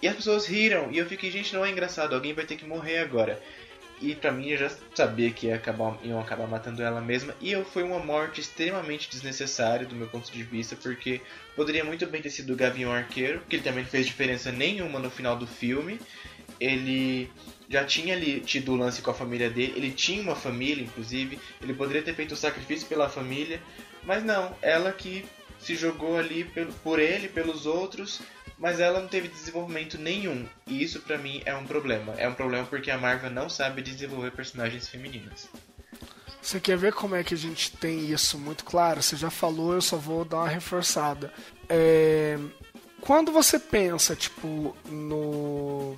E 0.02 0.08
as 0.08 0.16
pessoas 0.16 0.46
riram. 0.46 0.90
E 0.90 0.98
eu 0.98 1.06
fiquei, 1.06 1.30
gente, 1.30 1.54
não 1.54 1.64
é 1.64 1.70
engraçado, 1.70 2.14
alguém 2.14 2.34
vai 2.34 2.44
ter 2.44 2.56
que 2.56 2.66
morrer 2.66 2.98
agora. 2.98 3.40
E 4.00 4.14
pra 4.14 4.30
mim 4.30 4.50
eu 4.50 4.58
já 4.58 4.70
sabia 4.94 5.30
que 5.30 5.46
ia 5.46 5.56
acabar, 5.56 5.98
iam 6.04 6.20
acabar 6.20 6.46
matando 6.46 6.82
ela 6.82 7.00
mesma. 7.00 7.34
E 7.40 7.50
eu 7.50 7.64
foi 7.64 7.82
uma 7.82 7.98
morte 7.98 8.40
extremamente 8.40 9.08
desnecessária 9.08 9.86
do 9.86 9.94
meu 9.94 10.06
ponto 10.06 10.30
de 10.30 10.42
vista, 10.42 10.76
porque 10.76 11.20
poderia 11.54 11.82
muito 11.82 12.06
bem 12.06 12.20
ter 12.20 12.30
sido 12.30 12.52
o 12.52 12.56
Gavião 12.56 12.92
Arqueiro, 12.92 13.40
que 13.48 13.56
ele 13.56 13.62
também 13.62 13.84
não 13.84 13.90
fez 13.90 14.04
diferença 14.06 14.52
nenhuma 14.52 14.98
no 14.98 15.10
final 15.10 15.34
do 15.36 15.46
filme. 15.46 15.98
Ele 16.60 17.30
já 17.68 17.84
tinha 17.84 18.14
ali 18.14 18.40
tido 18.40 18.72
o 18.72 18.76
lance 18.76 19.00
com 19.00 19.10
a 19.10 19.14
família 19.14 19.50
dele, 19.50 19.74
ele 19.76 19.90
tinha 19.90 20.22
uma 20.22 20.36
família, 20.36 20.84
inclusive, 20.84 21.38
ele 21.62 21.74
poderia 21.74 22.02
ter 22.02 22.14
feito 22.14 22.32
o 22.32 22.36
sacrifício 22.36 22.86
pela 22.86 23.08
família, 23.08 23.60
mas 24.04 24.24
não, 24.24 24.56
ela 24.62 24.92
que 24.92 25.24
se 25.58 25.74
jogou 25.74 26.16
ali 26.16 26.48
por 26.82 26.98
ele, 26.98 27.28
pelos 27.28 27.66
outros, 27.66 28.20
mas 28.58 28.80
ela 28.80 29.00
não 29.00 29.08
teve 29.08 29.28
desenvolvimento 29.28 29.98
nenhum. 29.98 30.46
E 30.66 30.82
isso 30.82 31.00
pra 31.00 31.18
mim 31.18 31.42
é 31.44 31.54
um 31.54 31.66
problema. 31.66 32.14
É 32.16 32.28
um 32.28 32.34
problema 32.34 32.66
porque 32.66 32.90
a 32.90 32.98
Marvel 32.98 33.30
não 33.30 33.48
sabe 33.48 33.82
desenvolver 33.82 34.30
personagens 34.32 34.88
femininas. 34.88 35.48
Você 36.40 36.60
quer 36.60 36.76
ver 36.78 36.92
como 36.92 37.14
é 37.16 37.24
que 37.24 37.34
a 37.34 37.36
gente 37.36 37.72
tem 37.72 38.10
isso 38.10 38.38
muito 38.38 38.64
claro? 38.64 39.02
Você 39.02 39.16
já 39.16 39.30
falou, 39.30 39.74
eu 39.74 39.82
só 39.82 39.96
vou 39.96 40.24
dar 40.24 40.38
uma 40.38 40.48
reforçada. 40.48 41.32
É, 41.68 42.38
Quando 43.00 43.30
você 43.32 43.58
pensa, 43.58 44.14
tipo, 44.16 44.76
no 44.86 45.96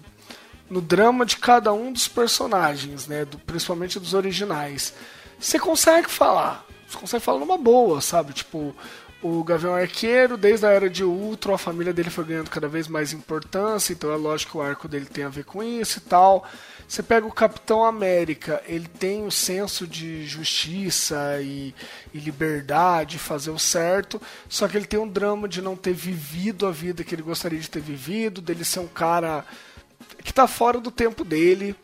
no 0.71 0.83
drama 0.83 1.25
de 1.25 1.39
cada 1.39 1.73
um 1.73 1.91
dos 1.91 2.07
personagens, 2.09 3.07
né, 3.07 3.25
do- 3.25 3.39
principalmente 3.39 3.99
dos 3.99 4.13
originais, 4.13 4.93
você 5.41 5.59
consegue 5.59 6.11
falar, 6.11 6.63
você 6.87 6.99
consegue 6.99 7.25
falar 7.25 7.39
numa 7.39 7.57
boa, 7.57 8.03
sabe? 8.03 8.35
Tipo, 8.35 8.77
o 9.21 9.43
Gavião 9.43 9.75
Arqueiro, 9.75 10.37
desde 10.37 10.65
a 10.65 10.71
era 10.71 10.89
de 10.89 11.03
Ultron, 11.03 11.55
a 11.55 11.59
família 11.59 11.93
dele 11.93 12.09
foi 12.09 12.25
ganhando 12.25 12.51
cada 12.51 12.69
vez 12.69 12.87
mais 12.87 13.13
importância, 13.13 13.93
então 13.93 14.13
é 14.13 14.17
lógico 14.17 14.53
que 14.53 14.59
o 14.59 14.63
arco 14.63 14.87
dele 14.87 15.07
tem 15.07 15.25
a 15.25 15.29
ver 15.29 15.45
com 15.45 15.63
isso 15.63 15.99
e 15.99 16.03
tal. 16.03 16.47
Você 16.87 17.03
pega 17.03 17.27
o 17.27 17.33
Capitão 17.33 17.85
América, 17.85 18.63
ele 18.67 18.87
tem 18.87 19.27
o 19.27 19.31
senso 19.31 19.89
de 19.89 20.25
justiça 20.25 21.39
e, 21.43 21.75
e 22.15 22.19
liberdade, 22.19 23.19
fazer 23.19 23.51
o 23.51 23.59
certo, 23.59 24.23
só 24.49 24.69
que 24.69 24.77
ele 24.77 24.87
tem 24.87 25.01
um 25.01 25.09
drama 25.09 25.49
de 25.49 25.61
não 25.61 25.75
ter 25.75 25.93
vivido 25.93 26.65
a 26.65 26.71
vida 26.71 27.03
que 27.03 27.15
ele 27.15 27.23
gostaria 27.23 27.59
de 27.59 27.69
ter 27.69 27.81
vivido, 27.81 28.41
dele 28.41 28.65
ser 28.65 28.81
um 28.81 28.87
cara 28.87 29.45
que 30.23 30.33
tá 30.33 30.47
fora 30.47 30.81
do 30.81 30.93
tempo 30.93 31.25
dele, 31.25 31.75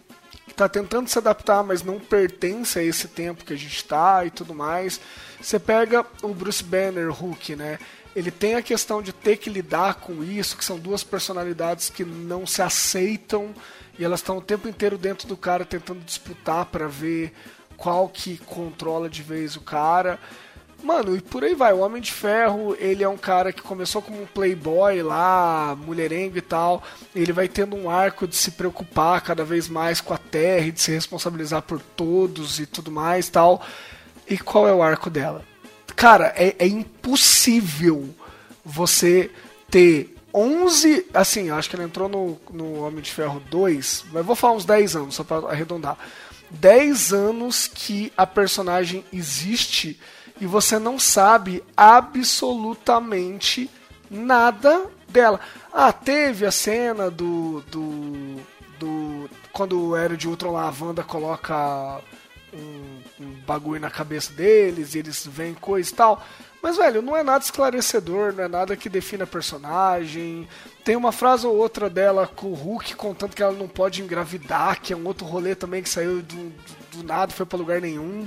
que 0.54 0.58
tá 0.58 0.68
tentando 0.68 1.08
se 1.08 1.18
adaptar, 1.18 1.64
mas 1.64 1.82
não 1.82 1.98
pertence 1.98 2.78
a 2.78 2.82
esse 2.82 3.08
tempo 3.08 3.44
que 3.44 3.52
a 3.52 3.56
gente 3.56 3.84
tá 3.84 4.24
e 4.24 4.30
tudo 4.30 4.54
mais. 4.54 5.00
Você 5.40 5.58
pega 5.58 6.06
o 6.22 6.28
Bruce 6.32 6.62
Banner, 6.62 7.10
Hulk, 7.10 7.56
né? 7.56 7.80
Ele 8.14 8.30
tem 8.30 8.54
a 8.54 8.62
questão 8.62 9.02
de 9.02 9.12
ter 9.12 9.36
que 9.36 9.50
lidar 9.50 9.96
com 9.96 10.22
isso, 10.22 10.56
que 10.56 10.64
são 10.64 10.78
duas 10.78 11.02
personalidades 11.02 11.90
que 11.90 12.04
não 12.04 12.46
se 12.46 12.62
aceitam 12.62 13.52
e 13.98 14.04
elas 14.04 14.20
estão 14.20 14.38
o 14.38 14.40
tempo 14.40 14.68
inteiro 14.68 14.96
dentro 14.96 15.26
do 15.26 15.36
cara 15.36 15.64
tentando 15.64 16.00
disputar 16.04 16.66
para 16.66 16.86
ver 16.86 17.32
qual 17.76 18.08
que 18.08 18.38
controla 18.38 19.10
de 19.10 19.24
vez 19.24 19.56
o 19.56 19.60
cara. 19.60 20.20
Mano, 20.84 21.16
e 21.16 21.20
por 21.22 21.42
aí 21.42 21.54
vai. 21.54 21.72
O 21.72 21.78
Homem 21.78 22.02
de 22.02 22.12
Ferro, 22.12 22.76
ele 22.78 23.02
é 23.02 23.08
um 23.08 23.16
cara 23.16 23.54
que 23.54 23.62
começou 23.62 24.02
como 24.02 24.20
um 24.20 24.26
playboy 24.26 25.02
lá, 25.02 25.74
mulherengo 25.74 26.36
e 26.36 26.42
tal. 26.42 26.82
Ele 27.16 27.32
vai 27.32 27.48
tendo 27.48 27.74
um 27.74 27.88
arco 27.88 28.28
de 28.28 28.36
se 28.36 28.50
preocupar 28.50 29.22
cada 29.22 29.46
vez 29.46 29.66
mais 29.66 30.02
com 30.02 30.12
a 30.12 30.18
Terra 30.18 30.66
e 30.66 30.72
de 30.72 30.82
se 30.82 30.92
responsabilizar 30.92 31.62
por 31.62 31.80
todos 31.80 32.60
e 32.60 32.66
tudo 32.66 32.90
mais 32.90 33.30
tal. 33.30 33.64
E 34.28 34.36
qual 34.36 34.68
é 34.68 34.74
o 34.74 34.82
arco 34.82 35.08
dela? 35.08 35.42
Cara, 35.96 36.34
é, 36.36 36.54
é 36.58 36.66
impossível 36.66 38.14
você 38.62 39.30
ter 39.70 40.14
11. 40.34 41.06
Assim, 41.14 41.48
acho 41.48 41.70
que 41.70 41.76
ela 41.76 41.84
entrou 41.86 42.10
no, 42.10 42.38
no 42.52 42.84
Homem 42.84 43.00
de 43.00 43.10
Ferro 43.10 43.40
2, 43.50 44.04
mas 44.12 44.26
vou 44.26 44.36
falar 44.36 44.52
uns 44.52 44.66
10 44.66 44.96
anos, 44.96 45.14
só 45.14 45.24
pra 45.24 45.38
arredondar. 45.48 45.96
10 46.50 47.14
anos 47.14 47.66
que 47.66 48.12
a 48.18 48.26
personagem 48.26 49.02
existe 49.10 49.98
e 50.40 50.46
você 50.46 50.78
não 50.78 50.98
sabe 50.98 51.62
absolutamente 51.76 53.70
nada 54.10 54.86
dela. 55.08 55.40
Ah, 55.72 55.92
teve 55.92 56.46
a 56.46 56.50
cena 56.50 57.10
do. 57.10 57.62
do. 57.70 58.40
do 58.78 59.30
quando 59.52 59.90
o 59.90 59.96
Era 59.96 60.16
de 60.16 60.28
Ultron 60.28 60.52
lá, 60.52 60.68
a 60.68 60.84
Wanda 60.84 61.04
coloca 61.04 62.00
um, 62.52 63.00
um 63.20 63.30
bagulho 63.46 63.80
na 63.80 63.90
cabeça 63.90 64.32
deles 64.32 64.94
e 64.94 64.98
eles 64.98 65.26
veem 65.26 65.54
coisa 65.54 65.90
e 65.90 65.94
tal. 65.94 66.22
Mas, 66.60 66.78
velho, 66.78 67.02
não 67.02 67.14
é 67.14 67.22
nada 67.22 67.44
esclarecedor, 67.44 68.32
não 68.32 68.44
é 68.44 68.48
nada 68.48 68.74
que 68.74 68.88
defina 68.88 69.26
personagem. 69.26 70.48
Tem 70.82 70.96
uma 70.96 71.12
frase 71.12 71.46
ou 71.46 71.54
outra 71.54 71.90
dela 71.90 72.26
com 72.26 72.46
o 72.46 72.54
Hulk 72.54 72.96
contando 72.96 73.34
que 73.34 73.42
ela 73.42 73.52
não 73.52 73.68
pode 73.68 74.00
engravidar, 74.00 74.80
que 74.80 74.92
é 74.92 74.96
um 74.96 75.06
outro 75.06 75.26
rolê 75.26 75.54
também 75.54 75.82
que 75.82 75.90
saiu 75.90 76.22
do, 76.22 76.36
do, 76.36 76.52
do 76.92 77.04
nada, 77.04 77.32
foi 77.32 77.44
pra 77.44 77.58
lugar 77.58 77.82
nenhum. 77.82 78.26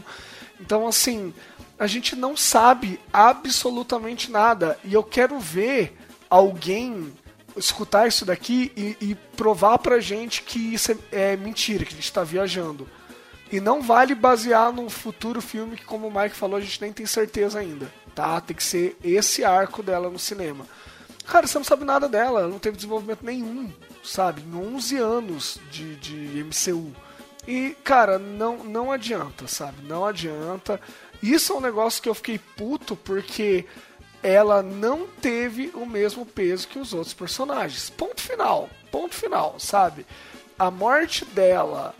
Então, 0.59 0.87
assim, 0.87 1.33
a 1.79 1.87
gente 1.87 2.15
não 2.15 2.35
sabe 2.35 2.99
absolutamente 3.11 4.31
nada. 4.31 4.79
E 4.83 4.93
eu 4.93 5.03
quero 5.03 5.39
ver 5.39 5.97
alguém 6.29 7.13
escutar 7.55 8.07
isso 8.07 8.25
daqui 8.25 8.71
e, 8.75 8.97
e 9.01 9.15
provar 9.35 9.77
pra 9.79 9.99
gente 9.99 10.43
que 10.43 10.73
isso 10.73 10.91
é, 10.91 11.33
é 11.33 11.37
mentira, 11.37 11.85
que 11.85 11.93
a 11.93 11.95
gente 11.95 12.11
tá 12.13 12.23
viajando. 12.23 12.87
E 13.51 13.59
não 13.59 13.81
vale 13.81 14.13
basear 14.13 14.71
num 14.73 14.89
futuro 14.89 15.41
filme 15.41 15.77
que, 15.77 15.85
como 15.85 16.07
o 16.07 16.13
Mike 16.13 16.35
falou, 16.35 16.57
a 16.57 16.61
gente 16.61 16.81
nem 16.81 16.91
tem 16.91 17.05
certeza 17.05 17.59
ainda. 17.59 17.91
Tá? 18.13 18.41
Tem 18.41 18.55
que 18.55 18.63
ser 18.63 18.97
esse 19.03 19.43
arco 19.43 19.81
dela 19.81 20.09
no 20.09 20.19
cinema. 20.19 20.65
Cara, 21.25 21.45
você 21.45 21.57
não 21.57 21.65
sabe 21.65 21.83
nada 21.83 22.07
dela, 22.07 22.41
ela 22.41 22.49
não 22.49 22.59
teve 22.59 22.77
desenvolvimento 22.77 23.23
nenhum, 23.23 23.71
sabe? 24.03 24.41
Em 24.41 24.55
11 24.55 24.97
anos 24.97 25.59
de, 25.69 25.95
de 25.95 26.43
MCU. 26.43 26.93
E, 27.47 27.75
cara, 27.83 28.17
não, 28.17 28.63
não 28.63 28.91
adianta, 28.91 29.47
sabe? 29.47 29.81
Não 29.83 30.05
adianta. 30.05 30.79
Isso 31.21 31.53
é 31.53 31.55
um 31.55 31.61
negócio 31.61 32.01
que 32.01 32.09
eu 32.09 32.15
fiquei 32.15 32.39
puto 32.39 32.95
porque 32.95 33.65
ela 34.21 34.61
não 34.61 35.07
teve 35.07 35.71
o 35.73 35.85
mesmo 35.85 36.25
peso 36.25 36.67
que 36.67 36.79
os 36.79 36.93
outros 36.93 37.13
personagens. 37.13 37.89
Ponto 37.89 38.21
final. 38.21 38.69
Ponto 38.91 39.13
final, 39.13 39.55
sabe? 39.59 40.05
A 40.57 40.71
morte 40.71 41.23
dela 41.25 41.93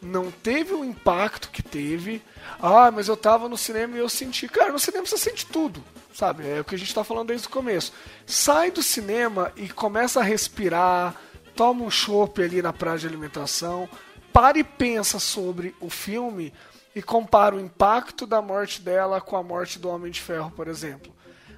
não 0.00 0.30
teve 0.30 0.74
o 0.74 0.84
impacto 0.84 1.50
que 1.50 1.62
teve. 1.62 2.22
Ah, 2.60 2.90
mas 2.90 3.08
eu 3.08 3.16
tava 3.16 3.48
no 3.48 3.56
cinema 3.56 3.96
e 3.96 4.00
eu 4.00 4.08
senti. 4.08 4.48
Cara, 4.48 4.72
no 4.72 4.78
cinema 4.78 5.06
você 5.06 5.16
sente 5.16 5.46
tudo, 5.46 5.82
sabe? 6.12 6.46
É 6.46 6.60
o 6.60 6.64
que 6.64 6.74
a 6.74 6.78
gente 6.78 6.94
tá 6.94 7.02
falando 7.02 7.28
desde 7.28 7.46
o 7.46 7.50
começo. 7.50 7.92
Sai 8.26 8.70
do 8.70 8.82
cinema 8.82 9.52
e 9.56 9.68
começa 9.68 10.20
a 10.20 10.24
respirar, 10.24 11.16
toma 11.56 11.84
um 11.84 11.90
chopp 11.90 12.42
ali 12.42 12.62
na 12.62 12.72
praia 12.72 12.98
de 12.98 13.06
alimentação, 13.06 13.88
para 14.32 14.58
e 14.58 14.64
pensa 14.64 15.18
sobre 15.18 15.74
o 15.80 15.88
filme 15.88 16.52
e 16.94 17.02
compara 17.02 17.56
o 17.56 17.60
impacto 17.60 18.26
da 18.26 18.40
morte 18.40 18.80
dela 18.80 19.20
com 19.20 19.36
a 19.36 19.42
morte 19.42 19.78
do 19.78 19.88
Homem 19.88 20.10
de 20.10 20.20
Ferro, 20.20 20.50
por 20.50 20.68
exemplo. 20.68 21.12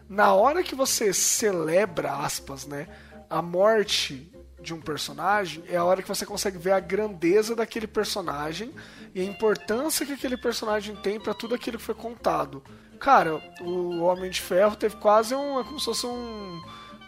Na 0.08 0.32
hora 0.32 0.62
que 0.62 0.74
você 0.74 1.12
celebra, 1.12 2.12
aspas, 2.12 2.66
né, 2.66 2.88
a 3.28 3.42
morte 3.42 4.32
de 4.60 4.72
um 4.72 4.80
personagem, 4.80 5.62
é 5.68 5.76
a 5.76 5.84
hora 5.84 6.02
que 6.02 6.08
você 6.08 6.24
consegue 6.24 6.58
ver 6.58 6.72
a 6.72 6.80
grandeza 6.80 7.54
daquele 7.54 7.86
personagem 7.86 8.72
e 9.14 9.20
a 9.20 9.24
importância 9.24 10.06
que 10.06 10.12
aquele 10.12 10.36
personagem 10.36 10.96
tem 10.96 11.20
para 11.20 11.34
tudo 11.34 11.54
aquilo 11.54 11.78
que 11.78 11.84
foi 11.84 11.94
contado. 11.94 12.62
Cara, 12.98 13.40
o 13.60 14.00
Homem 14.00 14.30
de 14.30 14.40
Ferro 14.40 14.74
teve 14.74 14.96
quase 14.96 15.34
um, 15.34 15.60
é 15.60 15.64
como 15.64 15.78
se 15.78 15.84
fosse 15.84 16.06
um, 16.06 16.62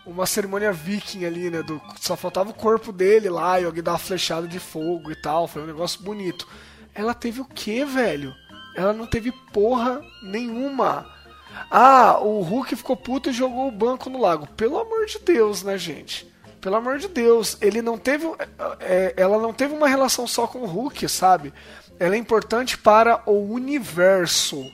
uma 0.06 0.26
cerimônia 0.26 0.72
viking 0.72 1.24
ali, 1.24 1.50
né? 1.50 1.62
Do, 1.62 1.80
só 2.00 2.16
faltava 2.16 2.50
o 2.50 2.54
corpo 2.54 2.92
dele 2.92 3.28
lá 3.28 3.60
e 3.60 3.64
alguém 3.64 3.82
dar 3.82 3.92
uma 3.92 3.98
flechada 3.98 4.46
de 4.46 4.58
fogo 4.58 5.10
e 5.10 5.16
tal. 5.16 5.48
Foi 5.48 5.62
um 5.62 5.66
negócio 5.66 6.02
bonito. 6.02 6.46
Ela 6.98 7.14
teve 7.14 7.40
o 7.40 7.44
que, 7.44 7.84
velho? 7.84 8.34
ela 8.78 8.92
não 8.92 9.06
teve 9.06 9.32
porra 9.52 10.00
nenhuma. 10.22 11.04
Ah, 11.68 12.18
o 12.20 12.40
Hulk 12.40 12.76
ficou 12.76 12.96
puto 12.96 13.28
e 13.28 13.32
jogou 13.32 13.66
o 13.66 13.72
banco 13.72 14.08
no 14.08 14.20
lago. 14.20 14.46
Pelo 14.46 14.78
amor 14.78 15.04
de 15.06 15.18
Deus, 15.18 15.64
né, 15.64 15.76
gente? 15.76 16.32
Pelo 16.60 16.76
amor 16.76 16.98
de 16.98 17.08
Deus, 17.08 17.56
ele 17.60 17.82
não 17.82 17.98
teve, 17.98 18.26
é, 18.78 19.14
ela 19.16 19.38
não 19.38 19.52
teve 19.52 19.74
uma 19.74 19.88
relação 19.88 20.28
só 20.28 20.46
com 20.46 20.60
o 20.60 20.66
Hulk, 20.66 21.08
sabe? 21.08 21.52
Ela 21.98 22.14
é 22.14 22.18
importante 22.18 22.78
para 22.78 23.20
o 23.26 23.52
universo, 23.52 24.64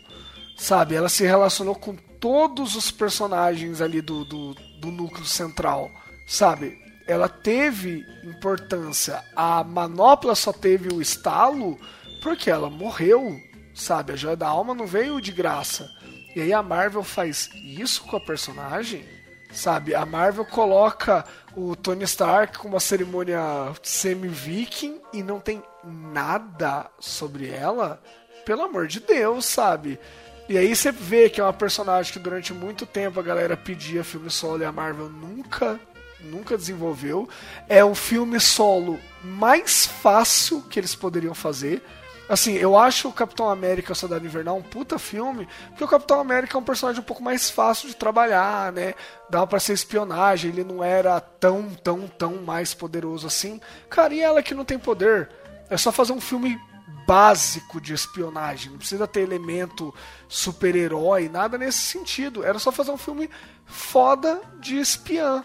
sabe? 0.54 0.94
Ela 0.94 1.08
se 1.08 1.24
relacionou 1.24 1.74
com 1.74 1.96
todos 2.20 2.76
os 2.76 2.90
personagens 2.90 3.80
ali 3.80 4.02
do, 4.02 4.24
do, 4.24 4.54
do 4.80 4.90
núcleo 4.90 5.24
central, 5.24 5.90
sabe? 6.26 6.78
Ela 7.06 7.28
teve 7.28 8.04
importância. 8.22 9.22
A 9.34 9.64
manopla 9.64 10.34
só 10.34 10.52
teve 10.52 10.92
o 10.92 11.00
estalo 11.00 11.78
porque 12.24 12.50
ela 12.50 12.70
morreu, 12.70 13.38
sabe? 13.74 14.14
A 14.14 14.16
joia 14.16 14.34
da 14.34 14.48
alma 14.48 14.74
não 14.74 14.86
veio 14.86 15.20
de 15.20 15.30
graça. 15.30 15.94
E 16.34 16.40
aí 16.40 16.54
a 16.54 16.62
Marvel 16.62 17.04
faz 17.04 17.50
isso 17.52 18.02
com 18.04 18.16
a 18.16 18.20
personagem, 18.20 19.04
sabe? 19.52 19.94
A 19.94 20.06
Marvel 20.06 20.46
coloca 20.46 21.22
o 21.54 21.76
Tony 21.76 22.04
Stark 22.04 22.56
com 22.56 22.66
uma 22.66 22.80
cerimônia 22.80 23.38
semi-viking 23.82 25.02
e 25.12 25.22
não 25.22 25.38
tem 25.38 25.62
nada 25.84 26.90
sobre 26.98 27.50
ela. 27.50 28.02
Pelo 28.46 28.62
amor 28.62 28.86
de 28.86 29.00
Deus, 29.00 29.44
sabe? 29.44 30.00
E 30.48 30.56
aí 30.56 30.74
você 30.74 30.90
vê 30.90 31.28
que 31.28 31.42
é 31.42 31.44
uma 31.44 31.52
personagem 31.52 32.10
que 32.10 32.18
durante 32.18 32.54
muito 32.54 32.86
tempo 32.86 33.20
a 33.20 33.22
galera 33.22 33.54
pedia 33.54 34.02
filme 34.02 34.30
solo 34.30 34.62
e 34.62 34.64
a 34.64 34.72
Marvel 34.72 35.10
nunca, 35.10 35.78
nunca 36.20 36.56
desenvolveu. 36.56 37.28
É 37.68 37.84
o 37.84 37.94
filme 37.94 38.40
solo 38.40 38.98
mais 39.22 39.84
fácil 39.84 40.62
que 40.62 40.80
eles 40.80 40.94
poderiam 40.94 41.34
fazer 41.34 41.82
Assim, 42.28 42.54
eu 42.54 42.76
acho 42.76 43.08
o 43.08 43.12
Capitão 43.12 43.50
América 43.50 43.94
Soldado 43.94 44.24
Invernal 44.24 44.56
um 44.56 44.62
puta 44.62 44.98
filme, 44.98 45.46
porque 45.68 45.84
o 45.84 45.88
Capitão 45.88 46.18
América 46.20 46.56
é 46.56 46.60
um 46.60 46.64
personagem 46.64 47.00
um 47.00 47.04
pouco 47.04 47.22
mais 47.22 47.50
fácil 47.50 47.86
de 47.88 47.94
trabalhar, 47.94 48.72
né? 48.72 48.94
Dava 49.28 49.46
pra 49.46 49.60
ser 49.60 49.74
espionagem, 49.74 50.50
ele 50.50 50.64
não 50.64 50.82
era 50.82 51.20
tão, 51.20 51.68
tão, 51.74 52.08
tão 52.08 52.36
mais 52.42 52.72
poderoso 52.72 53.26
assim. 53.26 53.60
Cara, 53.90 54.14
e 54.14 54.20
ela 54.20 54.42
que 54.42 54.54
não 54.54 54.64
tem 54.64 54.78
poder? 54.78 55.28
É 55.68 55.76
só 55.76 55.92
fazer 55.92 56.12
um 56.12 56.20
filme 56.20 56.58
básico 57.06 57.78
de 57.78 57.92
espionagem, 57.92 58.70
não 58.70 58.78
precisa 58.78 59.06
ter 59.06 59.20
elemento 59.20 59.94
super-herói, 60.26 61.28
nada 61.28 61.58
nesse 61.58 61.78
sentido. 61.78 62.42
Era 62.42 62.58
só 62.58 62.72
fazer 62.72 62.90
um 62.90 62.96
filme 62.96 63.28
foda 63.66 64.40
de 64.60 64.78
espiã, 64.78 65.44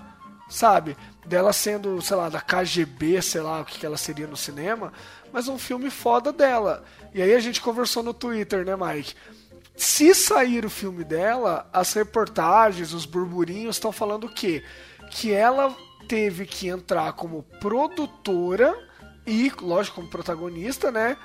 sabe? 0.50 0.96
Dela 1.26 1.52
sendo, 1.52 2.02
sei 2.02 2.16
lá, 2.16 2.30
da 2.30 2.40
KGB, 2.40 3.22
sei 3.22 3.42
lá 3.42 3.60
o 3.60 3.66
que 3.66 3.86
ela 3.86 3.98
seria 3.98 4.28
no 4.28 4.38
cinema 4.38 4.94
mas 5.32 5.48
um 5.48 5.58
filme 5.58 5.90
foda 5.90 6.32
dela. 6.32 6.84
E 7.14 7.22
aí 7.22 7.34
a 7.34 7.40
gente 7.40 7.62
conversou 7.62 8.04
no 8.04 8.14
Twitter, 8.14 8.66
né, 8.66 8.76
Mike? 8.76 9.14
Se 9.76 10.14
sair 10.14 10.66
o 10.66 10.70
filme 10.70 11.04
dela, 11.04 11.70
as 11.72 11.94
reportagens, 11.94 12.94
os 12.94 13.06
burburinhos 13.06 13.78
estão 13.78 13.92
falando 13.92 14.26
o 14.26 14.34
quê? 14.34 14.64
Que 15.10 15.32
ela 15.32 15.76
teve 16.08 16.46
que 16.46 16.68
entrar 16.68 17.14
como 17.14 17.44
produtora 17.62 18.78
e, 19.26 19.52
lógico, 19.62 19.98
como 19.98 20.10
protagonista, 20.10 20.92
né? 20.92 21.16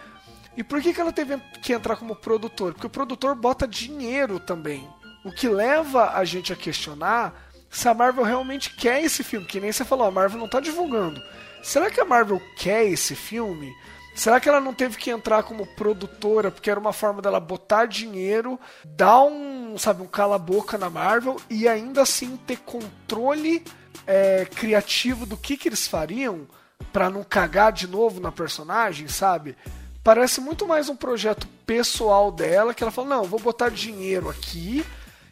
E 0.56 0.62
por 0.62 0.80
que, 0.80 0.92
que 0.92 1.00
ela 1.00 1.12
teve 1.12 1.36
que 1.62 1.72
entrar 1.72 1.96
como 1.96 2.14
produtor? 2.14 2.74
Porque 2.74 2.86
o 2.86 2.90
produtor 2.90 3.34
bota 3.34 3.66
dinheiro 3.66 4.38
também. 4.38 4.88
O 5.24 5.32
que 5.32 5.48
leva 5.48 6.12
a 6.16 6.24
gente 6.24 6.52
a 6.52 6.56
questionar 6.56 7.50
se 7.70 7.88
a 7.88 7.94
Marvel 7.94 8.22
realmente 8.22 8.70
quer 8.70 9.02
esse 9.02 9.24
filme. 9.24 9.46
Que 9.46 9.58
nem 9.58 9.72
você 9.72 9.84
falou, 9.84 10.06
a 10.06 10.10
Marvel 10.10 10.38
não 10.38 10.46
está 10.46 10.60
divulgando. 10.60 11.20
Será 11.62 11.90
que 11.90 12.00
a 12.00 12.04
Marvel 12.04 12.40
quer 12.56 12.86
esse 12.86 13.16
filme? 13.16 13.74
Será 14.14 14.38
que 14.38 14.48
ela 14.48 14.60
não 14.60 14.72
teve 14.72 14.96
que 14.96 15.10
entrar 15.10 15.42
como 15.42 15.66
produtora 15.66 16.50
porque 16.50 16.70
era 16.70 16.78
uma 16.78 16.92
forma 16.92 17.20
dela 17.20 17.40
botar 17.40 17.86
dinheiro, 17.86 18.58
dar 18.84 19.22
um, 19.24 19.76
sabe, 19.76 20.02
um 20.02 20.06
cala-boca 20.06 20.78
na 20.78 20.88
Marvel 20.88 21.36
e 21.50 21.66
ainda 21.66 22.02
assim 22.02 22.36
ter 22.36 22.58
controle 22.58 23.64
é, 24.06 24.46
criativo 24.54 25.26
do 25.26 25.36
que, 25.36 25.56
que 25.56 25.68
eles 25.68 25.88
fariam 25.88 26.46
para 26.92 27.10
não 27.10 27.24
cagar 27.24 27.72
de 27.72 27.88
novo 27.88 28.20
na 28.20 28.30
personagem, 28.30 29.08
sabe? 29.08 29.56
Parece 30.02 30.40
muito 30.40 30.66
mais 30.66 30.88
um 30.88 30.94
projeto 30.94 31.48
pessoal 31.66 32.30
dela 32.30 32.72
que 32.72 32.84
ela 32.84 32.92
fala: 32.92 33.08
não, 33.08 33.24
vou 33.24 33.40
botar 33.40 33.70
dinheiro 33.70 34.28
aqui, 34.28 34.84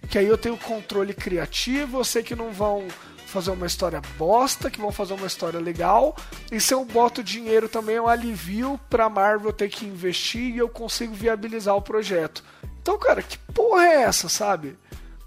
que 0.09 0.18
aí 0.18 0.26
eu 0.26 0.39
tenho 0.39 0.57
controle 0.57 1.14
criativo, 1.14 1.99
eu 1.99 2.05
sei 2.05 2.22
que 2.22 2.35
não 2.35 2.51
vão 2.53 2.89
fazer 3.33 3.51
uma 3.51 3.66
história 3.66 4.01
bosta, 4.18 4.70
que 4.70 4.80
vão 4.80 4.93
fazer 4.93 5.14
uma 5.14 5.26
história 5.26 5.59
legal. 5.59 6.14
E 6.51 6.61
se 6.61 6.74
eu 6.74 6.85
boto 6.85 7.24
dinheiro 7.24 7.68
também 7.68 7.99
um 7.99 8.07
alivio 8.07 8.78
pra 8.91 9.09
Marvel 9.09 9.53
ter 9.53 9.70
que 9.70 9.87
investir 9.87 10.55
e 10.55 10.59
eu 10.59 10.68
consigo 10.68 11.14
viabilizar 11.14 11.74
o 11.74 11.83
projeto. 11.83 12.45
Então, 12.80 12.99
cara, 12.99 13.22
que 13.22 13.39
porra 13.39 13.85
é 13.85 14.03
essa, 14.03 14.28
sabe? 14.28 14.76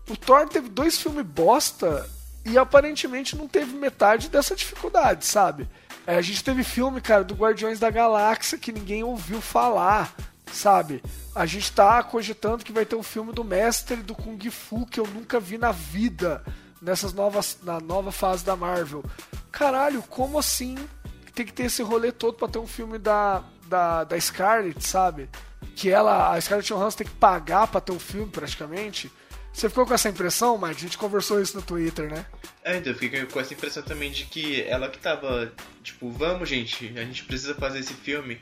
O 0.07 0.15
Thor 0.15 0.47
teve 0.47 0.69
dois 0.69 1.01
filmes 1.01 1.25
bosta 1.25 2.07
e 2.45 2.57
aparentemente 2.57 3.35
não 3.35 3.47
teve 3.47 3.75
metade 3.75 4.29
dessa 4.29 4.55
dificuldade, 4.55 5.25
sabe? 5.25 5.67
É, 6.05 6.15
a 6.15 6.21
gente 6.21 6.43
teve 6.43 6.63
filme, 6.63 7.01
cara, 7.01 7.23
do 7.23 7.33
Guardiões 7.33 7.79
da 7.79 7.89
Galáxia 7.89 8.59
que 8.59 8.71
ninguém 8.71 9.03
ouviu 9.03 9.41
falar, 9.41 10.13
sabe? 10.53 11.01
A 11.33 11.47
gente 11.47 11.71
tá 11.71 12.03
cogitando 12.03 12.63
que 12.63 12.71
vai 12.71 12.85
ter 12.85 12.95
um 12.95 13.01
filme 13.01 13.33
do 13.33 13.43
Mestre 13.43 13.97
do 13.97 14.13
Kung 14.13 14.39
Fu 14.51 14.85
que 14.85 14.99
eu 14.99 15.07
nunca 15.07 15.39
vi 15.39 15.57
na 15.57 15.71
vida 15.71 16.43
nessas 16.81 17.13
novas 17.13 17.57
na 17.63 17.79
nova 17.79 18.11
fase 18.11 18.43
da 18.43 18.55
Marvel. 18.55 19.03
Caralho, 19.51 20.01
como 20.03 20.37
assim 20.37 20.75
tem 21.35 21.45
que 21.45 21.53
ter 21.53 21.63
esse 21.63 21.83
rolê 21.83 22.11
todo 22.11 22.35
para 22.35 22.47
ter 22.47 22.59
um 22.59 22.65
filme 22.65 22.97
da, 22.97 23.43
da, 23.67 24.05
da 24.05 24.19
Scarlett, 24.19 24.81
sabe? 24.87 25.29
Que 25.75 25.89
ela, 25.89 26.33
a 26.33 26.39
Scarlett 26.39 26.73
Johansson 26.73 26.99
tem 26.99 27.07
que 27.07 27.13
pagar 27.13 27.67
para 27.67 27.81
ter 27.81 27.91
um 27.91 27.99
filme 27.99 28.31
praticamente. 28.31 29.11
Você 29.51 29.69
ficou 29.69 29.85
com 29.85 29.93
essa 29.93 30.09
impressão, 30.09 30.57
Mike? 30.57 30.75
A 30.75 30.79
gente 30.79 30.97
conversou 30.97 31.41
isso 31.41 31.55
no 31.55 31.61
Twitter, 31.61 32.09
né? 32.09 32.25
É, 32.63 32.77
então 32.77 32.91
eu 32.91 32.97
fiquei 32.97 33.25
com 33.25 33.39
essa 33.39 33.53
impressão 33.53 33.83
também 33.83 34.11
de 34.11 34.25
que 34.25 34.63
ela 34.63 34.89
que 34.89 34.97
tava, 34.97 35.51
tipo, 35.83 36.09
vamos 36.09 36.47
gente, 36.49 36.93
a 36.97 37.03
gente 37.03 37.25
precisa 37.25 37.53
fazer 37.55 37.79
esse 37.79 37.93
filme. 37.93 38.39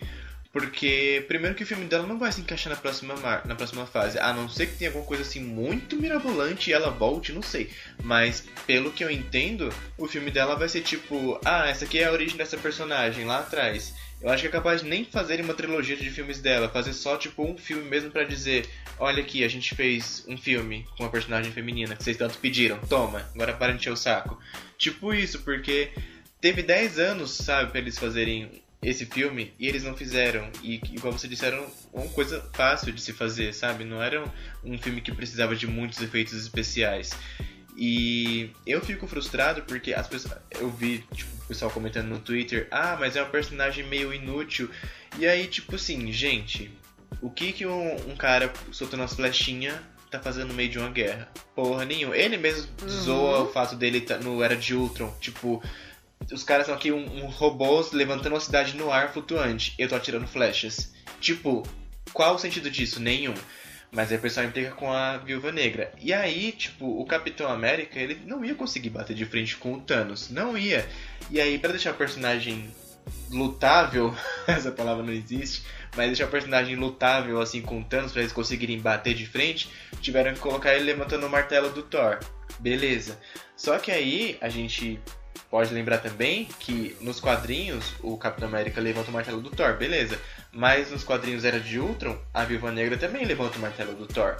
Porque, 0.53 1.25
primeiro 1.27 1.55
que 1.55 1.63
o 1.63 1.65
filme 1.65 1.85
dela 1.85 2.05
não 2.05 2.19
vai 2.19 2.31
se 2.31 2.39
encaixar 2.39 2.71
na 2.71 2.79
próxima, 2.79 3.15
na 3.43 3.55
próxima 3.55 3.87
fase. 3.87 4.19
A 4.19 4.31
não 4.31 4.47
ser 4.47 4.67
que 4.67 4.77
tenha 4.77 4.91
alguma 4.91 5.03
coisa 5.03 5.23
assim 5.23 5.39
muito 5.39 5.95
mirabolante 5.95 6.69
e 6.69 6.73
ela 6.73 6.91
volte, 6.91 7.33
não 7.33 7.41
sei. 7.41 7.71
Mas, 8.03 8.47
pelo 8.67 8.91
que 8.91 9.03
eu 9.03 9.09
entendo, 9.09 9.73
o 9.97 10.07
filme 10.07 10.29
dela 10.29 10.55
vai 10.55 10.69
ser 10.69 10.81
tipo: 10.81 11.39
Ah, 11.43 11.67
essa 11.67 11.85
aqui 11.85 11.97
é 11.97 12.05
a 12.05 12.11
origem 12.11 12.37
dessa 12.37 12.55
personagem 12.55 13.25
lá 13.25 13.39
atrás. 13.39 13.95
Eu 14.21 14.29
acho 14.29 14.43
que 14.43 14.47
é 14.47 14.51
capaz 14.51 14.81
de 14.81 14.87
nem 14.87 15.03
fazer 15.03 15.41
uma 15.41 15.55
trilogia 15.55 15.97
de 15.97 16.11
filmes 16.11 16.39
dela, 16.39 16.69
fazer 16.69 16.93
só 16.93 17.17
tipo 17.17 17.43
um 17.43 17.57
filme 17.57 17.89
mesmo 17.89 18.11
para 18.11 18.23
dizer: 18.23 18.69
Olha 18.99 19.23
aqui, 19.23 19.43
a 19.43 19.47
gente 19.47 19.73
fez 19.73 20.23
um 20.27 20.37
filme 20.37 20.85
com 20.95 21.03
uma 21.03 21.09
personagem 21.09 21.51
feminina 21.51 21.95
que 21.95 22.03
vocês 22.03 22.15
tanto 22.15 22.37
pediram, 22.37 22.77
toma, 22.87 23.27
agora 23.33 23.53
para 23.53 23.73
encher 23.73 23.91
o 23.91 23.97
saco. 23.97 24.39
Tipo 24.77 25.15
isso, 25.15 25.39
porque 25.41 25.89
teve 26.39 26.61
10 26.61 26.99
anos, 26.99 27.31
sabe, 27.31 27.71
pra 27.71 27.79
eles 27.79 27.97
fazerem 27.97 28.62
esse 28.83 29.05
filme 29.05 29.53
e 29.57 29.67
eles 29.67 29.83
não 29.83 29.95
fizeram. 29.95 30.49
E, 30.61 30.81
igual 30.91 31.13
você 31.13 31.27
disse, 31.27 31.45
era 31.45 31.63
uma 31.91 32.07
coisa 32.09 32.47
fácil 32.53 32.91
de 32.91 33.01
se 33.01 33.13
fazer, 33.13 33.53
sabe? 33.53 33.83
Não 33.83 34.01
era 34.01 34.23
um, 34.63 34.77
filme 34.77 35.01
que 35.01 35.11
precisava 35.11 35.55
de 35.55 35.65
muitos 35.65 36.01
efeitos 36.01 36.33
especiais. 36.33 37.11
E 37.75 38.51
eu 38.67 38.81
fico 38.81 39.07
frustrado 39.07 39.63
porque 39.63 39.93
as 39.93 40.07
pessoas. 40.07 40.37
Eu 40.51 40.69
vi, 40.69 41.03
tipo, 41.13 41.29
o 41.43 41.47
pessoal 41.47 41.71
comentando 41.71 42.07
no 42.07 42.19
Twitter, 42.19 42.67
ah, 42.69 42.95
mas 42.99 43.15
é 43.15 43.23
um 43.23 43.29
personagem 43.29 43.85
meio 43.87 44.13
inútil. 44.13 44.69
E 45.17 45.25
aí, 45.25 45.47
tipo 45.47 45.75
assim, 45.75 46.11
gente, 46.11 46.71
o 47.21 47.29
que 47.29 47.51
que 47.51 47.65
um, 47.65 48.11
um 48.11 48.15
cara 48.15 48.51
soltando 48.71 49.03
as 49.03 49.13
flechinhas 49.13 49.75
tá 50.11 50.19
fazendo 50.19 50.49
no 50.49 50.53
meio 50.53 50.69
de 50.69 50.77
uma 50.77 50.89
guerra? 50.89 51.27
Porra 51.55 51.85
nenhuma. 51.85 52.15
Ele 52.15 52.37
mesmo 52.37 52.67
uhum. 52.81 52.89
zoa 52.89 53.39
o 53.41 53.51
fato 53.51 53.75
dele 53.75 54.01
tá 54.01 54.17
no 54.17 54.43
Era 54.43 54.55
de 54.55 54.75
Ultron, 54.75 55.11
tipo, 55.19 55.63
os 56.31 56.43
caras 56.43 56.67
são 56.67 56.75
aqui 56.75 56.91
um, 56.91 57.23
um 57.23 57.27
robôs 57.27 57.91
levantando 57.91 58.33
uma 58.33 58.39
cidade 58.39 58.75
no 58.75 58.91
ar 58.91 59.11
flutuante. 59.11 59.73
Eu 59.77 59.89
tô 59.89 59.95
atirando 59.95 60.27
flechas. 60.27 60.93
Tipo, 61.19 61.63
qual 62.11 62.35
o 62.35 62.39
sentido 62.39 62.69
disso? 62.69 62.99
Nenhum. 62.99 63.33
Mas 63.91 64.11
aí 64.11 64.17
o 64.17 64.21
pessoal 64.21 64.45
implica 64.45 64.71
com 64.71 64.91
a 64.91 65.17
Viúva 65.17 65.51
Negra. 65.51 65.91
E 66.01 66.11
aí, 66.11 66.51
tipo, 66.51 66.99
o 66.99 67.05
Capitão 67.05 67.51
América, 67.51 67.99
ele 67.99 68.19
não 68.25 68.43
ia 68.43 68.55
conseguir 68.55 68.89
bater 68.89 69.15
de 69.15 69.25
frente 69.25 69.55
com 69.55 69.73
o 69.73 69.81
Thanos. 69.81 70.29
Não 70.29 70.57
ia. 70.57 70.87
E 71.29 71.39
aí, 71.39 71.59
para 71.59 71.71
deixar 71.71 71.91
o 71.91 71.97
personagem 71.97 72.73
lutável, 73.29 74.15
essa 74.47 74.71
palavra 74.71 75.03
não 75.03 75.13
existe, 75.13 75.63
mas 75.95 76.07
deixar 76.07 76.25
o 76.25 76.31
personagem 76.31 76.75
lutável 76.75 77.39
assim 77.39 77.61
com 77.61 77.81
o 77.81 77.83
Thanos 77.83 78.11
para 78.11 78.21
eles 78.21 78.33
conseguirem 78.33 78.79
bater 78.79 79.13
de 79.13 79.27
frente, 79.27 79.69
tiveram 80.01 80.33
que 80.33 80.39
colocar 80.39 80.73
ele 80.73 80.85
levantando 80.85 81.27
o 81.27 81.29
martelo 81.29 81.69
do 81.69 81.83
Thor. 81.83 82.19
Beleza. 82.59 83.19
Só 83.55 83.77
que 83.77 83.91
aí 83.91 84.37
a 84.41 84.49
gente 84.49 84.99
pode 85.53 85.71
lembrar 85.71 85.99
também 85.99 86.45
que 86.59 86.97
nos 86.99 87.19
quadrinhos 87.19 87.93
o 88.01 88.17
Capitão 88.17 88.47
América 88.47 88.81
levanta 88.81 89.11
o 89.11 89.13
martelo 89.13 89.39
do 89.39 89.51
Thor, 89.51 89.77
beleza. 89.77 90.19
Mas 90.51 90.89
nos 90.89 91.03
quadrinhos 91.03 91.45
Era 91.45 91.59
de 91.59 91.79
Ultron, 91.79 92.17
a 92.33 92.43
Viúva 92.43 92.71
Negra 92.71 92.97
também 92.97 93.23
levanta 93.23 93.59
o 93.59 93.61
martelo 93.61 93.93
do 93.93 94.07
Thor. 94.07 94.35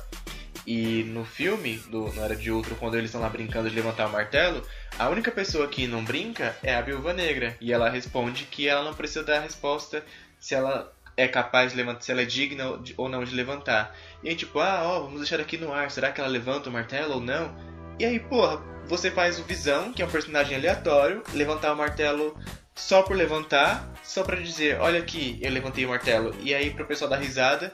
E 0.66 1.04
no 1.04 1.24
filme, 1.24 1.78
do, 1.92 2.12
no 2.14 2.24
Era 2.24 2.36
de 2.36 2.50
Ultron, 2.50 2.74
quando 2.80 2.96
eles 2.96 3.10
estão 3.10 3.22
lá 3.22 3.30
brincando 3.30 3.70
de 3.70 3.76
levantar 3.76 4.08
o 4.08 4.12
martelo, 4.12 4.66
a 4.98 5.08
única 5.08 5.30
pessoa 5.30 5.68
que 5.68 5.86
não 5.86 6.04
brinca 6.04 6.58
é 6.64 6.74
a 6.74 6.82
Viúva 6.82 7.14
Negra. 7.14 7.56
E 7.62 7.72
ela 7.72 7.92
responde 7.92 8.46
que 8.46 8.68
ela 8.68 8.84
não 8.84 8.96
precisa 8.96 9.24
dar 9.24 9.38
a 9.38 9.42
resposta 9.42 10.04
se 10.40 10.56
ela 10.56 10.92
é 11.16 11.28
capaz 11.28 11.74
de 11.74 11.78
levantar, 11.78 12.02
se 12.02 12.12
ela 12.12 12.24
é 12.24 12.26
digna 12.26 12.82
ou 12.98 13.08
não 13.08 13.24
de 13.24 13.36
levantar. 13.36 13.96
E 14.24 14.30
aí, 14.30 14.36
tipo, 14.36 14.58
ah, 14.58 14.82
ó, 14.84 15.02
vamos 15.02 15.20
deixar 15.20 15.40
aqui 15.40 15.60
no 15.60 15.72
ar, 15.72 15.92
será 15.92 16.12
que 16.12 16.20
ela 16.20 16.28
levanta 16.28 16.72
o 16.72 16.74
martelo 16.74 17.14
ou 17.14 17.22
não? 17.22 17.56
E 18.00 18.04
aí, 18.06 18.20
porra, 18.20 18.73
você 18.88 19.10
faz 19.10 19.40
o 19.40 19.44
Visão, 19.44 19.92
que 19.94 20.02
é 20.02 20.06
um 20.06 20.10
personagem 20.10 20.58
aleatório, 20.58 21.24
levantar 21.34 21.74
o 21.74 21.78
martelo 21.78 22.38
só 22.76 23.04
por 23.04 23.16
levantar, 23.16 23.88
só 24.04 24.24
para 24.24 24.38
dizer, 24.38 24.80
olha 24.80 25.00
aqui, 25.00 25.38
eu 25.42 25.52
levantei 25.52 25.86
o 25.86 25.90
martelo. 25.90 26.36
E 26.42 26.54
aí 26.54 26.72
pro 26.72 26.86
pessoal 26.86 27.10
dar 27.10 27.18
risada. 27.18 27.74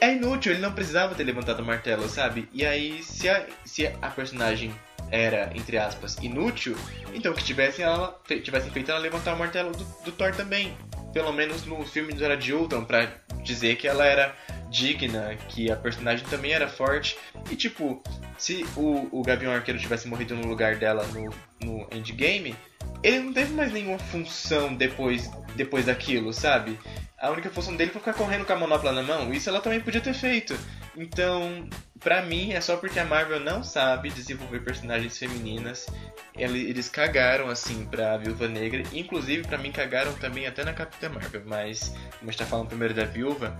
É 0.00 0.12
inútil, 0.12 0.52
ele 0.52 0.60
não 0.60 0.72
precisava 0.72 1.14
ter 1.14 1.22
levantado 1.22 1.60
o 1.60 1.64
martelo, 1.64 2.08
sabe? 2.08 2.48
E 2.52 2.66
aí, 2.66 3.02
se 3.02 3.28
a, 3.28 3.46
se 3.64 3.86
a 3.86 4.10
personagem 4.10 4.74
era, 5.10 5.50
entre 5.54 5.78
aspas, 5.78 6.16
inútil, 6.16 6.76
então 7.14 7.32
que 7.32 7.44
tivessem, 7.44 7.84
ela, 7.84 8.20
tivessem 8.42 8.70
feito 8.72 8.90
ela 8.90 8.98
levantar 8.98 9.34
o 9.34 9.38
martelo 9.38 9.70
do, 9.70 9.84
do 10.04 10.12
Thor 10.12 10.34
também. 10.34 10.76
Pelo 11.12 11.32
menos 11.32 11.64
no 11.64 11.84
filme 11.84 12.12
do 12.12 12.24
Era 12.24 12.36
de 12.36 12.52
Ultron, 12.52 12.84
pra 12.84 13.08
dizer 13.42 13.76
que 13.76 13.86
ela 13.86 14.04
era 14.04 14.34
digna, 14.68 15.36
que 15.48 15.70
a 15.70 15.76
personagem 15.76 16.26
também 16.26 16.52
era 16.52 16.68
forte. 16.68 17.16
E 17.50 17.56
tipo, 17.56 18.02
se 18.38 18.64
o, 18.76 19.08
o 19.10 19.22
Gavião 19.22 19.52
Arqueiro 19.52 19.80
tivesse 19.80 20.08
morrido 20.08 20.34
no 20.34 20.46
lugar 20.46 20.76
dela 20.76 21.06
no, 21.08 21.30
no 21.64 21.86
Endgame, 21.90 22.54
ele 23.02 23.20
não 23.20 23.32
teve 23.32 23.52
mais 23.52 23.72
nenhuma 23.72 23.98
função 23.98 24.74
depois, 24.74 25.30
depois 25.54 25.86
daquilo, 25.86 26.32
sabe? 26.32 26.78
A 27.18 27.30
única 27.30 27.50
função 27.50 27.74
dele 27.76 27.90
foi 27.90 28.00
ficar 28.00 28.14
correndo 28.14 28.44
com 28.44 28.52
a 28.52 28.56
manopla 28.56 28.92
na 28.92 29.02
mão. 29.02 29.32
Isso 29.32 29.48
ela 29.48 29.60
também 29.60 29.80
podia 29.80 30.00
ter 30.00 30.14
feito. 30.14 30.56
Então, 30.96 31.68
pra 32.00 32.22
mim, 32.22 32.52
é 32.52 32.60
só 32.60 32.76
porque 32.76 32.98
a 32.98 33.04
Marvel 33.04 33.40
não 33.40 33.62
sabe 33.62 34.10
desenvolver 34.10 34.60
personagens 34.60 35.18
femininas. 35.18 35.86
Eles 36.34 36.88
cagaram, 36.88 37.48
assim, 37.48 37.86
pra 37.86 38.16
Viúva 38.18 38.46
Negra. 38.46 38.82
Inclusive, 38.92 39.46
pra 39.46 39.56
mim, 39.56 39.72
cagaram 39.72 40.12
também 40.14 40.46
até 40.46 40.64
na 40.64 40.72
Capitã 40.72 41.08
Marvel. 41.08 41.42
Mas, 41.46 41.88
como 42.18 42.28
a 42.28 42.32
gente 42.32 42.38
tá 42.38 42.44
falando 42.46 42.68
primeiro 42.68 42.92
da 42.92 43.04
Viúva, 43.04 43.56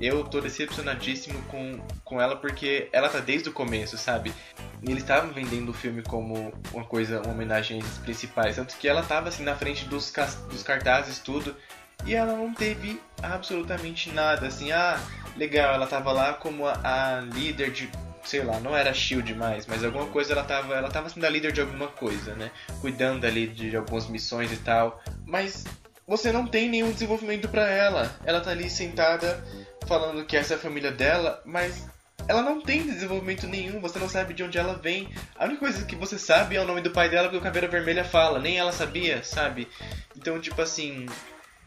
eu 0.00 0.22
tô 0.24 0.40
decepcionadíssimo 0.40 1.42
com, 1.44 1.80
com 2.04 2.20
ela 2.20 2.36
porque 2.36 2.88
ela 2.92 3.08
tá 3.08 3.20
desde 3.20 3.48
o 3.48 3.52
começo, 3.52 3.96
sabe? 3.96 4.32
Eles 4.82 5.02
estavam 5.02 5.32
vendendo 5.32 5.70
o 5.70 5.74
filme 5.74 6.02
como 6.02 6.52
uma 6.72 6.84
coisa, 6.84 7.20
uma 7.22 7.32
homenagem 7.32 7.80
às 7.80 7.98
principais. 7.98 8.56
Tanto 8.56 8.76
que 8.76 8.86
ela 8.86 9.02
tava, 9.02 9.28
assim, 9.28 9.42
na 9.42 9.56
frente 9.56 9.86
dos, 9.86 10.12
dos 10.50 10.62
cartazes, 10.62 11.18
tudo. 11.18 11.56
E 12.04 12.14
ela 12.14 12.32
não 12.32 12.54
teve 12.54 13.00
absolutamente 13.22 14.10
nada, 14.12 14.46
assim, 14.46 14.72
ah, 14.72 14.98
legal, 15.36 15.74
ela 15.74 15.86
tava 15.86 16.12
lá 16.12 16.32
como 16.32 16.66
a, 16.66 16.80
a 16.82 17.20
líder 17.20 17.70
de 17.70 17.90
sei 18.24 18.42
lá, 18.44 18.60
não 18.60 18.76
era 18.76 18.92
Shield 18.92 19.34
mais, 19.34 19.66
mas 19.66 19.82
alguma 19.82 20.06
coisa 20.06 20.32
ela 20.32 20.44
tava, 20.44 20.74
ela 20.74 20.90
tava 20.90 21.08
sendo 21.08 21.24
a 21.24 21.30
líder 21.30 21.50
de 21.50 21.62
alguma 21.62 21.88
coisa, 21.88 22.34
né? 22.34 22.50
Cuidando 22.80 23.24
ali 23.24 23.46
de, 23.46 23.70
de 23.70 23.76
algumas 23.76 24.06
missões 24.06 24.52
e 24.52 24.56
tal. 24.56 25.02
Mas 25.24 25.64
você 26.06 26.30
não 26.30 26.46
tem 26.46 26.68
nenhum 26.68 26.92
desenvolvimento 26.92 27.48
para 27.48 27.66
ela. 27.66 28.14
Ela 28.24 28.40
tá 28.40 28.50
ali 28.50 28.68
sentada 28.68 29.42
falando 29.86 30.26
que 30.26 30.36
essa 30.36 30.54
é 30.54 30.56
a 30.56 30.60
família 30.60 30.92
dela, 30.92 31.40
mas 31.46 31.88
ela 32.28 32.42
não 32.42 32.60
tem 32.60 32.82
desenvolvimento 32.82 33.46
nenhum, 33.46 33.80
você 33.80 33.98
não 33.98 34.08
sabe 34.08 34.34
de 34.34 34.42
onde 34.42 34.58
ela 34.58 34.74
vem. 34.74 35.08
A 35.34 35.46
única 35.46 35.60
coisa 35.60 35.86
que 35.86 35.96
você 35.96 36.18
sabe 36.18 36.56
é 36.56 36.60
o 36.60 36.66
nome 36.66 36.82
do 36.82 36.90
pai 36.90 37.08
dela 37.08 37.28
porque 37.28 37.38
o 37.38 37.42
Caveira 37.42 37.68
Vermelha 37.68 38.04
fala, 38.04 38.38
nem 38.38 38.58
ela 38.58 38.72
sabia, 38.72 39.24
sabe? 39.24 39.66
Então, 40.14 40.38
tipo 40.38 40.60
assim, 40.60 41.06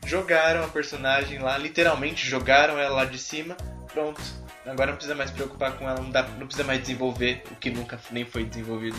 jogaram 0.06 0.64
a 0.64 0.68
personagem 0.68 1.40
lá, 1.40 1.58
literalmente 1.58 2.28
jogaram 2.28 2.78
ela 2.80 2.96
lá 2.96 3.06
de 3.06 3.18
cima, 3.18 3.56
pronto. 3.92 4.22
Agora 4.66 4.92
não 4.92 4.96
precisa 4.96 5.16
mais 5.16 5.32
preocupar 5.32 5.78
com 5.78 5.90
ela, 5.90 6.00
não, 6.00 6.12
dá, 6.12 6.24
não 6.24 6.46
precisa 6.46 6.64
mais 6.64 6.82
desenvolver 6.82 7.44
o 7.52 7.56
que 7.56 7.72
nunca 7.72 8.00
nem 8.12 8.26
foi 8.26 8.44
desenvolvido. 8.46 8.98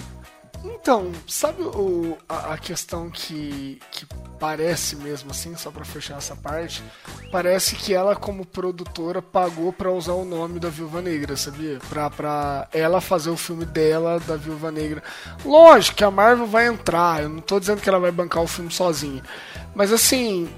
Então, 0.64 1.10
sabe 1.26 1.62
o, 1.62 2.16
a, 2.28 2.54
a, 2.54 2.58
questão 2.58 3.10
que, 3.10 3.80
que 3.90 4.06
parece 4.38 4.94
mesmo 4.94 5.32
assim, 5.32 5.56
só 5.56 5.72
para 5.72 5.84
fechar 5.84 6.18
essa 6.18 6.36
parte, 6.36 6.82
parece 7.32 7.74
que 7.74 7.92
ela 7.92 8.14
como 8.14 8.46
produtora 8.46 9.20
pagou 9.20 9.72
para 9.72 9.90
usar 9.90 10.12
o 10.12 10.24
nome 10.24 10.60
da 10.60 10.68
Viúva 10.68 11.02
Negra, 11.02 11.36
sabia? 11.36 11.80
Pra, 11.88 12.08
pra 12.10 12.68
ela 12.72 13.00
fazer 13.00 13.30
o 13.30 13.36
filme 13.36 13.64
dela 13.64 14.20
da 14.20 14.36
Viúva 14.36 14.70
Negra. 14.70 15.02
Lógico 15.44 15.96
que 15.96 16.04
a 16.04 16.10
Marvel 16.12 16.46
vai 16.46 16.68
entrar, 16.68 17.22
eu 17.22 17.28
não 17.28 17.40
tô 17.40 17.58
dizendo 17.58 17.80
que 17.80 17.88
ela 17.88 17.98
vai 17.98 18.12
bancar 18.12 18.42
o 18.42 18.48
filme 18.48 18.70
sozinha, 18.70 19.22
mas 19.74 19.92
assim, 19.92 20.48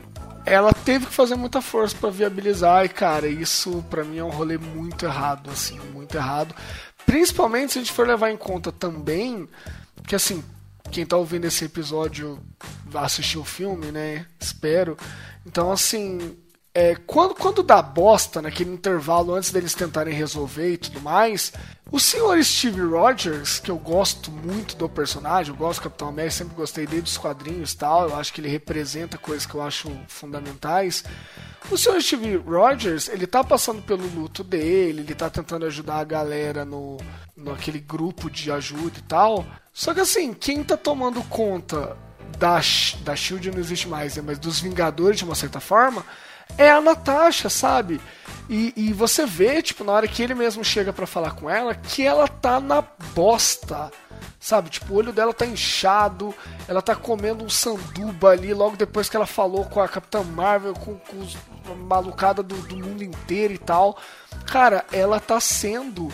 ela 0.44 0.72
teve 0.72 1.06
que 1.06 1.12
fazer 1.12 1.36
muita 1.36 1.62
força 1.62 1.96
para 1.96 2.10
viabilizar 2.10 2.84
e 2.84 2.88
cara, 2.88 3.26
isso 3.28 3.84
para 3.88 4.04
mim 4.04 4.18
é 4.18 4.24
um 4.24 4.30
rolê 4.30 4.58
muito 4.58 5.06
errado, 5.06 5.50
assim, 5.50 5.78
muito 5.92 6.16
errado. 6.16 6.54
Principalmente 7.06 7.72
se 7.72 7.78
a 7.78 7.82
gente 7.82 7.92
for 7.92 8.06
levar 8.06 8.30
em 8.30 8.36
conta 8.36 8.70
também 8.70 9.48
que 10.06 10.14
assim, 10.14 10.44
quem 10.90 11.06
tá 11.06 11.16
ouvindo 11.16 11.46
esse 11.46 11.64
episódio 11.64 12.38
vai 12.86 13.04
assistir 13.04 13.38
o 13.38 13.44
filme, 13.44 13.90
né? 13.90 14.26
Espero. 14.38 14.96
Então 15.46 15.72
assim, 15.72 16.36
é, 16.74 16.96
quando, 17.06 17.36
quando 17.36 17.62
dá 17.62 17.80
bosta 17.80 18.42
naquele 18.42 18.70
intervalo 18.70 19.32
antes 19.32 19.52
deles 19.52 19.74
tentarem 19.74 20.12
resolver 20.12 20.72
e 20.72 20.76
tudo 20.76 21.00
mais, 21.00 21.52
o 21.92 22.00
senhor 22.00 22.42
Steve 22.42 22.80
Rogers, 22.80 23.60
que 23.60 23.70
eu 23.70 23.78
gosto 23.78 24.32
muito 24.32 24.74
do 24.74 24.88
personagem, 24.88 25.52
eu 25.52 25.56
gosto 25.56 25.78
do 25.78 25.84
Capitão 25.84 26.08
América, 26.08 26.34
sempre 26.34 26.56
gostei 26.56 26.84
dele 26.84 27.02
dos 27.02 27.16
quadrinhos 27.16 27.72
e 27.72 27.76
tal, 27.76 28.08
eu 28.08 28.16
acho 28.16 28.32
que 28.32 28.40
ele 28.40 28.48
representa 28.48 29.16
coisas 29.16 29.46
que 29.46 29.54
eu 29.54 29.62
acho 29.62 29.88
fundamentais. 30.08 31.04
O 31.70 31.78
senhor 31.78 32.02
Steve 32.02 32.36
Rogers, 32.38 33.08
ele 33.08 33.28
tá 33.28 33.44
passando 33.44 33.80
pelo 33.80 34.06
luto 34.08 34.42
dele, 34.42 35.02
ele 35.02 35.14
tá 35.14 35.30
tentando 35.30 35.66
ajudar 35.66 35.98
a 35.98 36.04
galera 36.04 36.64
no, 36.64 36.98
no 37.36 37.52
aquele 37.52 37.78
grupo 37.78 38.28
de 38.28 38.50
ajuda 38.50 38.98
e 38.98 39.02
tal. 39.02 39.46
Só 39.72 39.94
que 39.94 40.00
assim, 40.00 40.34
quem 40.34 40.64
tá 40.64 40.76
tomando 40.76 41.22
conta 41.22 41.96
da, 42.36 42.60
da 43.02 43.14
Shield 43.14 43.52
não 43.52 43.60
existe 43.60 43.88
mais, 43.88 44.16
né? 44.16 44.22
mas 44.26 44.38
dos 44.38 44.58
Vingadores 44.58 45.18
de 45.18 45.24
uma 45.24 45.36
certa 45.36 45.60
forma, 45.60 46.04
é 46.56 46.70
a 46.70 46.80
Natasha, 46.80 47.48
sabe? 47.48 48.00
E, 48.48 48.72
e 48.76 48.92
você 48.92 49.24
vê, 49.24 49.62
tipo, 49.62 49.84
na 49.84 49.92
hora 49.92 50.08
que 50.08 50.22
ele 50.22 50.34
mesmo 50.34 50.62
chega 50.62 50.92
para 50.92 51.06
falar 51.06 51.32
com 51.32 51.48
ela, 51.48 51.74
que 51.74 52.02
ela 52.02 52.28
tá 52.28 52.60
na 52.60 52.82
bosta. 53.14 53.90
Sabe, 54.38 54.68
tipo, 54.68 54.92
o 54.92 54.96
olho 54.96 55.12
dela 55.12 55.32
tá 55.32 55.46
inchado, 55.46 56.34
ela 56.68 56.82
tá 56.82 56.94
comendo 56.94 57.42
um 57.42 57.48
sanduba 57.48 58.30
ali 58.30 58.52
logo 58.52 58.76
depois 58.76 59.08
que 59.08 59.16
ela 59.16 59.26
falou 59.26 59.64
com 59.64 59.80
a 59.80 59.88
Capitã 59.88 60.22
Marvel, 60.22 60.74
com, 60.74 60.96
com 60.96 61.18
os, 61.20 61.34
a 61.70 61.74
malucada 61.74 62.42
do, 62.42 62.54
do 62.54 62.76
mundo 62.76 63.02
inteiro 63.02 63.54
e 63.54 63.58
tal. 63.58 63.96
Cara, 64.46 64.84
ela 64.92 65.18
tá 65.18 65.40
sendo 65.40 66.12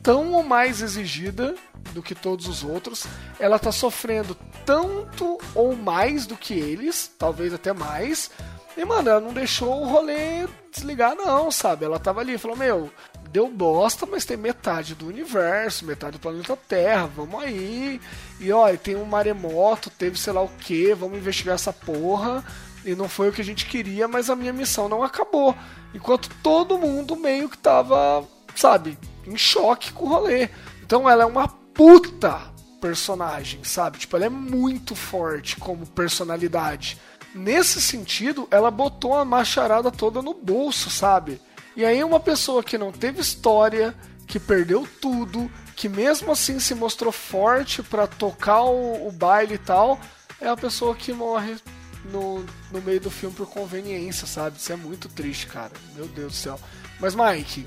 tão 0.00 0.32
ou 0.32 0.44
mais 0.44 0.80
exigida 0.80 1.56
do 1.92 2.02
que 2.02 2.14
todos 2.14 2.46
os 2.46 2.62
outros. 2.62 3.04
Ela 3.40 3.58
tá 3.58 3.72
sofrendo 3.72 4.36
tanto 4.64 5.38
ou 5.52 5.76
mais 5.76 6.24
do 6.26 6.36
que 6.36 6.54
eles, 6.54 7.10
talvez 7.18 7.52
até 7.52 7.72
mais. 7.72 8.30
E, 8.76 8.84
mano, 8.84 9.10
ela 9.10 9.20
não 9.20 9.32
deixou 9.32 9.82
o 9.82 9.86
rolê 9.86 10.46
desligar, 10.72 11.14
não, 11.14 11.50
sabe? 11.50 11.84
Ela 11.84 11.98
tava 11.98 12.20
ali, 12.20 12.38
falou: 12.38 12.56
Meu, 12.56 12.90
deu 13.30 13.48
bosta, 13.48 14.06
mas 14.06 14.24
tem 14.24 14.36
metade 14.36 14.94
do 14.94 15.06
universo, 15.06 15.84
metade 15.84 16.12
do 16.12 16.20
planeta 16.20 16.56
Terra, 16.56 17.06
vamos 17.06 17.42
aí. 17.42 18.00
E 18.40 18.52
ó, 18.52 18.68
tem 18.76 18.96
um 18.96 19.04
maremoto, 19.04 19.90
teve 19.90 20.18
sei 20.18 20.32
lá 20.32 20.42
o 20.42 20.48
que, 20.48 20.94
vamos 20.94 21.18
investigar 21.18 21.54
essa 21.54 21.72
porra. 21.72 22.44
E 22.84 22.94
não 22.94 23.08
foi 23.08 23.28
o 23.28 23.32
que 23.32 23.40
a 23.40 23.44
gente 23.44 23.66
queria, 23.66 24.08
mas 24.08 24.28
a 24.28 24.36
minha 24.36 24.52
missão 24.52 24.88
não 24.88 25.02
acabou. 25.02 25.54
Enquanto 25.94 26.28
todo 26.42 26.78
mundo 26.78 27.14
meio 27.14 27.48
que 27.48 27.56
tava, 27.56 28.26
sabe, 28.56 28.98
em 29.26 29.36
choque 29.36 29.92
com 29.92 30.04
o 30.04 30.08
rolê. 30.08 30.48
Então 30.82 31.08
ela 31.08 31.22
é 31.22 31.26
uma 31.26 31.46
puta 31.46 32.52
personagem, 32.80 33.62
sabe? 33.62 33.98
Tipo, 33.98 34.16
ela 34.16 34.26
é 34.26 34.28
muito 34.28 34.96
forte 34.96 35.56
como 35.56 35.86
personalidade. 35.86 36.98
Nesse 37.34 37.80
sentido, 37.80 38.46
ela 38.50 38.70
botou 38.70 39.14
a 39.14 39.24
macharada 39.24 39.90
toda 39.90 40.20
no 40.20 40.34
bolso, 40.34 40.90
sabe? 40.90 41.40
E 41.74 41.84
aí 41.84 42.04
uma 42.04 42.20
pessoa 42.20 42.62
que 42.62 42.76
não 42.76 42.92
teve 42.92 43.20
história, 43.20 43.94
que 44.26 44.38
perdeu 44.38 44.86
tudo, 45.00 45.50
que 45.74 45.88
mesmo 45.88 46.32
assim 46.32 46.60
se 46.60 46.74
mostrou 46.74 47.10
forte 47.10 47.82
para 47.82 48.06
tocar 48.06 48.62
o, 48.62 49.08
o, 49.08 49.12
baile 49.12 49.54
e 49.54 49.58
tal, 49.58 49.98
é 50.40 50.48
a 50.48 50.56
pessoa 50.56 50.94
que 50.94 51.12
morre 51.12 51.56
no, 52.04 52.44
no 52.70 52.82
meio 52.82 53.00
do 53.00 53.10
filme 53.10 53.34
por 53.34 53.46
conveniência, 53.46 54.26
sabe? 54.26 54.58
Isso 54.58 54.72
é 54.72 54.76
muito 54.76 55.08
triste, 55.08 55.46
cara. 55.46 55.72
Meu 55.94 56.06
Deus 56.06 56.32
do 56.32 56.36
céu. 56.36 56.60
Mas 57.00 57.14
Mike, 57.14 57.66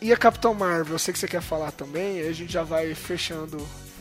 e 0.00 0.12
a 0.12 0.16
Capitão 0.16 0.52
Marvel? 0.52 0.94
Eu 0.94 0.98
sei 0.98 1.12
que 1.12 1.18
você 1.18 1.26
quer 1.26 1.40
falar 1.40 1.72
também, 1.72 2.20
aí 2.20 2.28
a 2.28 2.32
gente 2.32 2.52
já 2.52 2.62
vai 2.62 2.94
fechando, 2.94 3.56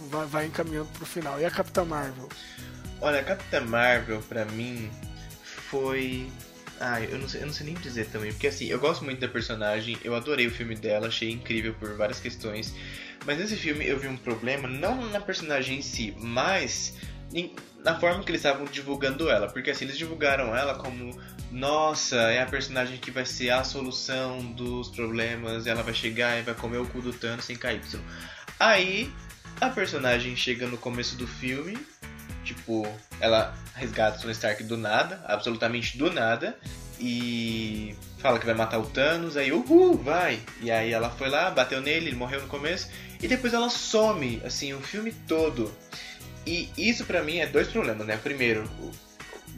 vai, 0.09 0.25
vai 0.25 0.45
encaminhando 0.47 0.89
pro 0.89 1.05
final. 1.05 1.39
E 1.39 1.45
a 1.45 1.51
Capitã 1.51 1.85
Marvel? 1.85 2.27
Olha, 3.01 3.21
a 3.21 3.23
Capitã 3.23 3.61
Marvel, 3.61 4.21
pra 4.27 4.45
mim, 4.45 4.91
foi. 5.69 6.27
Ah, 6.79 6.99
eu 7.01 7.17
não, 7.17 7.29
sei, 7.29 7.41
eu 7.41 7.45
não 7.45 7.53
sei 7.53 7.67
nem 7.67 7.75
dizer 7.75 8.07
também, 8.07 8.33
porque 8.33 8.47
assim, 8.47 8.65
eu 8.65 8.77
gosto 8.79 9.05
muito 9.05 9.21
da 9.21 9.29
personagem, 9.29 9.97
eu 10.03 10.13
adorei 10.13 10.45
o 10.45 10.51
filme 10.51 10.75
dela, 10.75 11.07
achei 11.07 11.31
incrível 11.31 11.73
por 11.73 11.95
várias 11.95 12.19
questões, 12.19 12.73
mas 13.25 13.37
nesse 13.37 13.55
filme 13.55 13.87
eu 13.87 13.97
vi 13.97 14.09
um 14.09 14.17
problema, 14.17 14.67
não 14.67 15.09
na 15.09 15.21
personagem 15.21 15.77
em 15.77 15.81
si, 15.81 16.13
mas 16.17 16.93
em, 17.33 17.55
na 17.81 17.97
forma 17.97 18.21
que 18.23 18.31
eles 18.31 18.39
estavam 18.39 18.65
divulgando 18.65 19.29
ela, 19.29 19.47
porque 19.47 19.71
assim, 19.71 19.85
eles 19.85 19.97
divulgaram 19.97 20.53
ela 20.53 20.75
como, 20.75 21.17
nossa, 21.49 22.17
é 22.17 22.41
a 22.41 22.45
personagem 22.45 22.97
que 22.97 23.09
vai 23.09 23.25
ser 23.25 23.51
a 23.51 23.63
solução 23.63 24.39
dos 24.51 24.89
problemas, 24.89 25.67
ela 25.67 25.81
vai 25.81 25.93
chegar 25.93 26.37
e 26.37 26.41
vai 26.41 26.55
comer 26.55 26.79
o 26.79 26.85
cu 26.85 27.01
do 27.01 27.13
Thanos 27.13 27.45
sem 27.45 27.55
KY. 27.55 27.79
Aí, 28.59 29.09
a 29.61 29.69
personagem 29.69 30.35
chega 30.35 30.67
no 30.67 30.77
começo 30.77 31.15
do 31.15 31.25
filme, 31.25 31.77
Tipo, 32.45 32.87
ela 33.19 33.57
resgata 33.73 34.19
Tony 34.19 34.31
Stark 34.31 34.63
do 34.63 34.77
nada, 34.77 35.19
absolutamente 35.25 35.97
do 35.97 36.11
nada, 36.11 36.55
e 36.99 37.95
fala 38.19 38.39
que 38.39 38.45
vai 38.45 38.53
matar 38.55 38.79
o 38.79 38.85
Thanos, 38.85 39.35
aí 39.35 39.51
uhul, 39.51 39.97
vai. 39.97 40.39
E 40.61 40.71
aí 40.71 40.93
ela 40.93 41.09
foi 41.09 41.29
lá, 41.29 41.49
bateu 41.49 41.81
nele, 41.81 42.07
ele 42.07 42.15
morreu 42.15 42.41
no 42.41 42.47
começo, 42.47 42.87
e 43.21 43.27
depois 43.27 43.53
ela 43.53 43.69
some, 43.69 44.41
assim, 44.45 44.73
o 44.73 44.79
filme 44.79 45.11
todo. 45.27 45.75
E 46.45 46.69
isso 46.77 47.03
pra 47.05 47.23
mim 47.23 47.39
é 47.39 47.47
dois 47.47 47.67
problemas, 47.67 48.05
né? 48.05 48.15
Primeiro, 48.15 48.69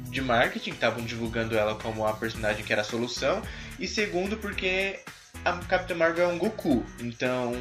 de 0.09 0.21
marketing, 0.21 0.71
estavam 0.71 1.03
divulgando 1.03 1.57
ela 1.57 1.75
como 1.75 2.07
a 2.07 2.13
personagem 2.13 2.63
que 2.63 2.71
era 2.71 2.81
a 2.81 2.85
solução, 2.85 3.41
e 3.77 3.85
segundo, 3.85 4.37
porque 4.37 4.99
a 5.43 5.53
Capitã 5.57 5.93
Marvel 5.93 6.29
é 6.29 6.33
um 6.33 6.37
Goku, 6.37 6.85
então 6.99 7.53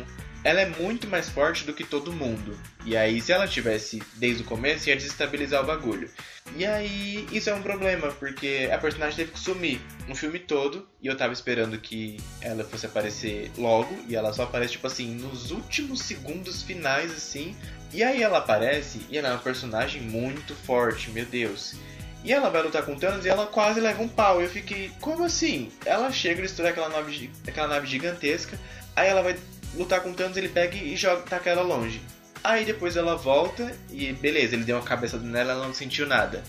ela 0.46 0.60
é 0.60 0.66
muito 0.66 1.08
mais 1.08 1.28
forte 1.28 1.64
do 1.64 1.74
que 1.74 1.82
todo 1.82 2.12
mundo. 2.12 2.56
E 2.84 2.96
aí, 2.96 3.20
se 3.20 3.32
ela 3.32 3.48
tivesse 3.48 4.00
desde 4.14 4.44
o 4.44 4.46
começo, 4.46 4.88
ia 4.88 4.94
desestabilizar 4.94 5.60
o 5.60 5.66
bagulho. 5.66 6.08
E 6.54 6.64
aí, 6.64 7.26
isso 7.32 7.50
é 7.50 7.54
um 7.54 7.62
problema, 7.62 8.12
porque 8.12 8.70
a 8.72 8.78
personagem 8.78 9.16
teve 9.16 9.32
que 9.32 9.40
sumir 9.40 9.80
no 10.06 10.14
filme 10.14 10.38
todo, 10.38 10.88
e 11.02 11.08
eu 11.08 11.16
tava 11.16 11.32
esperando 11.32 11.76
que 11.78 12.18
ela 12.40 12.62
fosse 12.62 12.86
aparecer 12.86 13.50
logo, 13.58 13.92
e 14.06 14.14
ela 14.14 14.32
só 14.32 14.44
aparece, 14.44 14.74
tipo 14.74 14.86
assim, 14.86 15.16
nos 15.16 15.50
últimos 15.50 16.02
segundos 16.02 16.62
finais, 16.62 17.10
assim. 17.10 17.56
E 17.92 18.04
aí 18.04 18.22
ela 18.22 18.38
aparece, 18.38 19.00
e 19.10 19.18
ela 19.18 19.30
é 19.30 19.32
uma 19.32 19.40
personagem 19.40 20.00
muito 20.00 20.54
forte, 20.54 21.10
meu 21.10 21.26
Deus. 21.26 21.74
E 22.22 22.32
ela 22.32 22.50
vai 22.50 22.62
lutar 22.62 22.84
com 22.84 22.96
Thanos 22.96 23.24
e 23.24 23.28
ela 23.28 23.46
quase 23.46 23.80
leva 23.80 24.00
um 24.00 24.08
pau. 24.08 24.40
Eu 24.40 24.48
fiquei, 24.48 24.92
como 25.00 25.24
assim? 25.24 25.72
Ela 25.84 26.12
chega, 26.12 26.42
destruir 26.42 26.68
aquela 26.68 26.88
nave, 26.88 27.32
aquela 27.48 27.66
nave 27.66 27.88
gigantesca, 27.88 28.56
aí 28.94 29.08
ela 29.08 29.22
vai 29.22 29.36
lutar 29.76 30.00
com 30.00 30.10
o 30.10 30.14
Thanos, 30.14 30.36
ele 30.36 30.48
pega 30.48 30.76
e 30.76 30.96
joga, 30.96 31.22
taca 31.22 31.50
ela 31.50 31.62
longe. 31.62 32.00
Aí 32.42 32.64
depois 32.64 32.96
ela 32.96 33.16
volta 33.16 33.76
e 33.90 34.12
beleza, 34.12 34.54
ele 34.54 34.64
deu 34.64 34.76
uma 34.76 34.84
cabeçada 34.84 35.24
nela, 35.24 35.52
ela 35.52 35.66
não 35.66 35.74
sentiu 35.74 36.06
nada. 36.06 36.42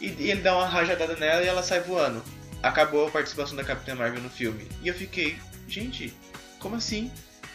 E, 0.00 0.08
e 0.18 0.30
ele 0.30 0.40
dá 0.40 0.56
uma 0.56 0.66
rajadada 0.66 1.14
nela 1.16 1.42
e 1.42 1.46
ela 1.46 1.62
sai 1.62 1.80
voando. 1.80 2.22
Acabou 2.62 3.06
a 3.06 3.10
participação 3.10 3.56
da 3.56 3.64
Capitã 3.64 3.94
Marvel 3.94 4.22
no 4.22 4.30
filme. 4.30 4.66
E 4.82 4.88
eu 4.88 4.94
fiquei, 4.94 5.36
gente, 5.68 6.12
como 6.58 6.76
assim? 6.76 7.10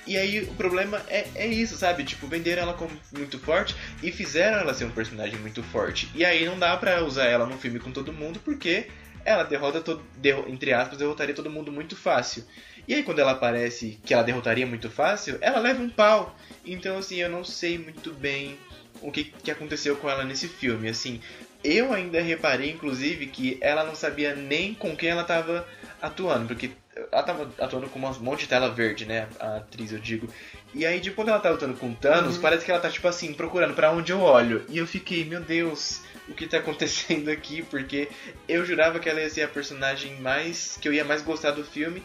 E 0.07 0.17
aí 0.17 0.41
o 0.41 0.53
problema 0.53 1.01
é, 1.07 1.27
é 1.36 1.47
isso, 1.47 1.77
sabe? 1.77 2.03
Tipo, 2.03 2.27
venderam 2.27 2.63
ela 2.63 2.73
como 2.73 2.91
muito 3.11 3.38
forte 3.38 3.75
e 4.01 4.11
fizeram 4.11 4.57
ela 4.59 4.73
ser 4.73 4.86
um 4.86 4.91
personagem 4.91 5.38
muito 5.39 5.61
forte. 5.61 6.09
E 6.15 6.23
aí 6.25 6.45
não 6.45 6.57
dá 6.57 6.75
pra 6.77 7.03
usar 7.03 7.25
ela 7.25 7.45
num 7.45 7.57
filme 7.57 7.80
com 7.80 7.91
todo 7.91 8.13
mundo 8.13 8.39
porque 8.43 8.88
ela 9.25 9.43
derrota 9.43 9.82
todo, 9.82 10.01
derro, 10.17 10.45
entre 10.47 10.73
aspas, 10.73 10.97
derrotaria 10.97 11.36
todo 11.36 11.49
mundo 11.49 11.71
muito 11.71 11.95
fácil. 11.95 12.43
E 12.89 12.95
aí 12.95 13.03
quando 13.03 13.19
ela 13.19 13.33
aparece 13.33 13.99
que 14.03 14.13
ela 14.13 14.23
derrotaria 14.23 14.65
muito 14.65 14.89
fácil, 14.89 15.37
ela 15.39 15.59
leva 15.59 15.81
um 15.81 15.89
pau. 15.89 16.35
Então 16.65 16.97
assim, 16.97 17.17
eu 17.17 17.29
não 17.29 17.45
sei 17.45 17.77
muito 17.77 18.11
bem 18.11 18.57
o 18.99 19.11
que, 19.11 19.25
que 19.25 19.51
aconteceu 19.51 19.95
com 19.95 20.09
ela 20.09 20.25
nesse 20.25 20.47
filme. 20.47 20.89
Assim, 20.89 21.21
eu 21.63 21.93
ainda 21.93 22.19
reparei, 22.19 22.71
inclusive, 22.71 23.27
que 23.27 23.57
ela 23.61 23.83
não 23.83 23.93
sabia 23.93 24.35
nem 24.35 24.73
com 24.73 24.95
quem 24.95 25.09
ela 25.09 25.21
estava 25.21 25.67
atuando, 26.01 26.47
porque 26.47 26.71
ela 27.11 27.23
tava 27.23 27.53
atuando 27.59 27.87
com 27.89 27.99
um 27.99 28.13
monte 28.19 28.41
de 28.41 28.47
tela 28.47 28.69
verde, 28.69 29.05
né? 29.05 29.27
A 29.39 29.57
atriz, 29.57 29.91
eu 29.91 29.99
digo. 29.99 30.27
E 30.73 30.85
aí, 30.85 30.99
de 30.99 31.11
quando 31.11 31.29
ela 31.29 31.39
tá 31.39 31.49
lutando 31.49 31.75
com 31.75 31.93
Thanos, 31.93 32.35
uhum. 32.35 32.41
parece 32.41 32.65
que 32.65 32.71
ela 32.71 32.79
tá, 32.79 32.89
tipo 32.89 33.07
assim, 33.07 33.33
procurando 33.33 33.73
para 33.73 33.91
onde 33.91 34.11
eu 34.11 34.21
olho. 34.21 34.65
E 34.69 34.77
eu 34.77 34.87
fiquei, 34.87 35.23
meu 35.25 35.41
Deus, 35.41 36.01
o 36.27 36.33
que 36.33 36.47
tá 36.47 36.57
acontecendo 36.57 37.29
aqui? 37.29 37.61
Porque 37.63 38.09
eu 38.47 38.65
jurava 38.65 38.99
que 38.99 39.09
ela 39.09 39.21
ia 39.21 39.29
ser 39.29 39.43
a 39.43 39.47
personagem 39.47 40.19
mais. 40.21 40.77
que 40.81 40.87
eu 40.87 40.93
ia 40.93 41.05
mais 41.05 41.21
gostar 41.21 41.51
do 41.51 41.63
filme. 41.63 42.03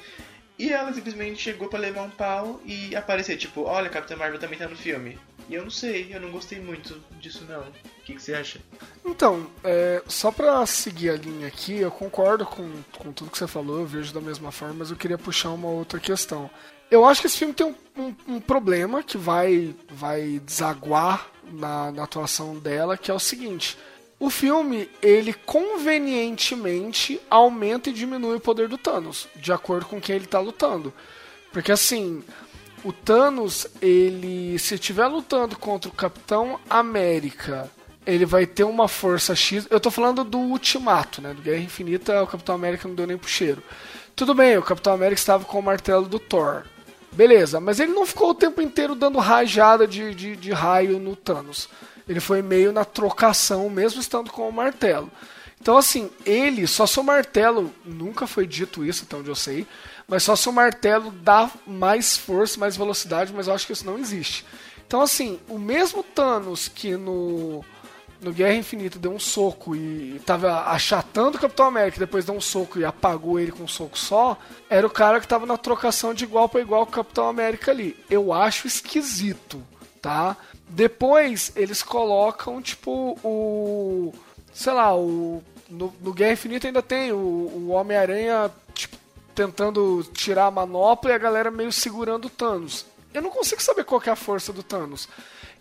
E 0.59 0.73
ela 0.73 0.93
simplesmente 0.93 1.43
chegou 1.43 1.69
para 1.69 1.81
levar 1.81 2.03
um 2.03 2.11
pau 2.11 2.61
e 2.65 2.95
aparecer, 2.95 3.37
tipo, 3.37 3.63
olha, 3.63 3.91
Capitã 3.91 4.17
Marvel 4.17 4.39
também 4.39 4.59
tá 4.59 4.69
no 4.69 4.77
filme. 4.77 5.19
E 5.49 5.55
eu 5.55 5.63
não 5.63 5.71
sei, 5.71 6.09
eu 6.11 6.21
não 6.21 6.31
gostei 6.31 6.61
muito 6.61 7.03
disso 7.21 7.45
não. 7.49 7.61
O 7.61 8.05
que, 8.05 8.15
que 8.15 8.23
você 8.23 8.35
acha? 8.35 8.61
Então, 9.05 9.51
é, 9.65 10.03
só 10.07 10.31
pra 10.31 10.65
seguir 10.65 11.11
a 11.11 11.17
linha 11.17 11.49
aqui, 11.49 11.79
eu 11.79 11.91
concordo 11.91 12.47
com, 12.47 12.71
com 12.97 13.13
tudo 13.13 13.31
que 13.31 13.39
você 13.39 13.47
falou, 13.47 13.81
eu 13.81 13.87
vejo 13.87 14.15
da 14.15 14.21
mesma 14.21 14.53
forma, 14.53 14.77
mas 14.79 14.91
eu 14.91 14.97
queria 14.97 15.19
puxar 15.19 15.51
uma 15.51 15.69
outra 15.69 15.99
questão. 15.99 16.49
Eu 16.91 17.05
acho 17.05 17.21
que 17.21 17.27
esse 17.27 17.39
filme 17.39 17.53
tem 17.53 17.67
um, 17.67 17.75
um, 17.97 18.35
um 18.37 18.41
problema 18.41 19.03
que 19.03 19.19
vai, 19.19 19.75
vai 19.91 20.41
desaguar 20.45 21.29
na, 21.53 21.91
na 21.91 22.05
atuação 22.05 22.57
dela, 22.57 22.97
que 22.97 23.11
é 23.11 23.15
o 23.15 23.19
seguinte 23.19 23.77
o 24.19 24.31
filme, 24.31 24.89
ele 25.03 25.33
convenientemente 25.33 27.21
aumenta 27.29 27.91
e 27.91 27.93
diminui 27.93 28.37
o 28.37 28.41
poder 28.41 28.69
do 28.69 28.79
Thanos, 28.79 29.29
de 29.37 29.53
acordo 29.53 29.87
com 29.87 30.01
quem 30.01 30.17
ele 30.17 30.25
está 30.25 30.39
lutando. 30.39 30.93
Porque 31.53 31.73
assim, 31.73 32.23
o 32.85 32.93
Thanos, 32.93 33.67
ele 33.81 34.59
se 34.59 34.75
estiver 34.75 35.07
lutando 35.07 35.57
contra 35.57 35.91
o 35.91 35.95
Capitão 35.95 36.61
América, 36.69 37.71
ele 38.07 38.25
vai 38.25 38.47
ter 38.47 38.65
uma 38.65 38.89
força 38.89 39.35
X. 39.35 39.67
Eu 39.71 39.81
tô 39.81 39.91
falando 39.91 40.23
do 40.23 40.39
Ultimato, 40.39 41.23
né? 41.23 41.33
Do 41.33 41.43
Guerra 41.43 41.63
Infinita, 41.63 42.23
o 42.23 42.27
Capitão 42.27 42.55
América 42.55 42.87
não 42.87 42.95
deu 42.95 43.07
nem 43.07 43.17
pro 43.17 43.29
cheiro. 43.29 43.63
Tudo 44.15 44.35
bem, 44.35 44.57
o 44.57 44.63
Capitão 44.63 44.93
América 44.93 45.19
estava 45.19 45.45
com 45.45 45.59
o 45.59 45.63
martelo 45.63 46.07
do 46.07 46.19
Thor. 46.19 46.65
Beleza, 47.11 47.61
mas 47.61 47.81
ele 47.81 47.93
não 47.93 48.05
ficou 48.05 48.31
o 48.31 48.35
tempo 48.35 48.61
inteiro 48.61 48.95
dando 48.95 49.19
rajada 49.19 49.87
de, 49.87 50.15
de, 50.15 50.37
de 50.37 50.53
raio 50.53 50.99
no 50.99 51.17
Thanos. 51.17 51.69
Ele 52.09 52.21
foi 52.21 52.43
meio 52.43 52.73
na 52.73 52.85
trocação, 52.85 53.69
mesmo 53.71 54.01
estando 54.01 54.31
com 54.31 54.49
o 54.49 54.53
martelo. 54.53 55.11
Então, 55.61 55.79
assim, 55.79 56.11
ele, 56.27 56.67
só 56.67 56.87
seu 56.87 57.03
martelo, 57.03 57.73
nunca 57.85 58.27
foi 58.27 58.47
dito 58.47 58.85
isso, 58.85 59.05
até 59.05 59.17
onde 59.17 59.31
eu 59.31 59.35
sei, 59.35 59.67
mas 60.07 60.23
só 60.23 60.37
seu 60.37 60.53
martelo 60.53 61.11
dá 61.11 61.51
mais 61.67 62.19
força, 62.19 62.61
mais 62.61 62.77
velocidade, 62.77 63.33
mas 63.33 63.47
eu 63.47 63.55
acho 63.55 63.67
que 63.67 63.73
isso 63.73 63.87
não 63.87 63.99
existe. 63.99 64.45
Então, 64.87 65.01
assim, 65.01 65.41
o 65.49 65.59
mesmo 65.59 66.03
Thanos 66.03 66.69
que 66.69 66.97
no, 66.97 67.65
no 68.21 68.33
Guerra 68.33 68.55
Infinita 68.55 68.99
deu 68.99 69.13
um 69.13 69.19
soco 69.19 69.75
e 69.75 70.17
estava 70.17 70.71
achatando 70.71 71.37
o 71.39 71.41
Capitão 71.41 71.67
América, 71.67 71.99
depois 71.99 72.25
deu 72.25 72.35
um 72.35 72.41
soco 72.41 72.79
e 72.79 72.85
apagou 72.85 73.41
ele 73.41 73.53
com 73.53 73.65
um 73.65 73.69
soco 73.69 73.99
só, 73.99 74.39
era 74.69 74.87
o 74.87 74.91
cara 74.91 75.19
que 75.19 75.27
estava 75.27 75.47
na 75.47 75.57
trocação 75.57 76.13
de 76.13 76.25
igual 76.25 76.49
para 76.49 76.61
igual 76.61 76.85
com 76.85 76.93
o 76.93 76.95
Capitão 76.97 77.29
América 77.29 77.71
ali. 77.71 77.97
Eu 78.11 78.33
acho 78.33 78.67
esquisito, 78.67 79.63
tá? 80.03 80.37
Depois 80.75 81.53
eles 81.55 81.85
colocam, 81.85 82.61
tipo, 82.61 83.17
o. 83.23 84.13
Sei 84.53 84.73
lá, 84.73 84.95
o. 84.95 85.41
No, 85.71 85.95
no 86.01 86.13
Guerra 86.13 86.33
Infinita 86.33 86.67
ainda 86.67 86.83
tem 86.83 87.13
o, 87.13 87.17
o 87.17 87.69
Homem-Aranha, 87.71 88.51
tipo, 88.75 88.97
tentando 89.35 90.03
tirar 90.13 90.47
a 90.47 90.51
manopla 90.51 91.11
e 91.11 91.15
a 91.15 91.19
galera 91.19 91.51
meio 91.51 91.73
segurando 91.73 92.27
o 92.27 92.31
Thanos. 92.31 92.85
Eu 93.13 93.23
não 93.23 93.31
consigo 93.31 93.63
saber 93.63 93.85
qual 93.85 94.03
é 94.05 94.11
a 94.11 94.17
força 94.17 94.53
do 94.53 94.65
Thanos. 94.65 95.09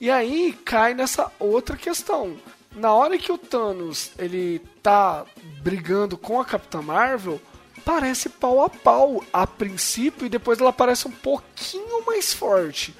E 0.01 0.09
aí 0.09 0.51
cai 0.65 0.95
nessa 0.95 1.31
outra 1.39 1.77
questão. 1.77 2.35
Na 2.75 2.91
hora 2.91 3.17
que 3.17 3.31
o 3.31 3.37
Thanos 3.37 4.11
ele 4.17 4.59
tá 4.81 5.25
brigando 5.61 6.17
com 6.17 6.41
a 6.41 6.45
Capitã 6.45 6.81
Marvel, 6.81 7.39
parece 7.85 8.29
pau 8.29 8.63
a 8.63 8.69
pau 8.69 9.23
a 9.31 9.45
princípio 9.45 10.25
e 10.25 10.29
depois 10.29 10.59
ela 10.59 10.73
parece 10.73 11.07
um 11.07 11.11
pouquinho 11.11 12.03
mais 12.03 12.33
forte. 12.33 12.95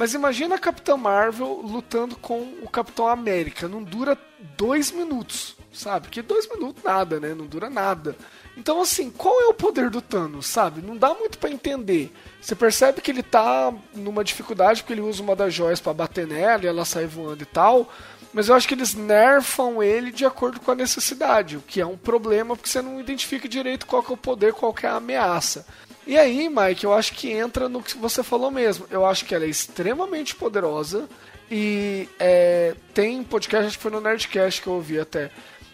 Mas 0.00 0.14
imagina 0.14 0.54
a 0.54 0.96
Marvel 0.96 1.60
lutando 1.62 2.16
com 2.16 2.40
o 2.62 2.70
Capitão 2.70 3.06
América. 3.06 3.68
Não 3.68 3.82
dura 3.82 4.16
dois 4.56 4.90
minutos, 4.90 5.54
sabe? 5.74 6.08
Que 6.08 6.22
dois 6.22 6.48
minutos 6.48 6.82
nada, 6.82 7.20
né? 7.20 7.34
Não 7.34 7.44
dura 7.44 7.68
nada. 7.68 8.16
Então, 8.56 8.80
assim, 8.80 9.10
qual 9.10 9.38
é 9.42 9.48
o 9.48 9.52
poder 9.52 9.90
do 9.90 10.00
Thanos, 10.00 10.46
sabe? 10.46 10.80
Não 10.80 10.96
dá 10.96 11.12
muito 11.12 11.36
para 11.36 11.50
entender. 11.50 12.10
Você 12.40 12.54
percebe 12.54 13.02
que 13.02 13.10
ele 13.10 13.22
tá 13.22 13.74
numa 13.92 14.24
dificuldade 14.24 14.82
porque 14.82 14.94
ele 14.94 15.02
usa 15.02 15.22
uma 15.22 15.36
das 15.36 15.52
joias 15.52 15.80
para 15.80 15.92
bater 15.92 16.26
nela 16.26 16.64
e 16.64 16.68
ela 16.68 16.86
sai 16.86 17.04
voando 17.04 17.42
e 17.42 17.46
tal. 17.46 17.86
Mas 18.32 18.48
eu 18.48 18.54
acho 18.54 18.66
que 18.66 18.72
eles 18.72 18.94
nerfam 18.94 19.82
ele 19.82 20.10
de 20.10 20.24
acordo 20.24 20.60
com 20.60 20.70
a 20.70 20.74
necessidade, 20.74 21.58
o 21.58 21.60
que 21.60 21.78
é 21.78 21.84
um 21.84 21.98
problema 21.98 22.56
porque 22.56 22.70
você 22.70 22.80
não 22.80 22.98
identifica 22.98 23.46
direito 23.46 23.86
qual 23.86 24.02
é 24.08 24.12
o 24.12 24.16
poder, 24.16 24.54
qual 24.54 24.74
é 24.82 24.86
a 24.86 24.94
ameaça. 24.94 25.66
E 26.10 26.18
aí, 26.18 26.48
Mike, 26.48 26.82
eu 26.82 26.92
acho 26.92 27.12
que 27.14 27.30
entra 27.30 27.68
no 27.68 27.80
que 27.80 27.96
você 27.96 28.20
falou 28.20 28.50
mesmo. 28.50 28.84
Eu 28.90 29.06
acho 29.06 29.24
que 29.24 29.32
ela 29.32 29.44
é 29.44 29.48
extremamente 29.48 30.34
poderosa. 30.34 31.08
E 31.48 32.08
é, 32.18 32.74
tem 32.92 33.22
podcast, 33.22 33.68
acho 33.68 33.76
que 33.76 33.82
foi 33.82 33.92
no 33.92 34.00
Nerdcast 34.00 34.60
que 34.60 34.66
eu 34.66 34.72
ouvi 34.72 34.98
até. 34.98 35.30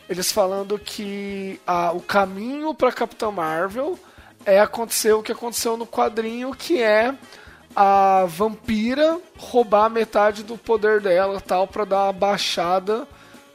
Eles 0.07 0.30
falando 0.30 0.78
que 0.78 1.59
a, 1.66 1.91
o 1.93 2.03
caminho 2.03 2.74
para 2.74 2.93
Capitã 2.93 3.30
Marvel 3.30 3.99
é 4.45 4.61
acontecer 4.61 5.14
o 5.14 5.22
que 5.22 5.32
aconteceu 5.32 5.74
no 5.74 5.87
quadrinho, 5.87 6.55
que 6.55 6.82
é 6.82 7.14
a 7.74 8.26
vampira 8.26 9.18
roubar 9.39 9.89
metade 9.89 10.43
do 10.43 10.59
poder 10.59 11.01
dela 11.01 11.41
tal 11.41 11.66
para 11.66 11.87
dar 11.87 12.05
uma 12.05 12.12
baixada 12.12 13.09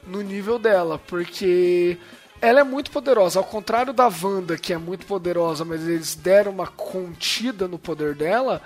no 0.07 0.23
nível 0.23 0.57
dela, 0.57 0.97
porque 0.97 1.99
ela 2.41 2.59
é 2.59 2.63
muito 2.63 2.89
poderosa. 2.91 3.39
Ao 3.39 3.45
contrário 3.45 3.93
da 3.93 4.07
Wanda, 4.07 4.57
que 4.57 4.73
é 4.73 4.77
muito 4.77 5.05
poderosa, 5.05 5.63
mas 5.63 5.87
eles 5.87 6.15
deram 6.15 6.51
uma 6.51 6.67
contida 6.67 7.67
no 7.67 7.77
poder 7.77 8.15
dela, 8.15 8.61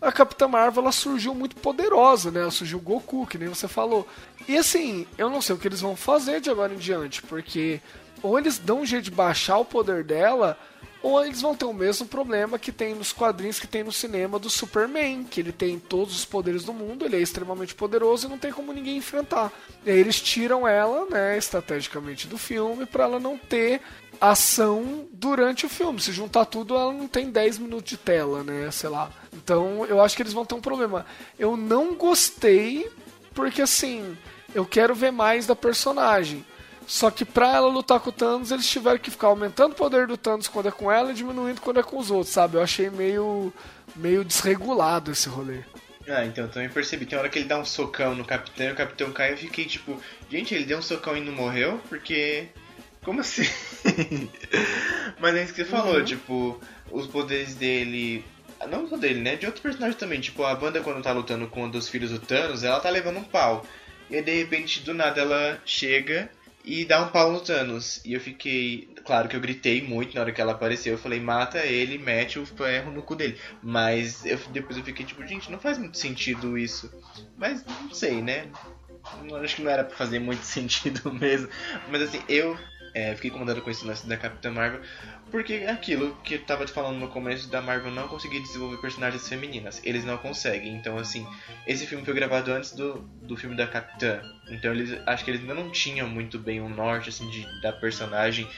a 0.00 0.10
Capitã 0.10 0.48
Marvel 0.48 0.82
ela 0.82 0.92
surgiu 0.92 1.34
muito 1.34 1.56
poderosa, 1.56 2.30
né? 2.30 2.40
Ela 2.40 2.50
surgiu 2.50 2.80
Goku, 2.80 3.26
que 3.26 3.38
nem 3.38 3.48
você 3.48 3.68
falou. 3.68 4.08
E 4.48 4.56
assim, 4.56 5.06
eu 5.16 5.30
não 5.30 5.40
sei 5.40 5.54
o 5.54 5.58
que 5.58 5.68
eles 5.68 5.80
vão 5.80 5.94
fazer 5.94 6.40
de 6.40 6.50
agora 6.50 6.74
em 6.74 6.78
diante, 6.78 7.22
porque 7.22 7.80
ou 8.22 8.38
eles 8.38 8.58
dão 8.58 8.80
um 8.80 8.86
jeito 8.86 9.04
de 9.04 9.10
baixar 9.10 9.58
o 9.58 9.64
poder 9.64 10.04
dela, 10.04 10.58
ou 11.02 11.24
eles 11.24 11.40
vão 11.40 11.54
ter 11.54 11.64
o 11.64 11.72
mesmo 11.72 12.06
problema 12.06 12.58
que 12.58 12.70
tem 12.70 12.94
nos 12.94 13.12
quadrinhos 13.12 13.58
que 13.58 13.66
tem 13.66 13.82
no 13.82 13.92
cinema 13.92 14.38
do 14.38 14.50
Superman, 14.50 15.24
que 15.24 15.40
ele 15.40 15.52
tem 15.52 15.78
todos 15.78 16.14
os 16.14 16.24
poderes 16.24 16.64
do 16.64 16.72
mundo, 16.72 17.04
ele 17.04 17.16
é 17.16 17.20
extremamente 17.20 17.74
poderoso 17.74 18.26
e 18.26 18.30
não 18.30 18.38
tem 18.38 18.52
como 18.52 18.72
ninguém 18.72 18.96
enfrentar. 18.96 19.52
E 19.84 19.90
aí 19.90 19.98
eles 19.98 20.20
tiram 20.20 20.68
ela, 20.68 21.06
né, 21.06 21.38
estrategicamente 21.38 22.26
do 22.26 22.36
filme 22.36 22.84
para 22.84 23.04
ela 23.04 23.18
não 23.18 23.38
ter 23.38 23.80
ação 24.20 25.06
durante 25.12 25.64
o 25.64 25.68
filme. 25.68 26.00
Se 26.00 26.12
juntar 26.12 26.44
tudo, 26.44 26.74
ela 26.74 26.92
não 26.92 27.08
tem 27.08 27.30
10 27.30 27.58
minutos 27.58 27.90
de 27.90 27.96
tela, 27.96 28.44
né, 28.44 28.70
sei 28.70 28.90
lá. 28.90 29.10
Então, 29.32 29.86
eu 29.86 30.02
acho 30.02 30.14
que 30.14 30.22
eles 30.22 30.34
vão 30.34 30.44
ter 30.44 30.54
um 30.54 30.60
problema. 30.60 31.06
Eu 31.38 31.56
não 31.56 31.94
gostei 31.94 32.90
porque 33.34 33.62
assim, 33.62 34.16
eu 34.54 34.66
quero 34.66 34.94
ver 34.94 35.10
mais 35.10 35.46
da 35.46 35.56
personagem. 35.56 36.44
Só 36.90 37.08
que 37.08 37.24
pra 37.24 37.54
ela 37.54 37.68
lutar 37.68 38.00
com 38.00 38.10
o 38.10 38.12
Thanos, 38.12 38.50
eles 38.50 38.68
tiveram 38.68 38.98
que 38.98 39.12
ficar 39.12 39.28
aumentando 39.28 39.70
o 39.70 39.76
poder 39.76 40.08
do 40.08 40.16
Thanos 40.16 40.48
quando 40.48 40.66
é 40.66 40.72
com 40.72 40.90
ela 40.90 41.12
e 41.12 41.14
diminuindo 41.14 41.60
quando 41.60 41.78
é 41.78 41.84
com 41.84 41.96
os 41.96 42.10
outros, 42.10 42.34
sabe? 42.34 42.56
Eu 42.56 42.62
achei 42.62 42.90
meio, 42.90 43.52
meio 43.94 44.24
desregulado 44.24 45.12
esse 45.12 45.28
rolê. 45.28 45.60
Ah, 46.08 46.24
então 46.26 46.46
eu 46.46 46.50
também 46.50 46.68
percebi. 46.68 47.06
Tem 47.06 47.16
hora 47.16 47.28
que 47.28 47.38
ele 47.38 47.46
dá 47.46 47.60
um 47.60 47.64
socão 47.64 48.16
no 48.16 48.24
capitão 48.24 48.66
e 48.66 48.72
o 48.72 48.74
capitão 48.74 49.12
cai. 49.12 49.30
Eu 49.32 49.36
fiquei 49.36 49.66
tipo, 49.66 50.02
gente, 50.28 50.52
ele 50.52 50.64
deu 50.64 50.78
um 50.78 50.82
socão 50.82 51.16
e 51.16 51.20
não 51.20 51.32
morreu? 51.32 51.80
Porque. 51.88 52.48
Como 53.04 53.20
assim? 53.20 53.44
Mas 55.20 55.34
é 55.36 55.44
isso 55.44 55.54
que 55.54 55.62
você 55.64 55.70
falou, 55.70 55.94
Uhum. 55.98 56.04
tipo, 56.04 56.60
os 56.90 57.06
poderes 57.06 57.54
dele. 57.54 58.24
Não 58.68 58.88
só 58.88 58.96
dele, 58.96 59.20
né? 59.20 59.36
De 59.36 59.46
outros 59.46 59.62
personagens 59.62 59.96
também. 59.96 60.20
Tipo, 60.20 60.42
a 60.44 60.56
banda 60.56 60.80
quando 60.80 61.00
tá 61.04 61.12
lutando 61.12 61.46
com 61.46 61.62
um 61.64 61.70
dos 61.70 61.88
filhos 61.88 62.10
do 62.10 62.18
Thanos, 62.18 62.64
ela 62.64 62.80
tá 62.80 62.90
levando 62.90 63.18
um 63.18 63.24
pau. 63.24 63.64
E 64.10 64.16
aí, 64.16 64.22
de 64.22 64.34
repente, 64.38 64.80
do 64.82 64.92
nada, 64.92 65.20
ela 65.20 65.60
chega 65.64 66.28
e 66.64 66.84
dá 66.84 67.02
um 67.02 67.08
pau 67.08 67.32
no 67.32 67.40
Thanos. 67.40 68.00
E 68.04 68.12
eu 68.12 68.20
fiquei. 68.20 68.88
Claro 69.04 69.28
que 69.28 69.36
eu 69.36 69.40
gritei 69.40 69.82
muito 69.82 70.14
na 70.14 70.20
hora 70.20 70.32
que 70.32 70.40
ela 70.40 70.52
apareceu. 70.52 70.94
Eu 70.94 70.98
falei, 70.98 71.20
mata 71.20 71.58
ele, 71.58 71.98
mete 71.98 72.38
o 72.38 72.46
ferro 72.46 72.90
no 72.92 73.02
cu 73.02 73.16
dele. 73.16 73.38
Mas 73.62 74.24
eu, 74.24 74.38
depois 74.52 74.76
eu 74.76 74.84
fiquei 74.84 75.04
tipo, 75.04 75.26
gente, 75.26 75.50
não 75.50 75.58
faz 75.58 75.78
muito 75.78 75.98
sentido 75.98 76.58
isso. 76.58 76.92
Mas 77.36 77.64
não 77.64 77.92
sei, 77.92 78.22
né? 78.22 78.46
Acho 79.42 79.56
que 79.56 79.62
não 79.62 79.70
era 79.70 79.84
pra 79.84 79.96
fazer 79.96 80.18
muito 80.18 80.42
sentido 80.44 81.12
mesmo. 81.12 81.48
Mas 81.88 82.02
assim, 82.02 82.22
eu 82.28 82.56
é, 82.94 83.14
fiquei 83.14 83.30
incomodado 83.30 83.62
com 83.62 83.70
esse 83.70 83.84
lance 83.84 84.06
da 84.06 84.16
Capitã 84.16 84.50
Marvel. 84.50 84.80
Porque 85.30 85.54
é 85.54 85.70
aquilo 85.70 86.16
que 86.24 86.34
eu 86.34 86.44
tava 86.44 86.64
te 86.66 86.72
falando 86.72 86.98
no 86.98 87.08
começo 87.08 87.48
da 87.48 87.62
Marvel 87.62 87.92
não 87.92 88.08
conseguir 88.08 88.40
desenvolver 88.40 88.78
personagens 88.78 89.28
femininas. 89.28 89.80
Eles 89.84 90.04
não 90.04 90.16
conseguem. 90.18 90.74
Então, 90.74 90.98
assim, 90.98 91.26
esse 91.66 91.86
filme 91.86 92.04
foi 92.04 92.14
gravado 92.14 92.52
antes 92.52 92.72
do, 92.72 93.08
do 93.22 93.36
filme 93.36 93.56
da 93.56 93.66
Capitã. 93.66 94.20
Então, 94.48 94.72
eles 94.72 94.98
acho 95.06 95.24
que 95.24 95.30
eles 95.30 95.40
ainda 95.40 95.54
não 95.54 95.70
tinham 95.70 96.08
muito 96.08 96.38
bem 96.38 96.60
um 96.60 96.68
norte, 96.68 97.10
assim, 97.10 97.28
de, 97.30 97.46
da 97.62 97.72
personagem. 97.72 98.48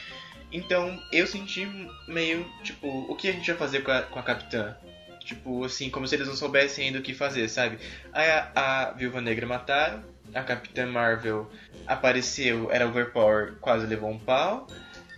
Então, 0.50 1.02
eu 1.10 1.26
senti 1.26 1.66
meio, 2.08 2.46
tipo, 2.62 2.86
o 2.86 3.14
que 3.16 3.28
a 3.28 3.32
gente 3.32 3.46
vai 3.50 3.56
fazer 3.56 3.80
com 3.80 3.90
a, 3.90 4.02
com 4.02 4.18
a 4.18 4.22
Capitã? 4.22 4.76
Tipo, 5.24 5.64
assim, 5.64 5.88
como 5.88 6.06
se 6.06 6.14
eles 6.14 6.26
não 6.26 6.34
soubessem 6.34 6.86
ainda 6.86 6.98
o 6.98 7.02
que 7.02 7.14
fazer, 7.14 7.48
sabe? 7.48 7.78
Aí 8.12 8.28
a, 8.28 8.50
a 8.54 8.92
Viúva 8.92 9.20
Negra 9.20 9.46
mataram, 9.46 10.02
a 10.34 10.42
Capitã 10.42 10.86
Marvel 10.86 11.50
apareceu, 11.86 12.70
era 12.70 12.86
overpower, 12.86 13.54
quase 13.60 13.86
levou 13.86 14.10
um 14.10 14.18
pau. 14.18 14.66